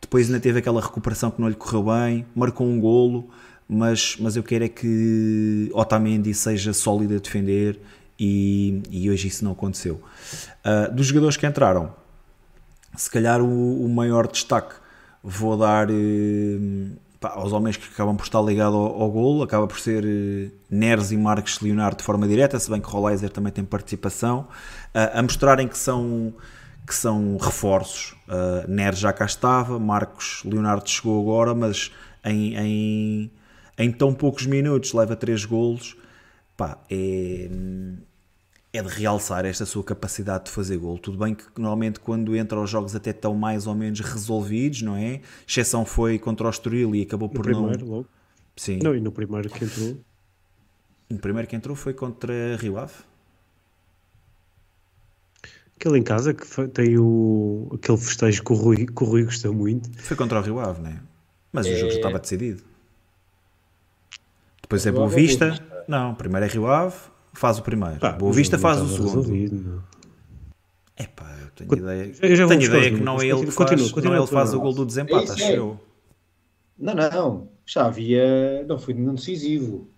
[0.00, 3.30] Depois ainda teve aquela recuperação que não lhe correu bem, marcou um golo,
[3.68, 7.80] mas, mas eu quero é que Otamendi seja sólido a defender
[8.16, 10.00] e, e hoje isso não aconteceu.
[10.64, 11.92] Uh, dos jogadores que entraram,
[12.96, 14.76] se calhar o, o maior destaque
[15.20, 19.66] vou dar uh, pá, aos homens que acabam por estar ligados ao, ao golo, acaba
[19.66, 23.52] por ser uh, Neres e Marcos Leonardo de forma direta, se bem que Rolaiser também
[23.52, 24.48] tem participação,
[24.94, 26.34] a mostrarem que são
[26.88, 28.16] que são reforços.
[28.26, 31.92] Uh, Neres já cá estava, Marcos Leonardo chegou agora, mas
[32.24, 33.30] em, em,
[33.76, 35.96] em tão poucos minutos leva 3 golos.
[36.56, 37.48] Pá, é,
[38.72, 40.98] é de realçar esta sua capacidade de fazer gol.
[40.98, 44.94] Tudo bem que normalmente quando entra aos jogos até estão mais ou menos resolvidos, não
[44.96, 45.20] é?
[45.46, 47.92] Exceção foi contra o Estoril e acabou No por primeiro, não...
[47.94, 48.08] logo.
[48.56, 48.78] Sim.
[48.82, 49.98] Não, e no primeiro que entrou.
[51.10, 52.92] O primeiro que entrou foi contra Rio Ave.
[55.76, 59.24] Aquele em casa que fa- tem o, aquele festejo que o, Rui, que o Rui
[59.24, 59.88] gosta muito.
[60.02, 61.00] Foi contra o Rio Ave, não é?
[61.52, 62.62] Mas o jogo já estava decidido.
[64.60, 65.08] Depois é Rio Boa.
[65.08, 65.84] Vista?
[65.86, 66.96] Não, primeiro é Rio Ave,
[67.38, 67.98] faz o primeiro.
[67.98, 69.06] Pá, Boa Vista faz não o segundo.
[69.08, 69.82] resolvido, não.
[70.98, 73.78] Epá, eu tenho Con- ideia, eu já tenho ideia que não é ele que continua,
[73.78, 75.58] faz, continua não é ele faz o gol do desempate, É acho é.
[75.58, 75.80] eu.
[76.76, 77.48] Não, não.
[77.66, 78.64] Já havia.
[78.66, 79.88] Não foi nenhum decisivo.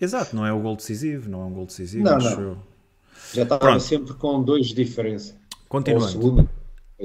[0.00, 2.42] Exato, não é o gol decisivo, não é um gol decisivo, Não, acho não.
[2.42, 2.58] eu.
[3.32, 3.80] Já estava Pronto.
[3.82, 5.32] sempre com dois de diferença.
[5.32, 6.08] Ou o Continuando.
[6.08, 6.50] segundo.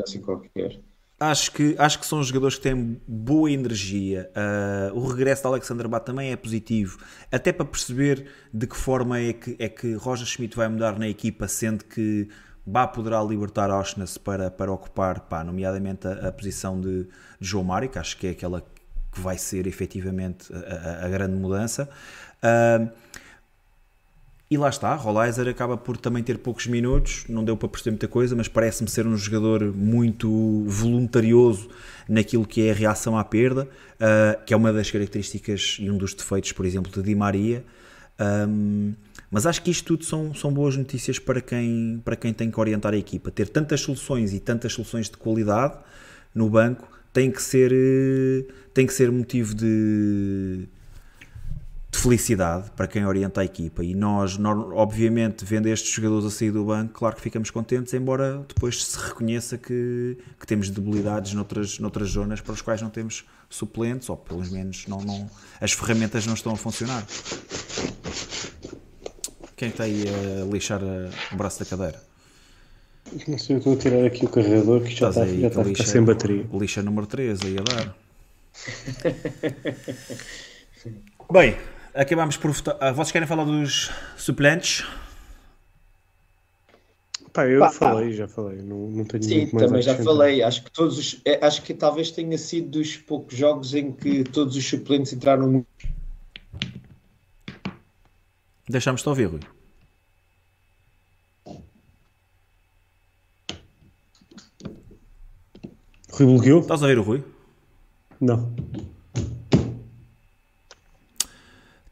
[0.04, 0.80] Assim qualquer.
[1.24, 4.32] Acho que, acho que são jogadores que têm boa energia.
[4.34, 6.98] Ah, o regresso de Alexander Bá também é positivo,
[7.32, 11.08] até para perceber de que forma é que, é que Roger Schmidt vai mudar na
[11.08, 12.28] equipa, sendo que
[12.66, 17.64] Bá poderá libertar Auschwitz para, para ocupar, pá, nomeadamente a, a posição de, de João
[17.64, 18.62] Mário, que acho que é aquela
[19.12, 21.88] que vai ser efetivamente a, a- a grande mudança.
[22.42, 22.88] Ah,
[24.52, 28.10] e lá está, Rolaiser acaba por também ter poucos minutos, não deu para perceber muita
[28.10, 31.70] coisa, mas parece-me ser um jogador muito voluntarioso
[32.06, 35.98] naquilo que é a reação à perda, ah, que é uma das características e um
[35.98, 37.64] dos defeitos, por exemplo, de Di Maria.
[38.20, 38.92] Ahm,
[39.32, 42.60] mas acho que isto tudo são, são boas notícias para quem, para quem tem que
[42.60, 43.32] orientar a equipa.
[43.32, 45.78] Ter tantas soluções e tantas soluções de qualidade
[46.36, 50.68] no banco tem que ser, eh, tem que ser motivo de,
[51.92, 54.40] de felicidade para quem orienta a equipa e nós,
[54.74, 58.98] obviamente, vendo estes jogadores a sair do banco, claro que ficamos contentes, embora depois se
[58.98, 64.16] reconheça que, que temos debilidades noutras, noutras zonas para as quais não temos suplentes, ou
[64.16, 67.06] pelo menos não, não, as ferramentas não estão a funcionar.
[69.58, 70.06] Quem está aí
[70.42, 72.02] a lixar o braço da cadeira?
[73.28, 75.48] Não sei, eu estou a tirar aqui o carregador que já Estás está, aí já
[75.48, 76.48] está a a ficar lixa, sem bateria.
[76.54, 77.96] lixa número 3 aí a dar.
[81.32, 81.58] Bem,
[81.94, 82.78] acabámos por votar.
[82.80, 84.86] ah, Vocês querem falar dos suplentes?
[87.34, 88.62] Pá, eu Pá, falei, já falei.
[88.62, 90.44] Não, não tenho Sim, muito mais a também já falei.
[90.44, 94.24] Acho que todos os, é, acho que talvez tenha sido dos poucos jogos em que
[94.26, 95.68] todos os suplentes entraram muito.
[98.70, 99.40] Deixámos-te ouvir, Rui.
[106.12, 106.60] Rui bloqueou?
[106.62, 107.24] Estás a ouvir o Rui?
[108.20, 108.54] Não.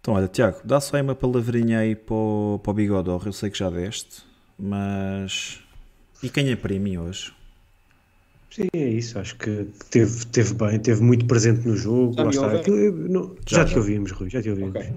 [0.09, 3.21] Então, olha, Tiago, dá só aí uma palavrinha aí para o, para o Bigodor.
[3.27, 4.23] Eu sei que já deste,
[4.57, 5.61] mas.
[6.23, 7.31] E quem é para mim hoje?
[8.49, 9.19] Sim, é isso.
[9.19, 12.15] Acho que teve, teve bem, teve muito presente no jogo.
[12.15, 12.71] Já está.
[12.71, 14.79] eu- não- Já, já, te ouvimos, Rui, já te ouvimos.
[14.79, 14.95] Ok.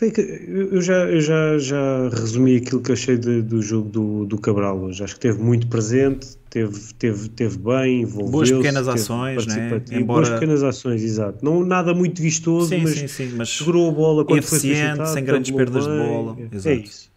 [0.00, 4.24] Foi que eu já, eu já, já resumi aquilo que achei de- do jogo do,
[4.24, 5.04] do Cabral hoje.
[5.04, 9.82] Acho que teve muito presente, teve, teve, teve bem, envolveu Boas pequenas ações, né?
[9.92, 11.44] Embora- Boas pequenas ações, exato.
[11.44, 14.78] Não, nada muito vistoso, Sim, mas sim, sim, mas segurou a bola quando foi eficiente,
[14.96, 15.98] solicitado, sem grandes perdas de bem.
[15.98, 16.36] bola.
[16.50, 16.68] É, Exato.
[16.68, 17.10] é isso.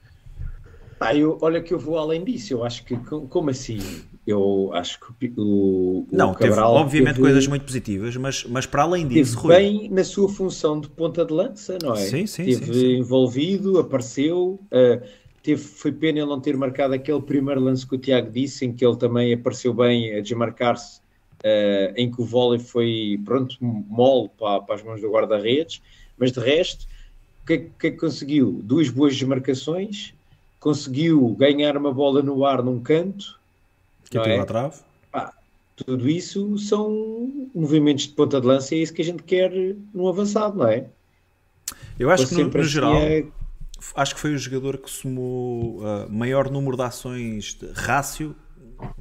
[0.99, 2.53] Ah, eu, olha que eu vou além disso.
[2.53, 3.79] Eu acho que, co- como assim?
[4.25, 8.65] Eu acho que o, o não, teve Cabral obviamente teve- coisas muito positivas, mas, mas
[8.65, 12.09] para além disso, Rui, bem na sua função de ponta de lança, não é?
[12.09, 14.65] Sim, sim, Esteve sim, envolvido, apareceu.
[14.71, 15.01] ah,
[15.41, 18.73] teve, foi pena ele não ter marcado aquele primeiro lance que o Tiago disse, em
[18.75, 21.01] que ele também apareceu bem a desmarcar-se,
[21.43, 25.81] ah, em que o vôlei foi, pronto, mole para, para as mãos do guarda-redes.
[26.17, 26.85] Mas de resto,
[27.43, 28.61] o que, é é que conseguiu?
[28.63, 30.15] Duas boas desmarcações,
[30.59, 33.41] conseguiu ganhar uma bola no ar num canto.
[34.17, 34.39] Não teve é?
[34.39, 34.75] à trave.
[35.75, 39.51] Tudo isso são movimentos de ponta de lança e é isso que a gente quer
[39.93, 40.85] no avançado, não é?
[41.97, 43.25] Eu acho que no, no assim geral, é-
[43.95, 48.35] acho que foi o jogador que somou uh, maior número de ações de rácio,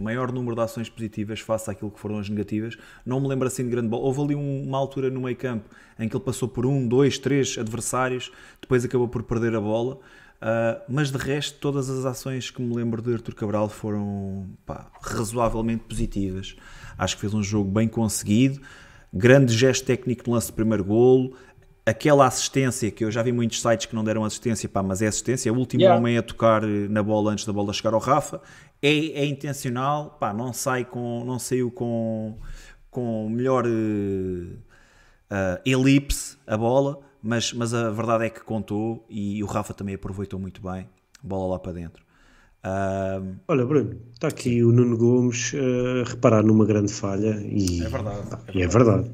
[0.01, 2.77] maior número de ações positivas face àquilo que foram as negativas.
[3.05, 4.05] Não me lembro assim de grande bola.
[4.05, 5.69] Houve ali um- uma altura no meio campo
[5.99, 9.99] em que ele passou por um, dois, três adversários, depois acabou por perder a bola.
[10.43, 14.91] Uh, mas de resto, todas as ações que me lembro de Artur Cabral foram pá,
[15.01, 16.57] razoavelmente positivas.
[16.99, 18.61] Acho que fez um jogo bem conseguido.
[19.13, 21.35] grande gesto técnico no lance de primeiro golo,
[21.85, 25.07] aquela assistência que eu já vi muitos sites que não deram assistência, pá, mas é
[25.07, 25.99] assistência, é o último Yeah.
[25.99, 28.41] homem a tocar eh, na bola antes da bola chegar ao Rafa,
[28.81, 32.39] é, é intencional, pá, não sai com, não saiu com,
[32.91, 34.57] com melhor eh,
[35.31, 39.95] ah, elipse a bola, mas, mas a verdade é que contou e o Rafa também
[39.95, 40.89] aproveitou muito bem,
[41.23, 42.03] bola lá para dentro.
[43.49, 48.29] Olha, Bruno, está aqui o Nuno Gomes a reparar numa grande falha e É verdade,
[48.55, 49.11] E é verdade.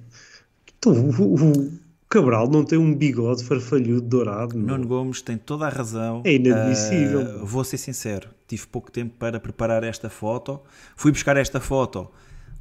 [0.79, 1.73] Então, o, o
[2.09, 4.57] Cabral não tem um bigode farfalhudo dourado.
[4.57, 4.67] meu.
[4.67, 6.23] Nuno Gomes tem toda a razão.
[6.25, 7.21] É inadmissível.
[7.21, 10.61] Ah, vou ser sincero, tive pouco tempo para preparar esta foto.
[10.97, 12.11] Fui buscar esta foto.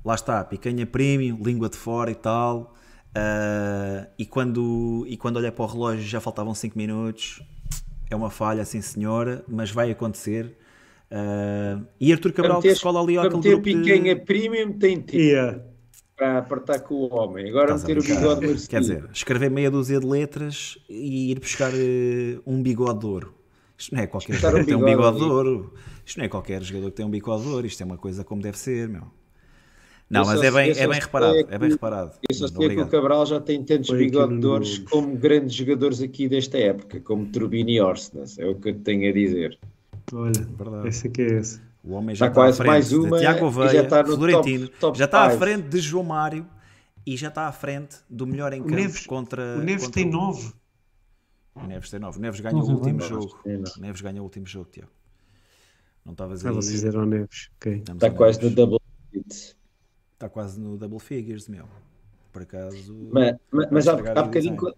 [0.06, 2.74] Lá está, picanha premium, língua de fora e tal.
[3.18, 7.42] Ah, e, quando, e quando olhei para o relógio já faltavam 5 minutos.
[8.10, 10.56] É uma falha, sim senhora, mas vai acontecer.
[11.10, 14.22] Ah, e Arthur Cabral que se cola ali àquele meter grupo picanha de...
[14.22, 15.62] premium tem tempo Yeah.
[16.16, 17.50] para apertar com o homem.
[17.50, 18.70] Agora Estás meter o bigode merecido.
[18.70, 23.34] Quer dizer, escrever meia dúzia de letras e ir buscar eh, um bigode de ouro.
[23.78, 25.74] Isto não é qualquer jogador um que tem um bigode de ouro.
[26.06, 27.68] Isto não é qualquer jogador que tem um bigode de ouro.
[27.68, 29.04] Isto é uma coisa como deve ser, meu.
[30.10, 31.36] Não, mas é bem, é bem reparado.
[31.36, 32.12] é É bem reparado.
[32.30, 32.88] Eu só sei que o.
[32.88, 37.82] Cabral já tem tantos Foi no como grandes jogadores aqui desta época, como Turbine e
[37.82, 39.60] Orsnes, é o que eu tenho a dizer.
[40.14, 40.88] Olha, Verdade.
[40.88, 41.62] essa que é essa.
[41.84, 43.82] O homem já Está está, à quase frente mais de uma Tiago e já Oveia,
[43.82, 46.46] está no Florentino, top- top já está à frente de João Mário
[47.06, 49.58] e já está à frente do melhor em O campo Neves, contra.
[49.58, 50.54] o Neves contra tem o- nove.
[51.56, 52.18] O Neves tem 9.
[52.18, 53.10] O Neves ganhou o Nove, último nove.
[53.10, 53.40] jogo.
[53.46, 53.72] Nove.
[53.78, 54.92] O Neves ganhou o último jogo, Tiago.
[56.06, 56.56] Não estavas Ah, aí.
[56.56, 57.50] vocês eram Neves.
[57.58, 57.74] Ok.
[57.78, 58.78] Estamos Está a quase no double
[59.14, 59.57] hit.
[60.18, 61.66] Está quase no double figures, meu.
[62.34, 62.92] Por acaso.
[63.12, 64.76] Mas, mas, mas há, há bocadinho, quando-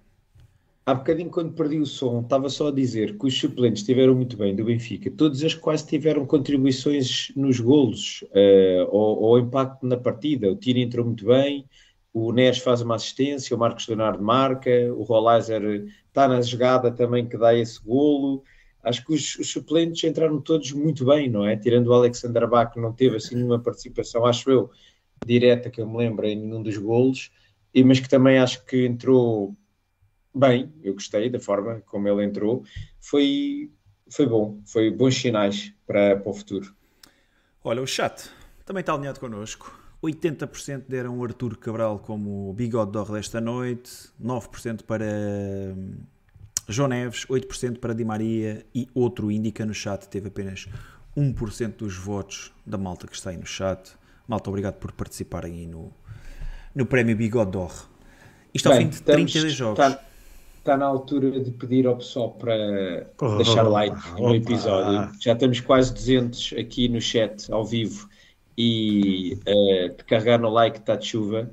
[0.86, 4.36] há bocadinho quando perdi o som, estava só a dizer que os suplentes estiveram muito
[4.36, 5.10] bem do Benfica.
[5.10, 10.52] Todos eles quase tiveram contribuições nos golos eh, ou, ou impacto na partida.
[10.52, 11.66] O Tino entrou muito bem,
[12.14, 17.30] o Neres faz uma assistência, o Marcos Leonardo marca, o Rolaiser está na jogada também
[17.30, 18.44] que dá esse golo.
[18.84, 21.56] Acho que os, os suplentes entraram todos muito bem, não é?
[21.56, 24.70] Tirando o Alexander Bach, que não teve assim nenhuma participação, acho eu,
[25.26, 27.32] direta que eu me lembro em nenhum dos golos,
[27.74, 29.56] e, mas que também acho que entrou
[30.34, 32.64] bem, eu gostei da forma como ele entrou,
[33.00, 33.72] foi,
[34.10, 36.74] foi bom, foi bons sinais para, para o futuro.
[37.64, 38.30] Olha, o chat
[38.66, 39.78] também está alinhado connosco.
[40.02, 43.92] 80% deram o Arthur Cabral como bigode d'or desta noite,
[44.22, 45.96] 9% para hum,
[46.70, 50.68] João Neves, 8% para Di Maria e outro indica no chat, teve apenas
[51.18, 53.92] 1% dos votos da malta que está aí no chat.
[54.30, 55.92] Malta, obrigado por participarem aí no,
[56.76, 57.72] no prémio Bigode d'or.
[58.54, 59.80] Isto ao Bem, fim de estamos- 32 jogos.
[59.86, 60.04] Está,
[60.60, 64.36] está na altura de pedir ao pessoal para Oh, deixar like no opa.
[64.36, 65.12] episódio.
[65.20, 68.08] Já estamos quase 200 aqui no chat, ao vivo,
[68.56, 71.50] e eh, de carregar no like está de chuva.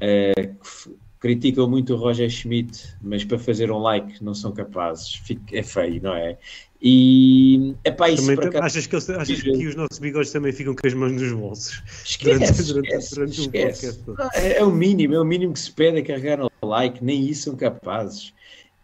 [0.00, 5.14] F- criticam muito o Roger Schmidt, mas para fazer um like não são capazes.
[5.14, 6.38] Fica- é feio, não é?
[6.82, 10.74] E epá, isso Também, tam- acaso- achas que, achas que os nossos bigodes também ficam
[10.74, 11.82] com as mãos nos bolsos?
[12.04, 14.04] Esquece, Durante- durante- esquece, durante esquece.
[14.18, 17.02] Não, É, é o mínimo, é o mínimo que se pede é carregar no like,
[17.04, 18.32] nem isso são capazes.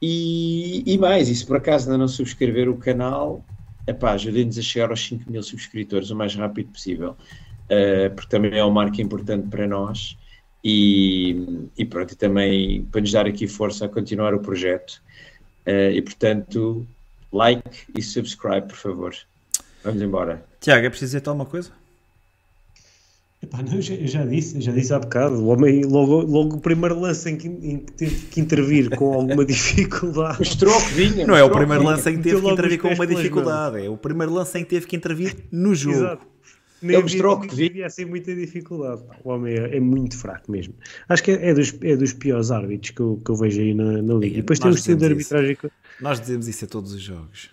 [0.01, 3.47] E, e mais, e se por acaso ainda não subscrever o canal,
[3.87, 7.17] epá, ajudem-nos a chegar aos 5 mil subscritores o mais rápido possível,
[7.69, 10.19] eh, porque também é uma marca importante para nós.
[10.69, 15.01] E, e pronto, e também para nos dar aqui força a continuar o projeto.
[15.65, 16.85] Eh, e portanto,
[17.33, 19.15] like e subscribe, por favor.
[19.85, 20.45] Vamos embora.
[20.61, 21.71] Tiago, é preciso dizer-te alguma coisa?
[23.41, 25.37] Epá, não, eu já, já disse, já disse há bocado.
[25.37, 29.15] O homem, logo, logo o primeiro lance em que, em que teve que intervir com
[29.15, 30.41] alguma dificuldade.
[30.41, 31.29] Mostrou que vinha.
[31.29, 33.87] Não é o primeiro lance em que teve que intervir com pés uma pelas dificuldade.
[33.87, 35.97] É o primeiro lance em que teve que intervir no jogo.
[35.97, 36.36] Exato.
[36.87, 39.03] Nem Ele havia, mostrou que nem vi- havia assim muita dificuldade.
[39.25, 40.75] O homem é, é muito fraco mesmo.
[41.09, 43.75] Acho que é, é dos, é dos piores árbitros que eu, que eu vejo aí
[43.75, 44.35] na, na Liga.
[44.39, 45.35] E depois tem nós o sistema de dizemos isso.
[45.37, 45.57] arbitragem.
[45.71, 47.51] que- Nós dizemos isso a todos os jogos.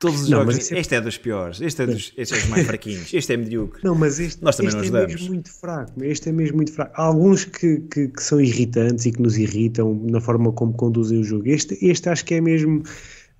[0.00, 0.58] Todos os Não, jogos.
[0.58, 1.60] isso é- Este é dos piores.
[1.60, 3.14] Este é dos, este é dos mais fraquinhos.
[3.14, 3.80] Este é medíocre.
[3.84, 6.04] Não, mas este, Nós também este não é mesmo muito fraco.
[6.04, 6.92] Este é mesmo muito fraco.
[6.96, 11.20] Há alguns que, que, que são irritantes e que nos irritam na forma como conduzem
[11.20, 11.46] o jogo.
[11.48, 12.82] Este, este acho que é mesmo.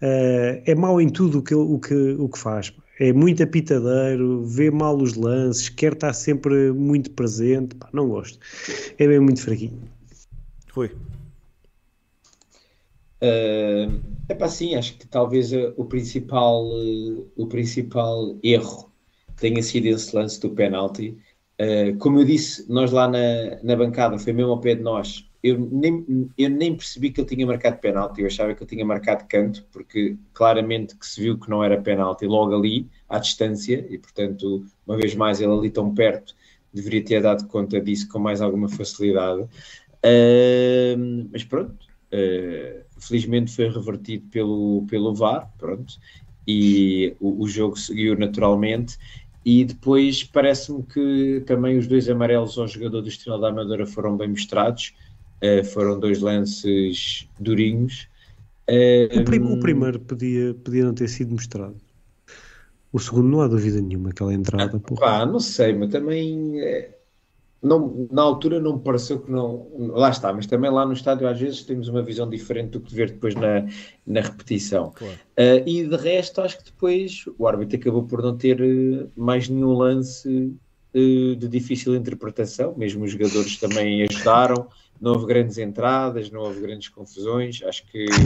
[0.00, 2.72] eh, é mau em tudo o que, o que, o que faz.
[3.02, 7.74] É muito apitadeiro, vê mal os lances, quer estar sempre muito presente.
[7.74, 8.38] Pá, não gosto.
[8.96, 9.82] É mesmo muito fraquinho.
[10.72, 10.88] Rui.
[13.20, 13.88] É
[14.28, 18.92] epá, sim, acho que talvez eh, o principal, eh, o principal erro
[19.36, 21.18] tenha sido esse lance do penalti.
[21.58, 25.28] Eh, como eu disse, nós lá na, na bancada, foi mesmo ao pé de nós,
[25.42, 28.84] eu nem, eu nem percebi que ele tinha marcado penalti, eu achava que ele tinha
[28.84, 33.84] marcado canto, porque claramente que se viu que não era penalti logo ali, à distância,
[33.90, 36.34] e portanto, uma vez mais, ele ali tão perto,
[36.72, 39.42] deveria ter dado conta disso com mais alguma facilidade.
[40.04, 41.74] Uh, mas pronto,
[42.12, 45.94] uh, felizmente foi revertido pelo, pelo VAR, pronto,
[46.46, 48.96] e o, o jogo seguiu naturalmente.
[49.44, 54.16] E depois parece-me que também os dois amarelos ao jogador do Estrela da Amadora foram
[54.16, 54.94] bem mostrados.
[55.42, 58.08] Uh, foram dois lances durinhos.
[59.20, 61.76] O, prim o, primeiro podia, podia não ter sido mostrado.
[62.92, 64.76] O segundo não há dúvida nenhuma, aquela entrada.
[64.76, 66.94] Ah, pá, não sei, mas também é,
[67.62, 69.68] não, na altura não me pareceu que não.
[69.94, 72.92] Lá está, mas também lá no estádio às vezes temos uma visão diferente do que
[72.92, 73.64] ver depois na,
[74.04, 74.90] na repetição.
[74.90, 75.14] Claro.
[75.14, 79.48] Uh, e de resto, acho que depois o árbitro acabou por não ter uh, mais
[79.48, 84.66] nenhum lance uh, de difícil interpretação, mesmo os jogadores também ajudaram.
[85.02, 87.60] Não houve grandes entradas, não houve grandes confusões.
[87.64, 88.06] Acho que.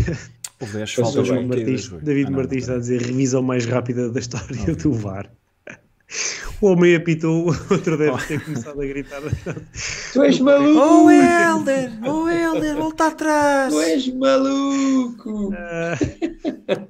[0.59, 4.75] Houve as faltas Martins, David ah, Martins está a dizer revisão mais rápida da história
[4.75, 5.31] do VAR.
[6.63, 9.21] O homem apitou, o outro deve ter começado a gritar.
[10.15, 10.81] Tu és maluco!
[10.81, 11.93] Oh Helder!
[12.03, 13.75] Oh Helder, volta atrás!
[13.75, 15.53] Tu és maluco!
[15.55, 15.99] Ah,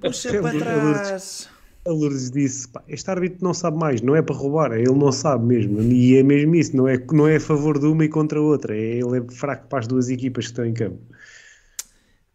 [0.00, 1.48] Puxa para trás!
[1.86, 5.44] A Lourdes disse: Este árbitro não sabe mais, não é para roubar, ele não sabe
[5.44, 5.80] mesmo.
[5.80, 8.42] E é mesmo isso, não é, não é a favor de uma e contra a
[8.42, 11.00] outra, é, ele é fraco para as duas equipas que estão em campo.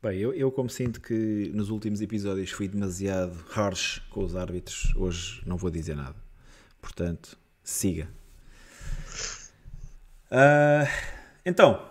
[0.01, 4.93] Bem, eu, eu como sinto que nos últimos episódios fui demasiado harsh com os árbitros,
[4.95, 6.15] hoje não vou dizer nada.
[6.81, 8.09] Portanto, siga.
[10.31, 10.87] Uh,
[11.45, 11.90] então,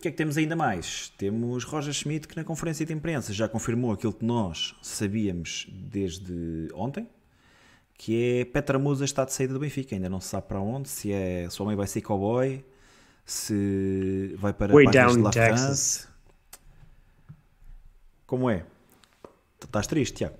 [0.00, 1.10] o que é que temos ainda mais?
[1.18, 6.70] Temos Roger Schmidt que na conferência de imprensa já confirmou aquilo que nós sabíamos desde
[6.72, 7.06] ontem,
[7.98, 10.88] que é Petra Musa está de saída do Benfica, ainda não se sabe para onde,
[10.88, 12.64] se é se o homem vai ser cowboy,
[13.26, 15.60] se vai para Way down de La Texas.
[15.60, 16.08] France.
[18.26, 18.64] Como é?
[19.62, 20.38] Estás triste, Tiago?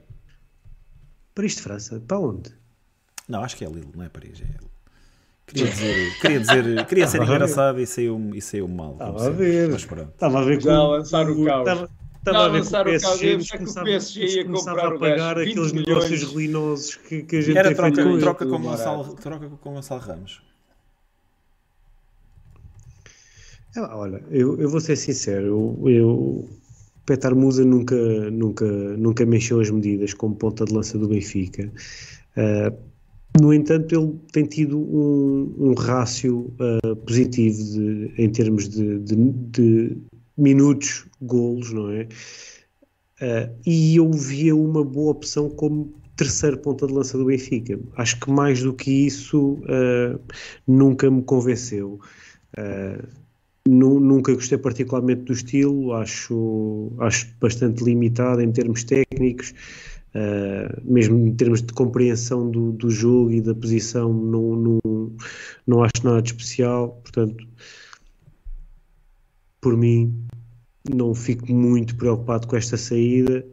[1.35, 2.01] Paris de França?
[2.01, 2.51] Para onde?
[3.29, 4.70] Não, acho que é Lille, não é Paris, é Lille.
[5.51, 8.93] Queria dizer, queria, dizer, queria ser engraçado e saiu, e saiu mal.
[8.93, 9.71] Estava a ver.
[9.71, 11.69] Estava a ver Já a lançar o caos.
[11.69, 15.39] Estava, estava a lançar o PSG, nos começava, que o PSG ia comprar a pagar
[15.39, 19.75] aqueles negócios ruinosos que, que a gente Era troca, com troca, com Gonçalo, troca com
[19.75, 20.43] Gonçalo Ramos.
[23.77, 26.49] É, olha, eu, eu vou ser sincero, eu, eu
[27.07, 27.97] Petar Musa nunca,
[28.31, 31.71] nunca, nunca mexeu as medidas como ponta de lança do Benfica.
[32.37, 32.90] Uh,
[33.39, 39.15] no entanto, ele tem tido um, um rácio uh, positivo de, em termos de, de,
[39.17, 39.97] de,
[40.37, 42.09] minutos, golos, não é?
[43.21, 47.79] Uh, e eu via uma boa opção como terceiro ponta de lança do Benfica.
[47.97, 50.21] Acho que mais do que isso uh,
[50.67, 52.01] nunca me convenceu.
[53.67, 59.55] nunca gostei particularmente do estilo, acho, acho bastante limitado em termos técnicos.
[60.15, 65.13] Uh, mesmo em termos de compreensão do, do jogo e da posição, não, não,
[65.67, 67.01] não acho nada de especial.
[67.03, 67.47] Portanto,
[69.61, 70.27] por mim,
[70.93, 73.47] não fico muito preocupado com esta saída.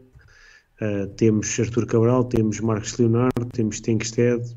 [0.82, 4.56] Uh, temos Artur Cabral, temos Marcos Leonardo, temos Tenkstead.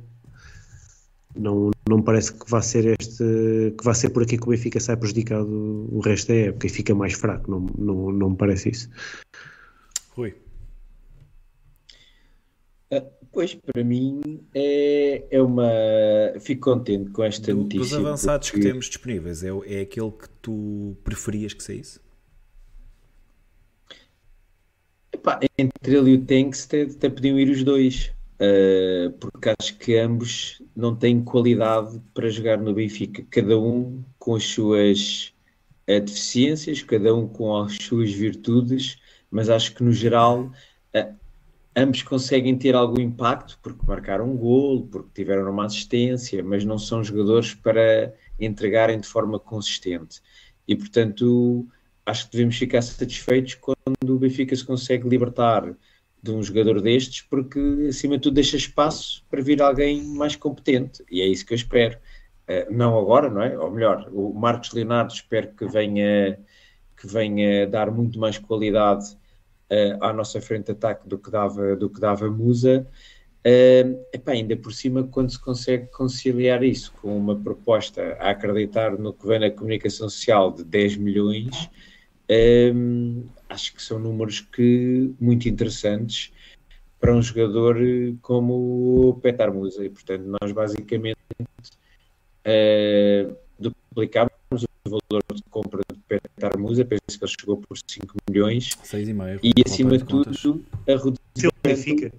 [1.36, 4.80] Não, não parece que vá ser este que vá ser por aqui que o Benfica
[4.80, 8.70] sai prejudicado o resto da época e fica mais fraco, não, não, não me parece
[8.70, 8.90] isso.
[10.10, 10.34] Rui.
[13.32, 15.70] Pois, para mim é, é uma.
[16.40, 17.96] Fico contente com esta Do, notícia.
[17.96, 18.62] Dos avançados porque...
[18.62, 22.00] que temos disponíveis, é, é aquele que tu preferias que saísse?
[25.12, 29.76] Epá, entre ele e o Tanks até, até podiam ir os dois, uh, porque acho
[29.76, 35.32] que ambos não têm qualidade para jogar no Benfica, cada um com as suas
[35.88, 38.98] uh, deficiências, cada um com as suas virtudes,
[39.30, 40.50] mas acho que no geral.
[40.96, 41.19] Uh,
[41.76, 46.78] ambos conseguem ter algum impacto porque marcaram um golo, porque tiveram uma assistência, mas não
[46.78, 50.20] são jogadores para entregarem de forma consistente.
[50.66, 51.66] E portanto,
[52.04, 53.76] acho que devemos ficar satisfeitos quando
[54.08, 55.74] o Benfica se consegue libertar
[56.22, 61.02] de um jogador destes, porque acima de tudo deixa espaço para vir alguém mais competente,
[61.10, 61.98] e é isso que eu espero.
[62.48, 63.58] Uh, não agora, não é?
[63.58, 66.38] Ou melhor, o Marcos Leonardo espero que venha,
[66.96, 69.16] que venha dar muito mais qualidade
[69.70, 72.86] uh, à nossa frente de ataque do que dava, do que dava Musa.
[73.46, 78.98] Uh, epá, ainda por cima, quando se consegue conciliar isso com uma proposta a acreditar
[78.98, 81.70] no que vem na comunicação social de 10 milhões,
[82.74, 86.32] um, acho que são números que muito interessantes
[87.00, 87.78] para um jogador
[88.20, 89.84] como o Petar Musa.
[89.84, 91.18] E, portanto, nós basicamente
[92.46, 94.39] uh, duplicamos o
[94.90, 98.70] valor de compra Petar Musa, penso que ele chegou por 5 milhões.
[98.84, 99.40] 6,5.
[99.42, 101.48] E, e acima de tudo, a reduzir.
[101.48, 102.12] O Benfica.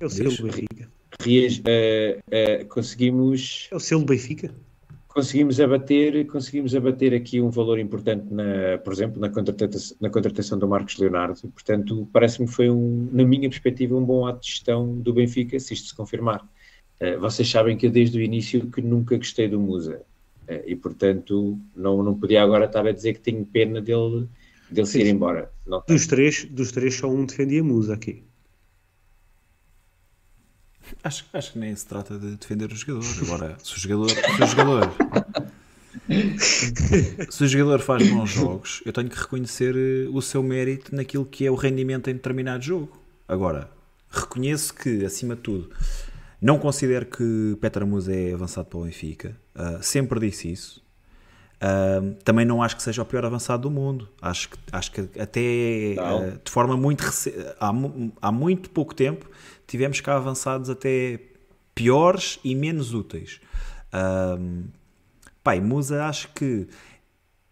[0.00, 0.90] É o selo Benfica.
[1.26, 3.68] Uh, uh, conseguimos.
[3.70, 4.50] É o selo Benfica.
[5.08, 10.58] conseguimos abater, conseguimos abater aqui um valor importante, na, por exemplo, na contratação, na contratação
[10.58, 11.40] do Marcos Leonardo.
[11.48, 15.60] Portanto, parece-me que foi, um, na minha perspectiva, um bom ato de gestão do Benfica,
[15.60, 16.48] se isto se confirmar.
[17.00, 20.02] Uh, vocês sabem que eu, desde o início, que nunca gostei do Musa.
[20.50, 24.26] Uh, e, portanto, não, não podia agora estar a dizer que tenho pena dele,
[24.68, 25.52] dele se ir embora.
[25.64, 28.24] Não dos, três, dos três, só um defendia Musa aqui.
[31.04, 33.06] Acho, acho que nem se trata de defender o jogador.
[33.22, 34.92] Agora, se o jogador, se o jogador,
[37.30, 41.24] se o jogador faz bons jogos, eu tenho que reconhecer eh, o seu mérito naquilo
[41.24, 43.00] que é o rendimento em determinado jogo.
[43.28, 43.70] Agora,
[44.10, 45.70] reconheço que, acima de tudo,
[46.40, 49.36] não considero que Petra Musa é avançado para o Benfica.
[49.54, 50.82] Uh, sempre disse isso.
[51.60, 54.08] Uh, também não acho que seja o pior avançado do mundo.
[54.22, 57.04] Acho que, acho que até uh, de forma muito
[57.60, 57.70] há,
[58.22, 59.28] há muito pouco tempo
[59.66, 61.20] tivemos cá avançados até
[61.74, 63.40] piores e menos úteis.
[63.92, 64.64] Um,
[65.44, 66.66] pai, Musa acho que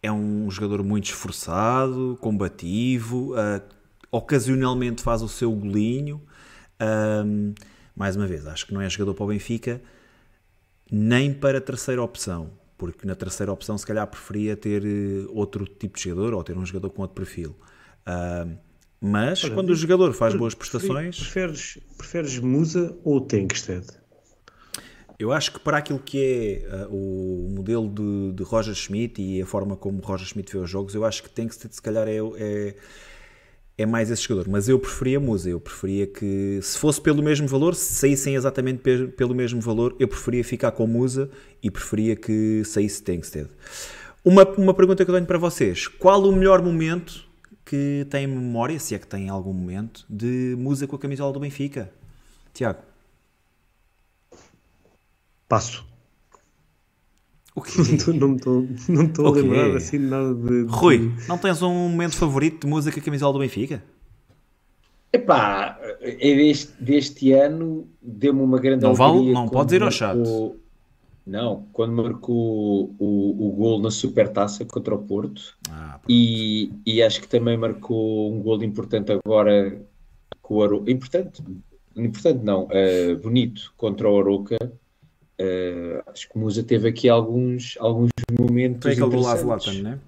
[0.03, 3.63] é um jogador muito esforçado, combativo, uh,
[4.11, 6.21] ocasionalmente faz o seu golinho.
[6.81, 7.55] Um,
[7.99, 9.81] mais uma vez, acho que não é jogador para o Benfica,
[10.91, 15.67] nem para a terceira opção porque na terceira opção se calhar preferia ter eh, outro
[15.67, 17.57] tipo de jogador ou ter um jogador com outro perfil.
[18.07, 18.57] Uh,
[19.01, 21.19] mas Olha, quando o jogador faz boas prestações.
[21.19, 23.85] Preferes, preferes Musa ou Tenkstead?
[25.19, 29.43] Eu acho que para aquilo que é uh, o modelo de, de, Roger Schmidt e
[29.43, 32.19] a forma como Roger Schmidt vê os jogos, eu acho que Tenkstead se calhar é,
[32.37, 32.77] é
[33.79, 34.51] é mais esse jogador.
[34.51, 38.83] Mas eu preferia Musa, eu preferia que, se fosse pelo mesmo valor, se saíssem exatamente
[39.17, 41.31] pelo mesmo valor, eu preferia ficar com Musa
[41.63, 43.49] e preferia que saísse Tengsted.
[44.25, 47.25] Uma, uma pergunta que eu tenho para vocês: qual o melhor momento
[47.65, 51.39] que tem memória, se é que tem algum momento, de Musa com a camisola do
[51.39, 51.91] Benfica?
[52.53, 52.81] Tiago.
[55.49, 55.88] Passo.
[58.15, 62.17] Não estou não estou a lembrar assim nada de, de, Rui, não tens um momento
[62.17, 63.83] favorito de música camisola do Benfica?
[65.13, 70.19] Epá, é deste, deste ano deu-me uma grande Não vale, não podes ir ao chat.
[71.27, 77.21] Não, quando marcou o, o gol na Supertaça contra o Porto ah, e, e acho
[77.21, 79.79] que também marcou um gol importante agora
[80.41, 80.91] com o Aroca.
[80.91, 81.43] Importante,
[81.95, 84.57] importante não, uh, bonito contra o Aroca
[85.41, 88.83] Uh, acho que o Musa teve aqui alguns, alguns momentos.
[88.83, 89.99] Foi aquele gol à Zlatan, não é?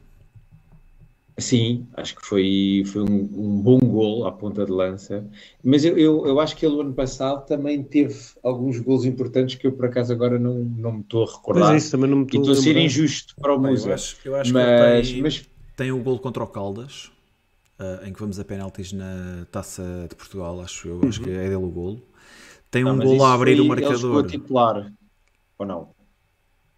[1.41, 5.25] Sim, acho que foi, foi um, um, bom gol à ponta de lança.
[5.65, 9.67] Mas eu, eu, eu, acho que ele, ano passado, também teve alguns gols importantes que
[9.67, 11.65] eu, por acaso, agora não, não me estou a recordar.
[11.65, 13.71] Mas é isso, também não me estou e estou a ser injusto para o Bem,
[13.71, 13.89] Musa.
[13.89, 15.49] Eu acho, eu acho mas, que tem, mas...
[15.77, 17.11] tem o gol contra o Caldas,
[17.79, 20.97] uh, em que vamos a penaltis na Taça de Portugal, acho eu.
[20.97, 21.09] Uhum.
[21.09, 22.03] Acho que é dele o golo.
[22.71, 24.27] Tem um gol a abrir o marcador.
[24.27, 24.93] titular.
[25.61, 25.95] Ou não?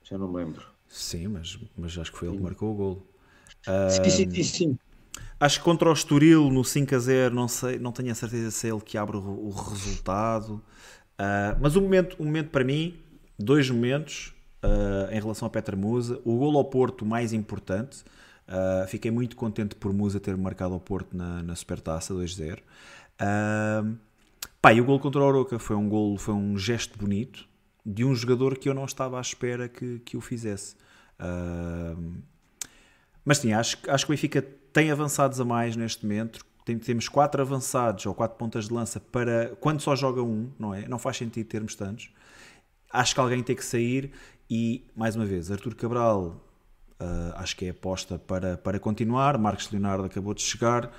[0.03, 0.67] Já não me lembro.
[0.89, 3.07] Sim, mas, mas acho que foi ele que marcou o gol.
[3.89, 4.79] Sim, sim, sim, sim.
[5.39, 8.51] Acho que contra o Estoril no 5 a 0, não, sei, não tenho a certeza
[8.51, 10.55] se é ele que abre o, o resultado.
[11.15, 12.99] Uh, mas o momento, o momento para mim,
[13.39, 14.35] dois momentos
[14.65, 16.21] uh, em relação a Petra Musa.
[16.25, 18.03] O gol ao Porto mais importante.
[18.49, 22.59] Uh, fiquei muito contente por Musa ter marcado ao Porto na, na Supertaça 2-0.
[22.59, 23.97] Uh,
[24.61, 27.52] pá, e o gol contra o Oroca foi um gol, foi um gesto bonito
[27.85, 30.77] de um jogador que eu não estava à espera que, que o fizesse.
[31.19, 32.23] Uh,
[33.25, 34.43] mas sim, acho, acho que o Benfica
[34.73, 36.45] tem avançados a mais neste momento.
[36.65, 40.75] Tem, temos quatro avançados ou quatro pontas de lança para quando só joga um, não
[40.75, 40.87] é?
[40.87, 42.11] Não faz sentido termos tantos.
[42.93, 44.13] Acho que alguém tem que sair
[44.49, 46.41] e, mais uma vez, Artur Cabral
[47.01, 49.39] uh, acho que é aposta para, para continuar.
[49.39, 50.93] Marcos Leonardo acabou de chegar.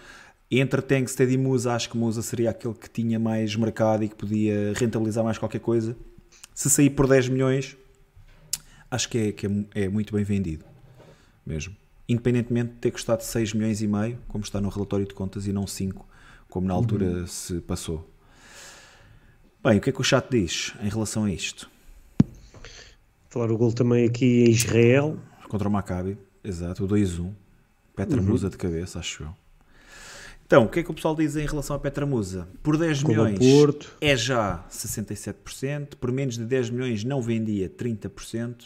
[0.51, 4.15] Entre Tengsted e Musa, acho que Musa seria aquele que tinha mais mercado e que
[4.15, 5.95] podia rentabilizar mais qualquer coisa.
[6.53, 7.77] Se sair por 10 milhões,
[8.89, 10.65] acho que é, que é, é muito bem vendido.
[11.45, 11.75] Mesmo.
[12.07, 15.53] Independentemente de ter custado 6 milhões e meio, como está no relatório de contas, e
[15.53, 16.05] não 5,
[16.49, 17.27] como na altura uhum.
[17.27, 18.09] se passou.
[19.63, 21.69] Bem, o que é que o chat diz em relação a isto?
[23.29, 25.17] Falar o gol também aqui em Israel.
[25.47, 27.33] Contra o Maccabi, exato, o 2-1.
[27.95, 28.27] Petra uhum.
[28.27, 29.42] Musa de cabeça, acho eu.
[30.53, 32.47] Então, o que é que o pessoal diz em relação à Petramusa?
[32.61, 33.39] Por 10 Como milhões
[33.99, 38.65] é já 67%, por menos de 10 milhões não vendia 30%,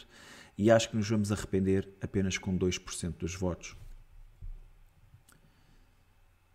[0.58, 3.74] e acho que nos vamos arrepender apenas com 2% dos votos.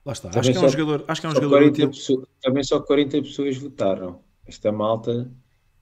[0.04, 0.28] Lá está.
[0.38, 1.72] Acho que, é um jogador, acho que é um jogador.
[1.72, 4.20] Pessoas, também só 40 pessoas votaram.
[4.46, 5.32] Esta malta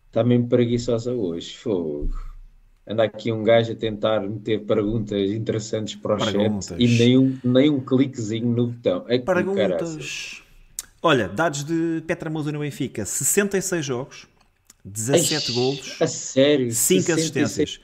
[0.07, 1.57] está mesmo preguiçosa hoje.
[1.57, 2.30] Fogo
[2.91, 6.67] anda aqui um gajo a tentar meter perguntas interessantes para o perguntas.
[6.67, 9.05] chat e nem um, nem um cliquezinho no botão.
[9.07, 10.43] É perguntas.
[11.01, 14.27] Olha, dados de Petra Musa no Benfica: 66 jogos,
[14.85, 17.81] 17 Eish, golos, a sério, 5 assistências.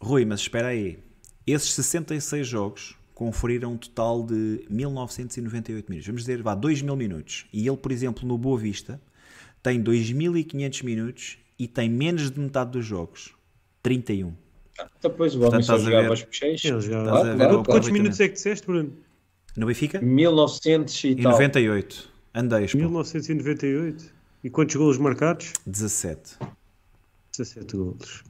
[0.00, 0.98] Rui, mas espera aí.
[1.44, 6.06] Esses 66 jogos conferiram um total de 1998 minutos.
[6.06, 7.46] Vamos dizer, vá, 2 mil minutos.
[7.52, 9.00] E ele, por exemplo, no Boa Vista,
[9.62, 13.35] tem 2.500 minutos e tem menos de metade dos jogos.
[13.86, 14.34] 31.
[15.00, 16.12] Depois o Portanto, homem só estás a jogava ver?
[16.14, 16.70] os peixes.
[16.70, 17.64] Ele jogava- Estás a Claro, ver claro, o claro.
[17.80, 18.92] Quantos minutos é que disseste, Bruno?
[19.56, 20.00] No Benfica?
[20.02, 21.32] 1900 e tal.
[21.32, 22.10] 98.
[22.34, 22.76] Andei, pô.
[22.78, 24.12] 1998.
[24.44, 25.52] E quantos golos marcados?
[25.66, 26.36] 17.
[27.32, 28.24] 17 golos.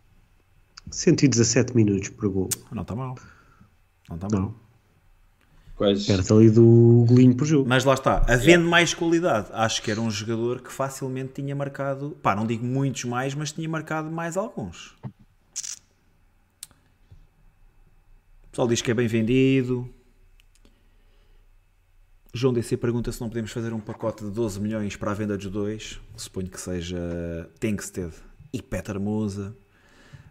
[0.90, 2.48] 117 minutos por gol.
[2.70, 3.16] Não está mal.
[4.08, 4.54] Não está mal.
[5.74, 6.06] Quase.
[6.06, 7.68] Perto ali do golinho por jogo.
[7.68, 12.16] Mas lá está, havendo mais qualidade, acho que era um jogador que facilmente tinha marcado,
[12.22, 14.94] pá, não digo muitos mais, mas tinha marcado mais alguns.
[18.44, 19.86] O pessoal diz que é bem vendido.
[22.32, 25.36] João DC pergunta se não podemos fazer um pacote de 12 milhões para a venda
[25.36, 26.00] dos dois.
[26.16, 26.96] Suponho que seja
[27.60, 28.14] Tengsted
[28.54, 29.54] e Peter Musa.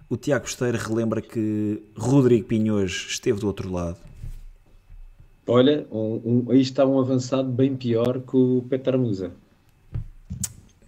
[0.09, 3.99] O Tiago Esteira relembra que Rodrigo Pinhões esteve do outro lado.
[5.45, 9.31] Olha, um, um- aí está um avançado bem pior que o Petar Musa.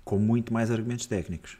[0.03, 1.57] com muito mais argumentos técnicos.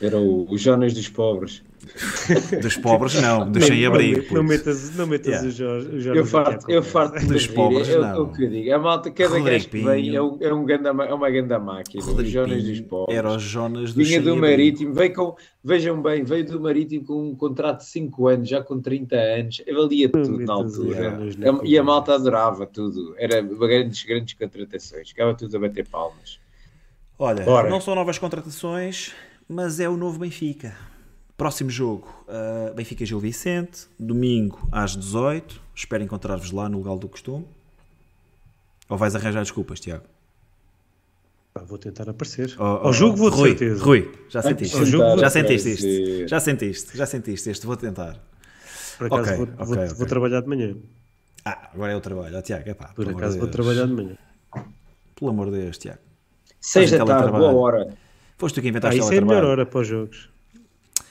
[0.00, 1.62] Era o, o Jonas dos pobres.
[2.62, 4.34] Dos pobres, não, dos sem-abrigo.
[4.34, 5.48] Não metas, não metas Yeah.
[5.48, 5.88] o Jorge.
[5.88, 8.22] o Jorge Eu farto, eu farto de Dos pobres, é, o- não.
[8.24, 8.74] o que eu digo.
[8.74, 12.04] A malta, cada gajo que vem é, um, é, um ganda, é uma ganda máquina.
[12.04, 13.16] O Jonas dos pobres.
[13.16, 14.36] Era o Jonas do Vinha do.
[14.36, 18.62] Marítimo, veio com, vejam bem, veio do Marítimo com um contrato de 5 anos, já
[18.62, 21.10] com 30 anos, valia tudo na altura.
[21.30, 25.86] Jonas A- E a malta adorava tudo, era grandes, grandes contratações, ficava tudo a bater
[25.88, 26.38] palmas.
[27.18, 27.68] Olha, Ora.
[27.70, 29.12] não são novas contratações,
[29.48, 30.76] mas é o novo Benfica.
[31.36, 35.60] Próximo jogo, uh, Benfica Gil Vicente, domingo às 18.
[35.74, 37.46] Espero encontrar-vos lá no lugar do costume.
[38.88, 40.04] Ou vais arranjar desculpas, Tiago?
[41.66, 42.54] Vou tentar aparecer.
[42.58, 43.84] Oh, Ao oh, jogo vou Rui, certeza.
[43.84, 44.84] Rui, já sentiste?
[44.84, 46.28] Jogo Já sentiste isto?
[46.28, 46.96] Já sentiste?
[46.96, 47.66] Já sentiste este?
[47.66, 48.16] Vou tentar.
[48.96, 49.94] Por acaso Ok, vou, ok, vou- ok.
[49.96, 50.76] vou trabalhar de manhã.
[51.44, 52.36] Ah, agora é o trabalho.
[52.38, 53.56] Ó, Tiago, epá, Por pelo amor acaso de vou Deus.
[53.56, 54.16] trabalhar de manhã.
[55.16, 55.98] Pelo amor de Deus, Tiago.
[56.60, 57.94] 6 da Faz tarde, boa hora.
[58.38, 60.28] Foste tu que Ah, inventaste isso o é a melhor hora para os jogos.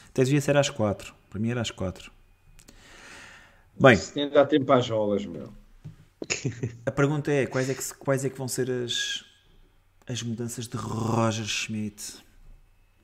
[0.10, 1.14] Até devia ser às 4.
[1.30, 2.12] Para mim era às 4.
[3.80, 5.52] Bem, Se nem dá tempo às rolas, meu.
[6.86, 9.24] a pergunta é: quais é que, quais é que vão ser as,
[10.08, 12.16] as mudanças de Roger Schmidt?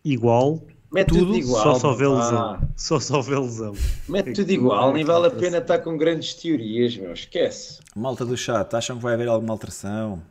[0.03, 1.79] Igual, Mete Tudo, tudo igual.
[1.79, 2.15] só houver pá.
[2.15, 2.69] lesão.
[2.77, 3.73] Só se houver lesão.
[4.07, 7.13] Mete É tudo igual, nem é vale a pena estar com grandes teorias, meu.
[7.13, 7.79] Esquece.
[7.95, 10.21] Malta do chat, acham que vai haver alguma alteração?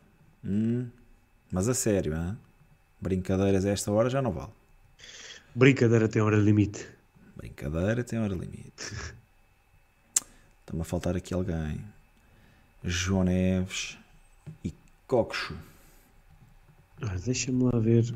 [0.44, 0.86] Hum?
[1.51, 2.36] Mas a sério, hein?
[3.03, 4.53] Brincadeiras a esta hora já não vale.
[5.55, 6.87] Brincadeira tem hora limite.
[7.37, 8.73] Brincadeira tem hora limite.
[10.62, 11.85] Está-me a faltar aqui alguém.
[12.85, 13.99] João Neves
[14.65, 14.73] e
[15.07, 15.55] Coxo.
[17.03, 18.15] Ah, Deixa-me lá ver.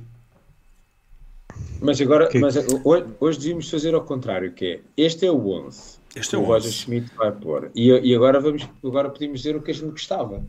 [1.81, 5.49] Mas agora, Que- mas hoje, hoje devíamos fazer ao contrário, que é, este é o
[5.49, 5.99] 11.
[6.15, 6.73] Este que é o o Roger 11.
[6.79, 7.71] Schmidt vai pôr.
[7.75, 10.43] E, e agora, vamos, agora podemos dizer o que a gente gostava.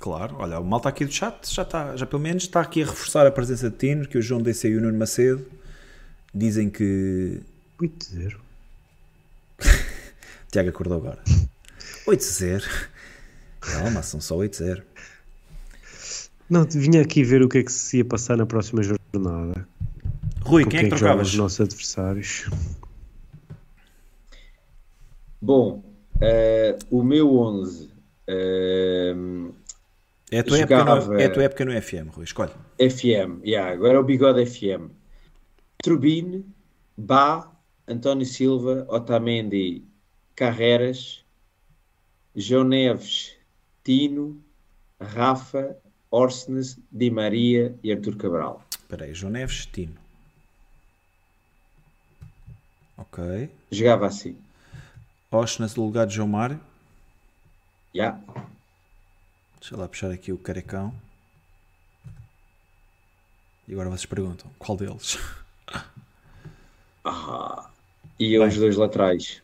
[0.00, 2.86] Claro, olha, o malta aqui do chat já está, já pelo menos está aqui a
[2.86, 5.46] reforçar a presença de Tino, que o João DC e o Nuno Macedo
[6.34, 7.42] dizem que
[7.78, 8.36] 8-0.
[10.50, 11.22] Tiago acordou agora.
[12.06, 12.64] 8-0.
[13.60, 14.82] Calma, são só 8-0.
[16.48, 19.68] Não, vinha aqui ver o que é que se ia passar na próxima jornada.
[20.40, 21.28] Rui, Com quem é que jogam trocavas?
[21.28, 22.48] os nossos adversários.
[25.42, 25.84] Bom,
[26.22, 27.90] eh, o meu 11
[28.26, 29.14] eh,
[30.30, 32.52] É a, tua época no, é a tua época no FM, Rui, escolhe.
[32.78, 34.90] FM, yeah, agora é o bigode FM.
[35.82, 36.46] Turbine,
[36.96, 37.50] Bá,
[37.88, 39.82] António Silva, Otamendi,
[40.36, 41.24] Carreras,
[42.36, 43.36] João Neves,
[43.82, 44.40] Tino,
[45.00, 45.76] Rafa,
[46.10, 48.62] Orsnes, Di Maria e Artur Cabral.
[48.70, 49.96] Espera aí, João Neves, Tino.
[52.96, 53.50] Ok.
[53.70, 54.36] Jogava assim.
[55.30, 56.60] Oshnas no lugar de João Mário.
[57.94, 58.20] Yeah.
[59.60, 60.94] Deixa lá puxar aqui o carecão.
[63.68, 65.18] E agora vocês perguntam, qual deles?
[68.18, 69.42] E os dois laterais.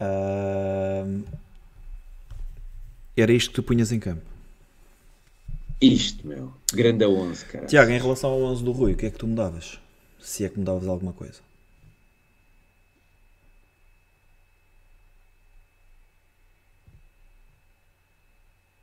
[0.00, 1.22] Ahm,
[3.16, 4.22] Era isto que tu punhas em campo.
[5.80, 6.52] Isto, meu.
[6.72, 7.66] Grande a 11, cara.
[7.66, 9.78] Tiago, em relação ao 11 do Rui, o que é que tu mudavas?
[10.18, 11.40] Se é que mudavas alguma coisa.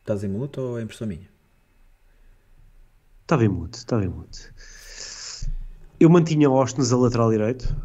[0.10, 1.30] Estás em muto ou é impressão minha?
[3.22, 4.50] Estava em mute, estava em mute.
[6.00, 7.76] Eu mantinha Ostens a lateral direito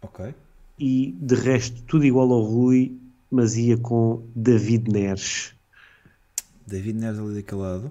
[0.00, 0.32] Ok.
[0.78, 2.96] e de resto tudo igual ao Rui,
[3.28, 5.52] mas ia com David Neres.
[6.64, 7.90] David Neres ali daquele lado.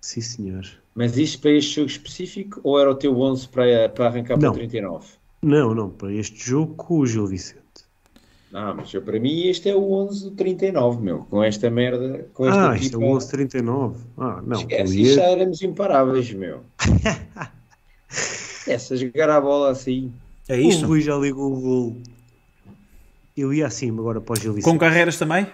[0.00, 0.64] Sim, senhor.
[0.94, 4.46] Mas isto para este jogo específico ou era o teu 11 para, para arrancar para
[4.48, 4.52] Não.
[4.52, 5.06] o 39?
[5.42, 7.65] Não, não, para este jogo com o Gil Vicente.
[8.50, 11.18] Não, mas eu, para mim este é o 11 do 39, meu.
[11.28, 14.04] Com esta merda, com esta Ah, isto é o 1139.
[14.16, 14.60] Ah, não.
[14.60, 16.60] Esquece, ia- já éramos imparáveis, meu.
[18.66, 20.12] Essa jogar a bola assim.
[20.48, 20.86] É O isto?
[20.86, 21.96] Rui já ligou o gol.
[23.36, 25.46] Eu ia assim agora para o Gil Com carreiras também?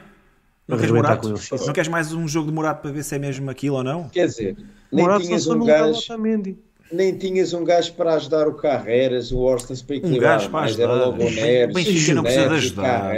[0.68, 1.28] Não queres Morato?
[1.66, 4.08] Não queres mais um jogo de Morato para ver se é mesmo aquilo ou não?
[4.08, 4.56] Quer dizer,
[4.92, 6.58] nem Morato só tinhas um no lugar do gajo, Otamendi.
[6.92, 10.38] Nem tinhas um gajo para ajudar o Carreras, o Orstas para equilibrar.
[10.38, 11.06] gajo para mais era ajudar.
[11.06, 13.14] logo o Neres, O Benfica não precisa de ajudar,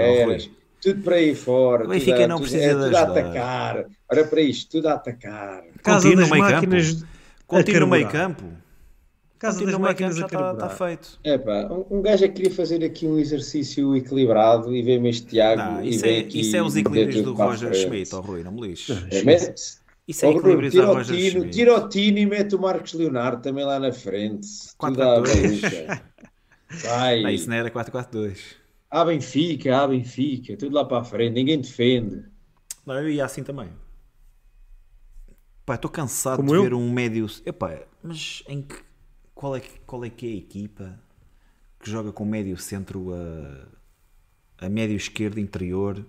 [0.81, 1.85] tudo para aí fora.
[1.85, 3.21] O Benfica tudo não tudo- precisa é de tudo a ajudar.
[3.21, 3.85] atacar.
[4.13, 5.63] Olha para isto, tudo a atacar.
[5.83, 6.93] Casa Continua das no meio máquinas.
[6.93, 7.07] campo.
[7.47, 8.43] Continua no meio campo.
[9.39, 11.19] Casa das no meio campo máquinas já está está feito.
[11.25, 15.11] É pá, um, um gajo é que queria fazer aqui um exercício equilibrado e vem-me
[15.11, 17.43] este Tiago Não, e isso, vem é, aqui isso é os e equilíbrios tudo do
[17.43, 17.75] Roger.
[17.75, 18.97] Schmidt, ó Rui, não me lixes.
[19.11, 19.23] É,
[20.07, 23.65] Isso é Bruno, tira o Tino, tira o Tino e mete o Marcos Leonardo também
[23.65, 24.47] lá na frente.
[24.77, 25.63] Quatro, Tudo à quatro, dois.
[25.63, 26.03] maluca.
[26.71, 27.23] Vai.
[27.23, 28.57] Não, isso não era 4-4-2.
[28.91, 32.25] À Benfica, à Benfica, tudo lá para a frente, ninguém defende.
[32.87, 33.71] Não, eu ia assim também.
[35.65, 36.63] Pá, estou cansado Como de eu?
[36.63, 37.27] ver um médio.
[37.45, 38.77] Epá, mas em que.
[39.35, 41.01] Qual é, que- qual é que é a equipa
[41.81, 46.07] que joga com médio centro a, a médio esquerdo interior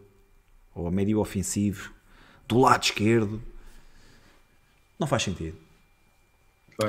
[0.75, 1.91] ou a médio ofensivo
[2.47, 3.41] do lado esquerdo?
[4.99, 5.57] Não faz sentido.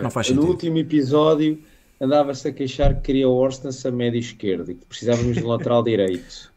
[0.03, 0.51] Não faz no sentido.
[0.51, 1.59] último episódio
[2.01, 5.49] andava-se a queixar que queria o Orstans a médio esquerdo e que precisávamos de um
[5.49, 6.51] lateral direito.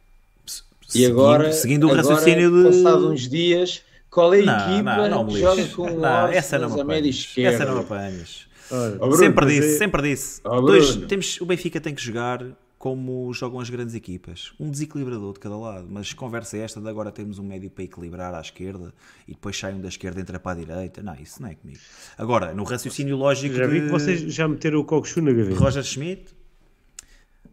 [0.92, 2.82] E Seguindo- agora, seguindo o agora, raciocínio de.
[2.82, 6.58] passado uns dias, qual é a Não, equipa não, não que joga com o essa
[6.58, 7.54] não me a médio esquerdo?
[7.54, 8.48] Essa não apanhas.
[8.68, 10.40] Bruno, sempre disse, sempre disse.
[10.42, 11.06] Ó, Dois, Bruno.
[11.06, 12.44] temos, o Benfica tem que jogar
[12.80, 14.54] como jogam as grandes equipas.
[14.58, 15.86] Um desequilibrador de cada lado.
[15.90, 18.94] Mas conversa é esta de agora termos um médio para equilibrar à esquerda
[19.28, 21.02] e depois sai um da esquerda e entra para a direita.
[21.02, 21.78] Não, isso não é comigo.
[22.16, 25.60] Agora, no raciocínio lógico Já vi de que vocês já meteram o Cockchu na gaveta.
[25.60, 26.34] Roger Schmidt,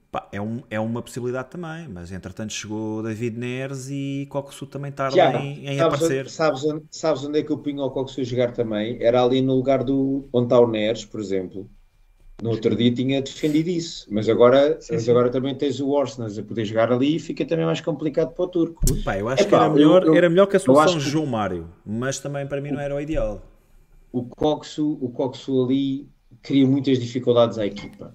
[0.10, 1.90] pá, é, um, é uma possibilidade também.
[1.90, 6.22] Mas entretanto chegou David Neres e Cocosu também tarda Tiago, em, em sabes, aparecer.
[6.22, 8.98] onde, sabes, onde, sabes onde é que eu punho o Coxu jogar também?
[9.04, 11.70] Era ali no lugar do onde está o Neres, por exemplo.
[12.42, 16.44] No outro dia tinha defendido isso, mas agora, mas agora também tens o Orsnas a
[16.44, 18.80] poder jogar ali e fica também mais complicado para o turco.
[19.04, 21.26] Pá, eu acho Epá, que era melhor, eu- era melhor que a solução que- João
[21.26, 23.42] Mário, mas também para mim não era o ideal.
[24.12, 26.08] O Coxu, o Coxu ali
[26.44, 28.14] cria muitas dificuldades à equipa.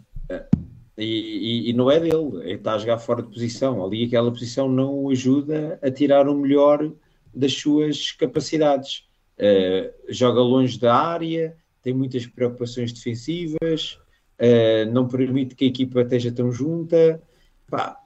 [0.96, 3.84] E, e- e não é dele, é está a jogar fora de posição.
[3.84, 6.92] Ali aquela posição não o ajuda a tirar o melhor
[7.34, 9.04] das suas capacidades.
[9.36, 13.98] Eh, joga longe da área, tem muitas preocupações defensivas,
[14.44, 17.22] eh, não permite que a equipa esteja tão junta.
[17.70, 17.96] Pá,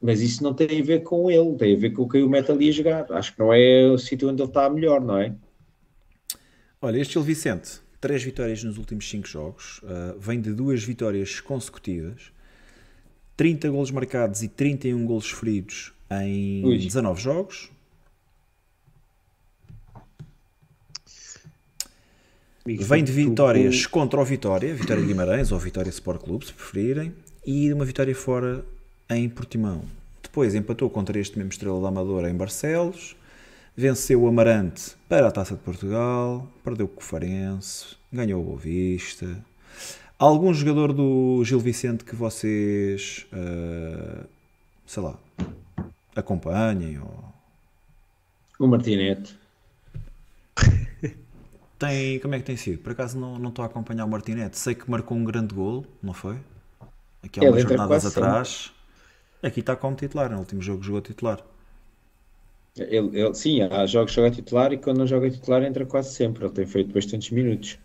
[0.00, 2.30] mas isso não tem a ver com ele, tem a ver com o que o
[2.30, 3.12] mete ali a jogar.
[3.12, 5.34] Acho que não é o sítio onde ele está melhor, não é?
[6.80, 11.40] Olha, este Gil Vicente, três vitórias nos últimos cinco jogos, uh, vem de duas vitórias
[11.40, 12.32] consecutivas,
[13.36, 16.78] 30 golos marcados e 31 golos feridos em Ui.
[16.78, 17.70] 19 jogos.
[22.64, 26.52] Vem de tu- vitórias contra o Vitória, Vitória de Guimarães ou Vitória Sport Clube, se
[26.52, 27.12] preferirem,
[27.44, 28.64] e de uma vitória fora
[29.10, 29.82] em Portimão.
[30.22, 33.16] Depois empatou contra este mesmo Estrela da Amadora em Barcelos,
[33.76, 39.44] venceu o Amarante para a Taça de Portugal, perdeu o Farense, ganhou o Boa Vista.
[40.18, 44.24] Algum jogador do Gil Vicente que vocês, eh,
[44.86, 45.18] sei lá,
[46.14, 47.24] acompanhem ou
[48.60, 49.36] O Martinete.
[51.82, 52.78] Tem, como é que tem sido?
[52.82, 54.58] Por acaso não, não estou a acompanhar o Martinete.
[54.58, 56.38] Sei que marcou um grande gol, não foi?
[57.22, 58.72] Aqui há Ele umas jornadas atrás.
[59.42, 61.44] Aqui está como titular, no último jogo jogou titular.
[62.76, 66.12] Ele, ele- sim, há jogos que joga titular e quando não joga titular entra quase
[66.14, 66.44] sempre.
[66.44, 67.78] Ele tem feito bastantes minutos.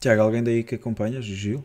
[0.00, 1.62] Tiago, alguém daí que acompanha, Gil?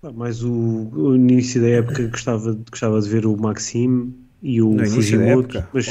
[0.00, 4.74] Pá, Mais o, o início da época gostava, gostava de ver o Maxime e o
[4.74, 5.86] No Fujimoto, época, mas,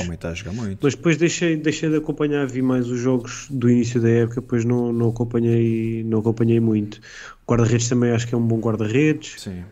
[0.54, 0.80] muito.
[0.84, 4.64] mas depois deixei, deixei de acompanhar, vi mais os jogos do início da época, depois
[4.64, 7.02] não, não, acompanhei, não acompanhei muito.
[7.48, 9.42] Guarda-redes também acho que é um bom guarda-redes.
[9.42, 9.64] Sim.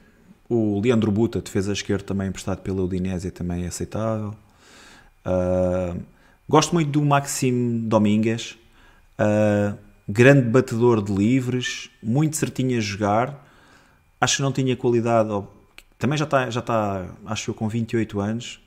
[0.50, 4.34] O Leandro Buta, defesa esquerda, também emprestado pela Udinese, também é aceitável.
[5.24, 5.96] Ah,
[6.50, 8.58] gosto muito do Maxime Domingues,
[9.20, 9.76] ah,
[10.10, 13.48] grande batedor de livres, muito certinho a jogar.
[14.20, 15.30] Acho que não tinha qualidade,
[16.00, 18.60] também já está, já está acho eu, com 28 anos.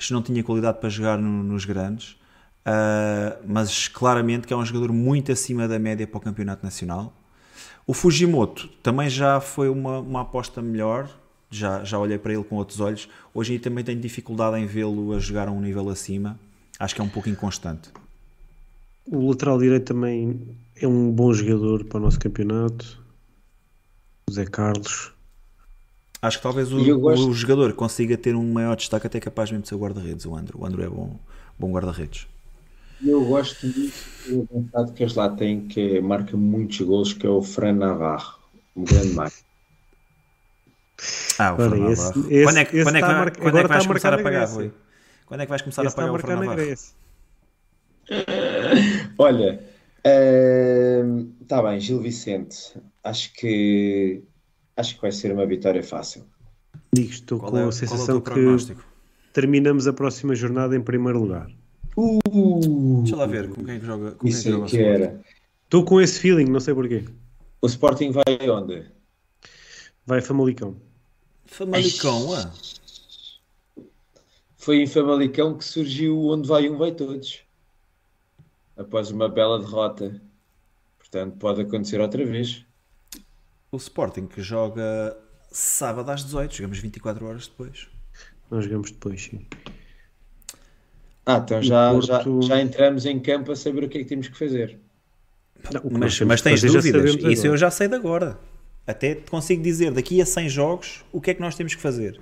[0.00, 2.16] Acho que não tinha qualidade para jogar no- nos grandes,
[2.64, 7.12] Ah, mas claramente que é um jogador muito acima da média para o campeonato nacional.
[7.86, 11.08] O Fujimoto também já foi uma, uma aposta melhor,
[11.50, 13.08] já, já olhei para ele com outros olhos.
[13.34, 16.38] Hoje em também tenho dificuldade em vê-lo a jogar a um nível acima.
[16.78, 17.90] Acho que é um pouco inconstante.
[19.06, 20.40] O lateral direito também
[20.76, 23.02] é um bom jogador para o nosso campeonato.
[24.28, 25.12] O Zé Carlos.
[26.22, 29.62] Acho que talvez o, gosto- o jogador consiga ter um maior destaque até capaz mesmo
[29.62, 30.60] de ser o guarda-redes, o Andro.
[30.60, 31.16] O Andro é bom,
[31.58, 32.26] bom guarda-redes.
[33.02, 33.94] Eu gosto muito
[34.28, 38.38] do avançado que eles lá têm, que marca muitos gols, que é o Fran Navarro,
[38.76, 39.42] um grande máquina.
[41.38, 42.26] Ah, o Olha, Fernando esse- Navarro.
[42.30, 43.86] esse- Quando é que, quando é que, está a vai- mar- quando é que vais
[43.86, 44.44] começar a pagar.
[44.48, 44.72] Rui?
[45.24, 46.74] Quando é que vais começar Esse a está a pagar o na Navarro?
[49.18, 49.60] Olha,
[51.40, 52.74] está bem, Gil Vicente.
[53.02, 54.22] Acho que
[54.80, 56.24] acho que vai ser uma vitória fácil.
[56.92, 58.76] Digo, estou Qual com é, a é sensação teu que
[59.32, 61.48] terminamos a próxima jornada em primeiro lugar.
[63.02, 64.12] Deixa lá ver com quem é que joga.
[64.12, 65.20] Com quem é que Isso joga é que era.
[65.64, 67.04] Estou com esse feeling, não sei porquê.
[67.62, 68.86] O Sporting vai onde?
[70.04, 70.76] Vai Famalicão.
[71.44, 72.50] Famalicão, ah.
[74.56, 77.42] Foi em Famalicão que surgiu onde vai um vai todos.
[78.76, 80.20] Após uma bela derrota.
[80.98, 82.64] Portanto, pode acontecer outra vez.
[83.72, 85.16] O Sporting que joga
[85.50, 87.88] sábado às 18, jogamos 24 horas depois.
[88.50, 89.46] Nós jogamos depois, sim.
[91.24, 94.08] Ah, então já, Porto- já, já entramos em campo a saber o que é que
[94.08, 94.78] temos que fazer.
[95.72, 97.14] Não, o que Mas, mas tens dúvidas?
[97.14, 97.46] Isso agora.
[97.48, 98.38] eu já sei de agora.
[98.86, 101.80] Até te consigo dizer daqui a 100 jogos o que é que nós temos que
[101.82, 102.20] fazer.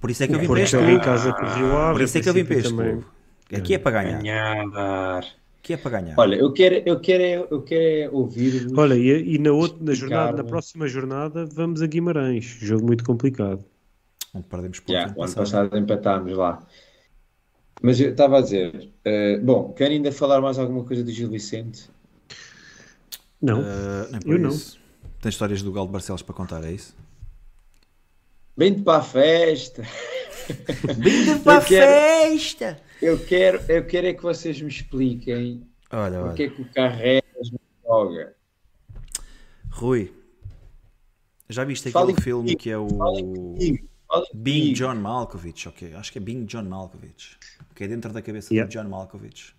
[0.00, 0.92] Por isso é que eu vim O para este clube.
[0.96, 1.92] o.
[1.92, 2.90] Por isso é que eu vim para este também.
[2.92, 3.06] clube.
[3.54, 4.22] Aqui é para ganhar.
[4.22, 5.24] Ganhar.
[5.64, 6.14] Aqui é para ganhar.
[6.18, 8.68] Olha, eu quero, eu quero, é- eu quero ouvir.
[8.76, 12.44] Olha, e, e na, outra, na, jornada, na próxima jornada vamos a Guimarães.
[12.44, 13.64] Jogo muito complicado.
[14.34, 15.70] Onde perdemos pontos Já, ano o ano passado.
[15.70, 16.62] passado empatámos lá.
[17.80, 21.30] Mas eu estava a dizer, eh, bom, querem ainda falar mais alguma coisa do Gil
[21.30, 21.88] Vicente?
[23.40, 23.62] Não,
[24.22, 24.50] por Eu não.
[24.50, 26.94] Tens histórias do Galo de Barcelos para contar, é isso?
[28.54, 29.82] Vem-te para a festa!
[30.98, 32.78] Vinda para a festa!
[33.04, 36.50] Eu quero, eu quero é que vocês me expliquem Olha, porque olha.
[36.52, 38.34] é que o Carreras não joga.
[39.70, 40.10] Rui,
[41.48, 43.88] já viste Falem aquele filme comigo, que é o falem
[44.32, 44.76] Being comigo.
[44.76, 45.68] John Malkovich?
[45.68, 47.36] Ok, acho que é Being John Malkovich.
[47.74, 48.68] Que é dentro da cabeça Yeah.
[48.68, 49.54] do John Malkovich.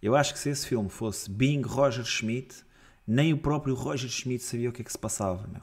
[0.00, 2.62] Eu acho que se esse filme fosse Being Roger Schmidt,
[3.04, 5.62] nem o próprio Roger Schmidt sabia o que é que se passava, meu.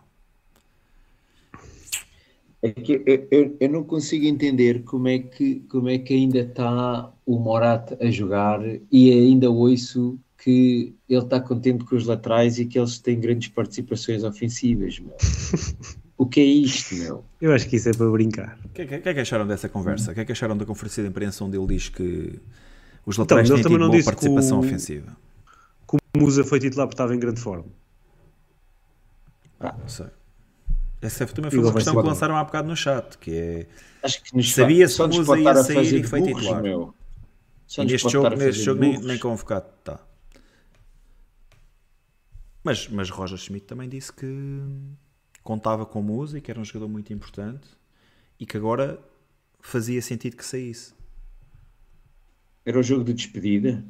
[2.76, 6.39] É que eu, eu- eu não consigo entender como é que, como é que ainda
[6.39, 8.61] está o Morata a jogar
[8.91, 13.49] e ainda ouço que ele está contente com os laterais e que eles têm grandes
[13.49, 15.15] participações ofensivas, meu.
[16.18, 17.23] O que é isto, meu?
[17.41, 18.57] eu acho que isso é para brincar.
[18.65, 20.11] O que, é que- que é que acharam dessa conversa?
[20.11, 22.39] O que é que acharam da conferência de imprensa onde ele diz que
[23.06, 25.15] os Então, laterais ele têm tido não boa participação o- ofensiva?
[25.85, 27.65] Como o Musa foi titular porque estava em grande forma.
[29.60, 30.07] Ah, não sei.
[31.02, 32.07] Essa também E foi uma questão que bom.
[32.07, 33.68] lançaram há bocado no chat, que é
[34.03, 36.61] Acho que o nos Musa ia sair fazer e foi burros, titular.
[36.64, 36.94] meu.
[37.78, 39.99] E neste jogo, neste jogo nem, nem convocado está.
[42.64, 44.28] Mas, mas Roger Schmidt também disse que
[45.44, 47.68] contava com música, que era um jogador muito importante
[48.40, 48.99] e que agora
[49.61, 50.94] fazia sentido que saísse.
[52.65, 53.84] Era o jogo de despedida.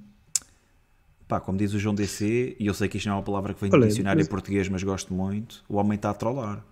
[1.27, 3.53] Pá, como diz o João DC, e eu sei que isto não é uma palavra
[3.53, 6.63] que vem do dicionário mas- em português, mas gosto muito, o homem está a trollar.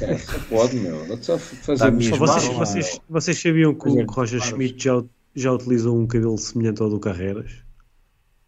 [0.00, 1.22] É, só pode, meu.
[1.22, 2.66] Só fazer mesmo burros, Vocês, Claro, meu.
[2.66, 4.40] vocês, vocês sabiam que o Roger.
[4.42, 5.02] Schmidt já,
[5.34, 7.52] já utilizou um cabelo semelhante ao do Carreiras?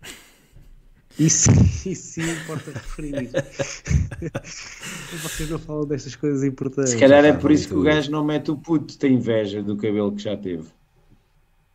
[1.19, 1.51] Isso,
[1.85, 3.29] isso sim importa referir.
[5.23, 6.93] Vocês não falam destas coisas importantes.
[6.93, 9.77] Se calhar é por isso que o gajo não mete o puto, tem inveja do
[9.77, 10.65] cabelo que já teve.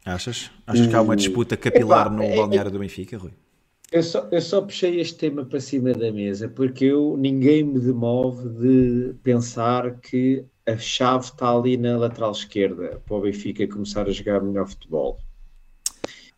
[0.04, 0.50] Achas?
[0.66, 3.32] Achas que há uma disputa capilar Epá, no é- balneário do Benfica, Rui?
[3.92, 7.80] Eu só, eu só puxei este tema para cima da mesa porque eu ninguém me
[7.80, 14.06] demove de pensar que a chave está ali na lateral esquerda para o Benfica começar
[14.08, 15.18] a jogar melhor futebol.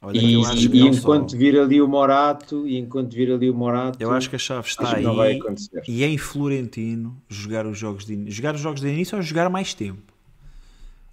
[0.02, 3.50] Olha, E, e que não só- enquanto vir ali o Morato, e enquanto vir ali
[3.50, 5.82] o Morato, Eu acho que a chave está aí não vai acontecer.
[5.88, 9.74] e em Florentino jogar os jogos de jogar os jogos de início ou jogar mais
[9.74, 10.14] tempo.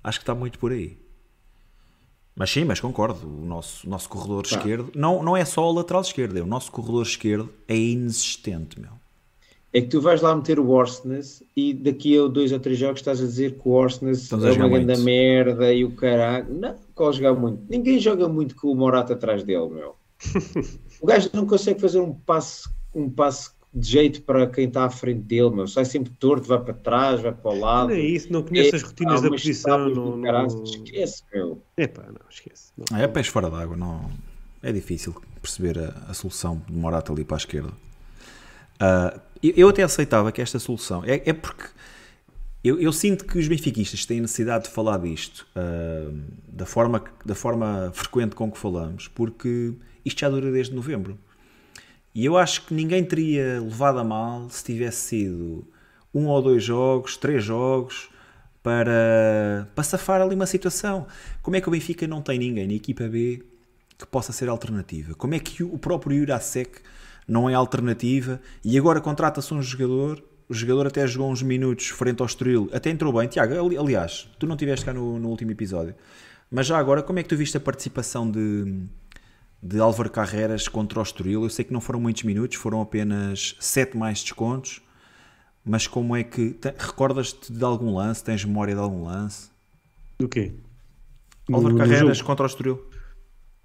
[0.04, 0.96] Acho que está muito por aí.
[2.36, 3.26] Mas sim, mas concordo.
[3.26, 6.70] O nosso, nosso corredor esquerdo não, não é só o lateral esquerdo, é o nosso
[6.70, 8.90] corredor esquerdo é inexistente, meu.
[9.72, 13.00] É que tu vais lá meter o Orsnes e daqui a dois ou três jogos
[13.00, 16.46] estás a dizer que o Orsnes Estamos a é uma grande merda e o caralho.
[16.54, 17.62] Não, qual jogar muito?
[17.68, 19.96] Ninguém joga muito com o Morato atrás dele, meu.
[21.00, 24.90] o gajo não consegue fazer um passe, um passe de jeito para quem está à
[24.90, 25.68] frente dele, meu.
[25.68, 27.88] Sai sempre torto, vai para trás, vai para o lado.
[27.90, 29.90] Não é isso, não conheço as rotinas da posição.
[29.90, 30.64] Não.
[30.64, 31.62] Esquece, meu.
[31.76, 32.72] Epá, não, esquece.
[32.90, 32.98] Não.
[32.98, 34.10] É pés fora d'água, não.
[34.62, 37.70] É difícil perceber a, a solução de Morata ali para a esquerda.
[38.80, 41.68] Ah, eu, eu até aceitava que esta solução é, é porque
[42.64, 46.10] eu, eu sinto que os benfiquistas têm necessidade de falar disto ah,
[46.48, 51.18] da, forma, da forma frequente com que falamos, porque isto já dura desde novembro.
[52.16, 55.68] E eu acho que ninguém teria levado a mal se tivesse sido
[56.14, 58.08] um ou dois jogos, três jogos,
[58.62, 61.06] para, para safar ali uma situação.
[61.42, 63.42] Como é que o Benfica não tem ninguém na equipa B
[63.98, 65.14] que possa ser alternativa?
[65.14, 66.80] Como é que o próprio Jurasek
[67.28, 70.24] não é alternativa e agora contrata-se um jogador?
[70.48, 73.28] O jogador até jogou uns minutos frente ao Estoril, até entrou bem.
[73.28, 75.94] Tiago, ali- aliás, tu não estiveste cá no, no último episódio,
[76.50, 78.84] mas já agora, como é que tu viste a participação de,
[79.66, 81.42] de Álvaro Carreras contra o Estoril?
[81.42, 84.80] Eu sei que não foram muitos minutos, foram apenas 7 mais descontos,
[85.64, 86.50] mas como é que.
[86.52, 88.22] te- Recordas-te de algum lance?
[88.22, 89.48] Tens memória de algum lance?
[90.18, 90.52] Do quê?
[91.52, 92.26] Álvaro Carreras jogo.
[92.26, 92.84] contra o Estoril.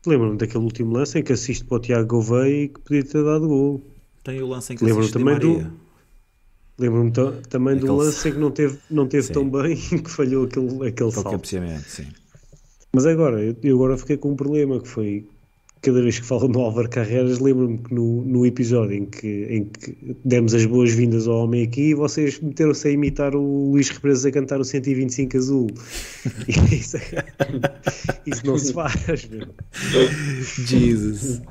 [0.05, 3.23] Lembro-me daquele último lance em que assiste para o Tiago Gouveia e que podia ter
[3.23, 3.81] dado gol.
[4.23, 5.71] Tem o lance em que Lembro-me também do-.
[6.77, 9.33] Lembro-me ta- também do Aquele- lance em que não teve, não teve Sim.
[9.33, 11.47] tão bem e que falhou aquele, aquele Aquele salto.
[11.47, 12.07] sim.
[12.93, 15.27] Mas agora, eu agora fiquei com um problema que foi
[15.81, 19.65] cada vez que falo no Álvaro Carreras, lembro-me que no, no episódio em que, em
[19.65, 24.31] que demos as boas-vindas ao homem aqui, vocês meteram-se a imitar o Luís Represas a
[24.31, 25.67] cantar o 125 azul.
[26.71, 26.97] Isso,
[28.25, 29.47] isso não se faz, meu.
[30.67, 31.41] Jesus.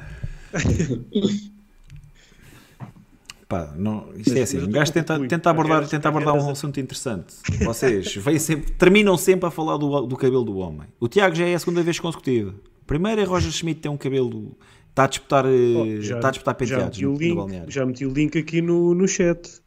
[3.49, 7.35] Pá, não, isto é assim, um gajo tenta, tenta abordar, tenta abordar um assunto interessante.
[7.65, 10.87] Vocês vêm sempre, terminam sempre a falar do, do cabelo do homem.
[11.01, 12.55] O Tiago já é a segunda vez consecutiva.
[12.91, 14.59] Primeiro é Roger Schmidt tem um cabelo.
[14.89, 17.71] Está a disputar, eh, está a disputar Oh, já penteados meti, no, no link, balneário.
[17.71, 19.63] já meti o link aqui no, no chat.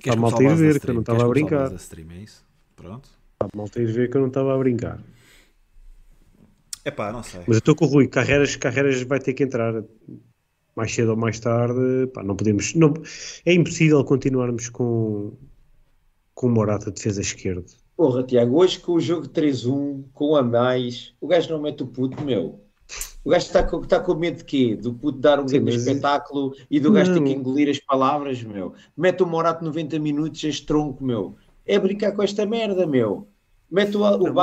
[0.00, 1.68] Queres a malta ir a base ver, que eu não estava a brincar.
[1.68, 2.46] da stream, é isso?
[2.76, 3.08] Pronto.
[3.40, 5.02] A malta ir ver que eu não estava a brincar.
[6.84, 7.40] É pá, não sei.
[7.40, 9.82] Mas eu estou com o Rui, Carreiras, Carreiras vai ter que entrar
[10.76, 12.06] mais cedo ou mais tarde.
[12.14, 12.72] Pá, não podemos.
[12.76, 12.94] Não,
[13.44, 15.36] é impossível continuarmos com,
[16.36, 17.64] com o Morata de defesa esquerda.
[18.02, 21.86] Porra, Tiago, hoje com o jogo 3-1, com a mais, o gajo não mete o
[21.86, 22.58] puto, meu.
[23.24, 24.74] O gajo está com, está com medo de quê?
[24.74, 27.78] Do puto dar um Sim, grande mas- espetáculo e do gajo ter que engolir as
[27.78, 28.74] palavras, meu.
[28.96, 31.36] Mete o Morato 90 minutos, este tronco, meu.
[31.64, 33.28] É brincar com esta merda, meu.
[33.70, 34.34] Mete o, o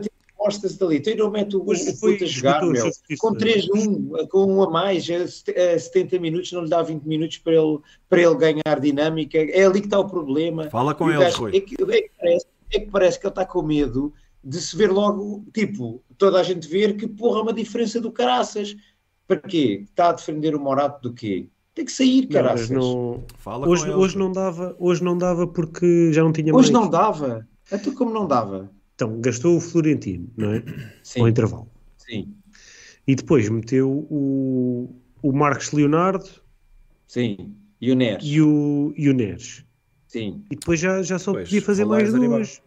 [0.00, 0.96] ter costas dali.
[0.96, 2.90] Então não mete o, o Hoje puto a jogar, meu.
[3.20, 3.38] Com né?
[3.38, 7.38] 3-1, com um a mais, a set- a 70 minutos, não lhe dá 20 minutos
[7.38, 9.38] para ele, para ele ganhar dinâmica.
[9.38, 10.68] É ali que está o problema.
[10.70, 11.56] Fala com E o eles, gajo- Rui.
[11.56, 14.76] É que, é, que parece, é que parece que ele está com medo de se
[14.76, 18.74] ver logo, tipo, toda a gente ver que porra uma diferença do caraças.
[19.26, 19.82] Para quê?
[19.84, 21.48] Está a defender o Morato do quê?
[21.74, 22.70] Tem que sair, Não, caraças.
[22.70, 26.84] não- Fala hoje, hoje não dava, hoje não dava porque já não tinha Hoje mais.
[26.84, 27.46] não dava.
[27.70, 28.70] Até como não dava?
[28.94, 30.64] Então, gastou o Florentino, não é?
[31.02, 31.68] Sim, Ao intervalo.
[31.96, 32.34] sim,
[33.06, 34.90] E depois meteu o,
[35.22, 36.28] o Marcos Leonardo
[37.06, 37.54] sim.
[37.80, 38.24] E o Neres?
[38.26, 39.64] e o, e o Neres.
[40.10, 40.42] Sim.
[40.50, 42.60] E depois já, já só Pois, podia fazer mais duas.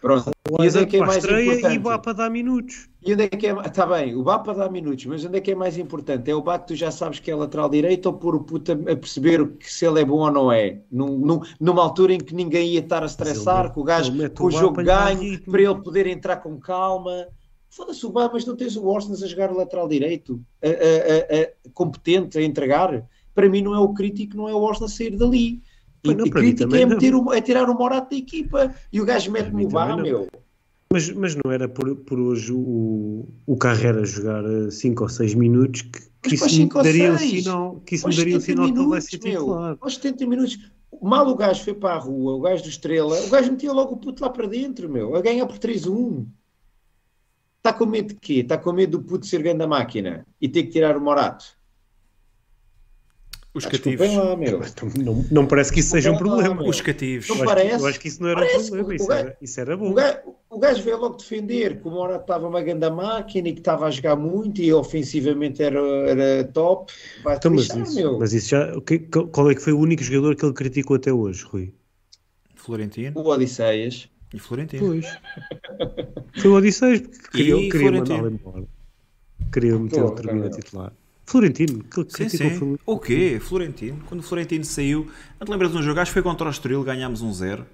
[0.00, 0.30] Pronto.
[0.48, 1.78] E onde é que é a mais estreia e importante?
[1.80, 2.88] Bá para dar minutos.
[3.04, 3.52] E onde é que é.
[3.66, 6.30] Está bem, o para dar minutos, mas onde é que é mais importante?
[6.30, 8.72] É o Bá que tu já sabes que é lateral direito ou pôr o puto
[8.72, 10.80] a a perceber o que, se ele é bom ou não é?
[10.90, 14.44] Num- num- numa altura em que ninguém ia estar a estressar, que o gajo com
[14.44, 17.26] o o jogo ganho, para ele poder entrar com calma.
[17.68, 20.70] Foda-se o Bá, mas não tens o Orsnes a jogar o lateral direito, a- a-
[20.70, 23.06] a- a- competente a entregar.
[23.34, 25.60] Para mim não é o crítico, não é o Orsnes sair dali.
[26.12, 28.74] E Pois não, a para crítica é, meter o- é tirar o Morato da equipa
[28.92, 29.96] e o gajo mete-me o não.
[30.02, 30.28] meu.
[30.92, 35.82] Mas, mas não era por, por hoje o, o Carreira jogar 5 ou 6 minutos
[35.82, 38.70] que, que isso me daria um sinal que isso me daria um 70 sinal que
[38.70, 39.76] ele vai minutos, ser titular.
[39.80, 40.58] Aos 70 minutos.
[41.02, 43.94] Mal o gajo foi para a rua, o gajo do Estrela, o gajo metia logo
[43.94, 46.24] o puto lá para dentro, meu, a ganhar por 3-1.
[47.58, 48.34] Está com medo de quê?
[48.34, 51.55] Está com medo do puto ser grande a máquina e ter que tirar o Morato.
[53.56, 54.14] Os Ah, cativos.
[54.14, 54.60] Lá, meu.
[54.68, 56.54] Então, Não, não parece que isso seja um lá, problema.
[56.56, 56.68] meu.
[56.68, 57.28] Os cativos.
[57.28, 57.80] Não Eu acho, que, parece?
[57.82, 58.94] eu acho que isso não era Parece um problema.
[58.94, 59.90] Isso gajo- era, isso era bom.
[59.90, 60.18] O gajo,
[60.50, 63.86] o gajo veio logo defender que o Morato estava uma grande máquina e que estava
[63.86, 66.92] a jogar muito e ofensivamente era, era top.
[67.24, 68.18] Vai Então, mas, lixar, isso, meu.
[68.18, 68.76] mas isso já.
[68.76, 71.72] o que- Qual é que foi o único jogador que ele criticou até hoje, Rui?
[72.54, 74.08] Florentino O Odisseias.
[74.34, 74.86] e Florentino.
[74.86, 75.06] Pois.
[76.36, 78.64] Foi o Odisseias, porque queria, queria mandá-lo embora.
[79.52, 80.92] Queria meter Porra, o termina titular.
[81.26, 82.76] Florentino, que Sim, criticou sim.
[82.86, 83.38] O quê?
[83.40, 84.00] Florentino.
[84.06, 85.98] Quando o Florentino saiu, não te lembras de um jogo?
[86.00, 87.66] Acho que foi contra o Estoril, ganhámos um zero.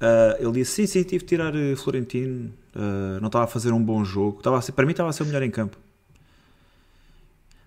[0.00, 2.52] Ah, ele disse: Sim, sim, tive de tirar eh, Florentino.
[2.74, 4.38] Ah, não estava a fazer um bom jogo.
[4.38, 5.76] Estava a ser- para mim, estava a ser o melhor em campo.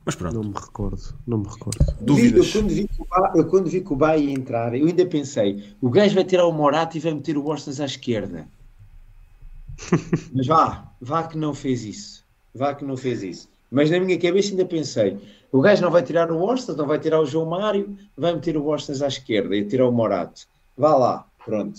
[0.06, 1.80] Mas pronto, Não me recordo, não me recordo.
[2.00, 2.46] dúvidas.
[2.46, 5.90] Eu quando, vi que o Ba- eu quando vi ia entrar, eu ainda pensei, o
[5.90, 8.48] gajo vai tirar o Morato e vai meter o Orsnes à esquerda.
[10.32, 12.24] Mas vá, vá que não fez isso.
[12.54, 13.50] Vá que não fez isso.
[13.76, 15.18] Mas na minha cabeça ainda pensei,
[15.52, 18.56] o gajo não vai tirar o Orsnes, não vai tirar o João Mário, vai meter
[18.56, 20.48] o Orsnes à esquerda e tirar o Morato.
[20.78, 21.78] Vá lá, pronto.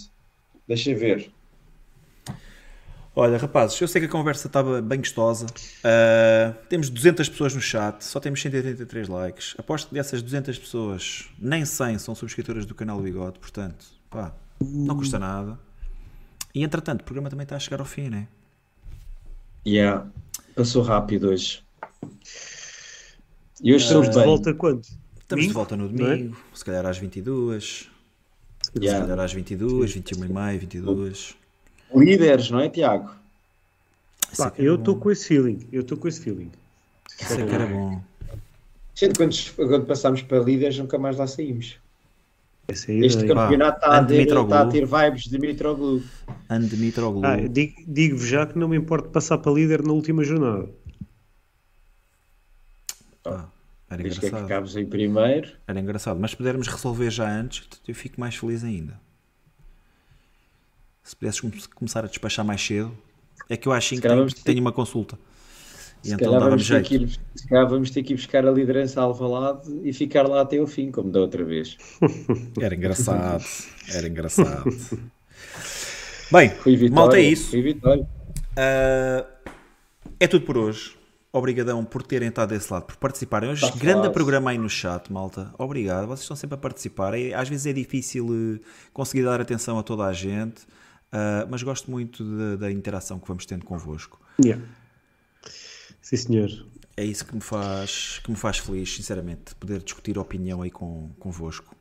[0.68, 1.30] Deixa ver.
[3.14, 5.46] Olha, rapazes, eu sei que a conversa estava bem gostosa.
[5.82, 9.54] Ah, temos 200 pessoas no chat, só temos 183 likes.
[9.56, 14.98] Aposto que dessas 200 pessoas, nem 100 são subscritoras do canal Bigode, portanto, Pá, não
[14.98, 15.58] custa nada.
[16.54, 18.28] E entretanto, o programa também está a chegar ao fim, né?
[19.66, 20.06] Yeah.
[20.54, 21.65] Passou rápido hoje.
[23.62, 24.82] E hoje Estamos estamos de volta quando?
[24.82, 25.52] Estamos de Domingo?
[25.54, 25.88] volta no é?
[25.88, 27.88] domingo, se calhar às 22.
[28.62, 29.06] Se Yeah.
[29.06, 31.34] calhar às 22, 21 e meia, 22.
[31.94, 33.10] Líderes, não é, Tiago?
[34.36, 35.66] Pá, é eu estou com esse feeling.
[35.72, 36.50] Eu estou com esse feeling.
[37.20, 38.00] Isso é que era bom.
[38.94, 41.76] Gente, quando, quando passámos para líderes, nunca mais lá saímos.
[42.68, 43.28] É Este ideia.
[43.34, 46.02] campeonato está a, ter, está a ter vibes de Mitroglou.
[46.50, 47.24] Ande Mitroglou.
[47.24, 50.68] Ah, digo- Digo-vos já que não me importo passar para líder na última jornada.
[53.30, 53.48] Pá,
[53.90, 54.46] era Diz que é que engraçado.
[54.46, 55.52] acabas em primeiro.
[55.66, 56.18] Era engraçado.
[56.20, 59.00] Mas se pudermos resolver já antes, eu fico mais feliz ainda.
[61.02, 62.96] Se pudesses come- começar a despachar mais cedo,
[63.48, 65.16] é que eu acho que tenho, ter- tenho uma consulta.
[66.02, 66.88] E Se então calhar, vamos ter jeito.
[66.88, 70.40] que ir, se calhar vamos ter que ir buscar a liderança Alvalade e ficar lá
[70.42, 71.76] até ao fim, como da outra vez.
[72.60, 73.44] Era engraçado.
[73.88, 74.64] Era engraçado.
[76.30, 76.90] Bem, Vitória.
[76.90, 77.52] malta é isso.
[78.56, 79.24] Ah,
[80.18, 80.95] é tudo por hoje.
[81.36, 83.50] Obrigadão por terem estado desse lado, por participarem.
[83.50, 84.12] Hoje, Está grande fácil.
[84.12, 85.52] programa aí no chat, malta.
[85.58, 86.06] Obrigado.
[86.06, 87.12] Vocês estão sempre a participar.
[87.14, 88.26] É- às vezes é difícil
[88.56, 88.60] eh,
[88.92, 90.66] conseguir dar atenção a toda a gente,
[91.12, 94.18] ah, mas gosto muito da- da interação que vamos tendo convosco.
[94.42, 94.62] Yeah.
[96.00, 96.48] Sim, senhor.
[96.96, 101.10] É isso que me faz, que me faz feliz, sinceramente, poder discutir opinião aí com,
[101.18, 101.76] convosco.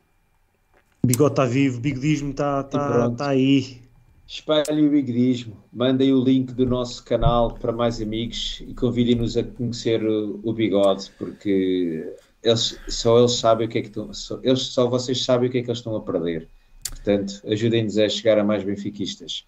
[1.04, 3.16] Bigode está vivo, bigodismo está tá, pronto.
[3.16, 3.80] tá aí.
[4.26, 9.44] Espalhem o bigodismo, mandem o link do nosso canal para mais amigos e convidem-nos a
[9.44, 12.12] conhecer o, o bigode, porque
[12.42, 15.52] eles, só eles sabem o que é que estão, só, eles, só vocês sabem o
[15.52, 16.48] que é que eles estão a perder.
[16.88, 19.44] Portanto, ajudem-nos a chegar a mais benfiquistas.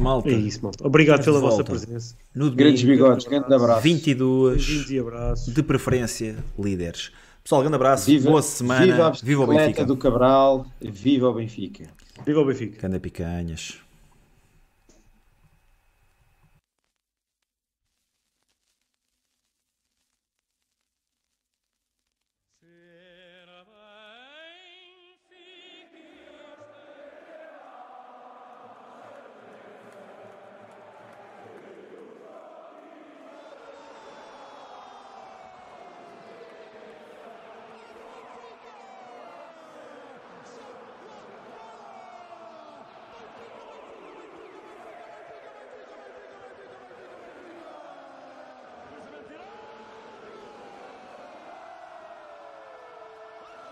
[0.00, 0.86] Malta, É isso, malta.
[0.86, 1.72] Obrigado pela de vossa volta.
[1.72, 2.14] presença.
[2.34, 3.82] no Grandes domingo, bigodes, grande abraço.
[3.82, 5.54] 22, Beijinhos e abraços.
[5.54, 7.10] de preferência, líderes.
[7.42, 9.84] Pessoal, grande abraço, Viva, boa semana, viva a viva o Benfica.
[9.84, 11.90] do Cabral, viva o Benfica.
[12.24, 12.78] Viva o Benfica.
[12.78, 13.78] Canda picanhas.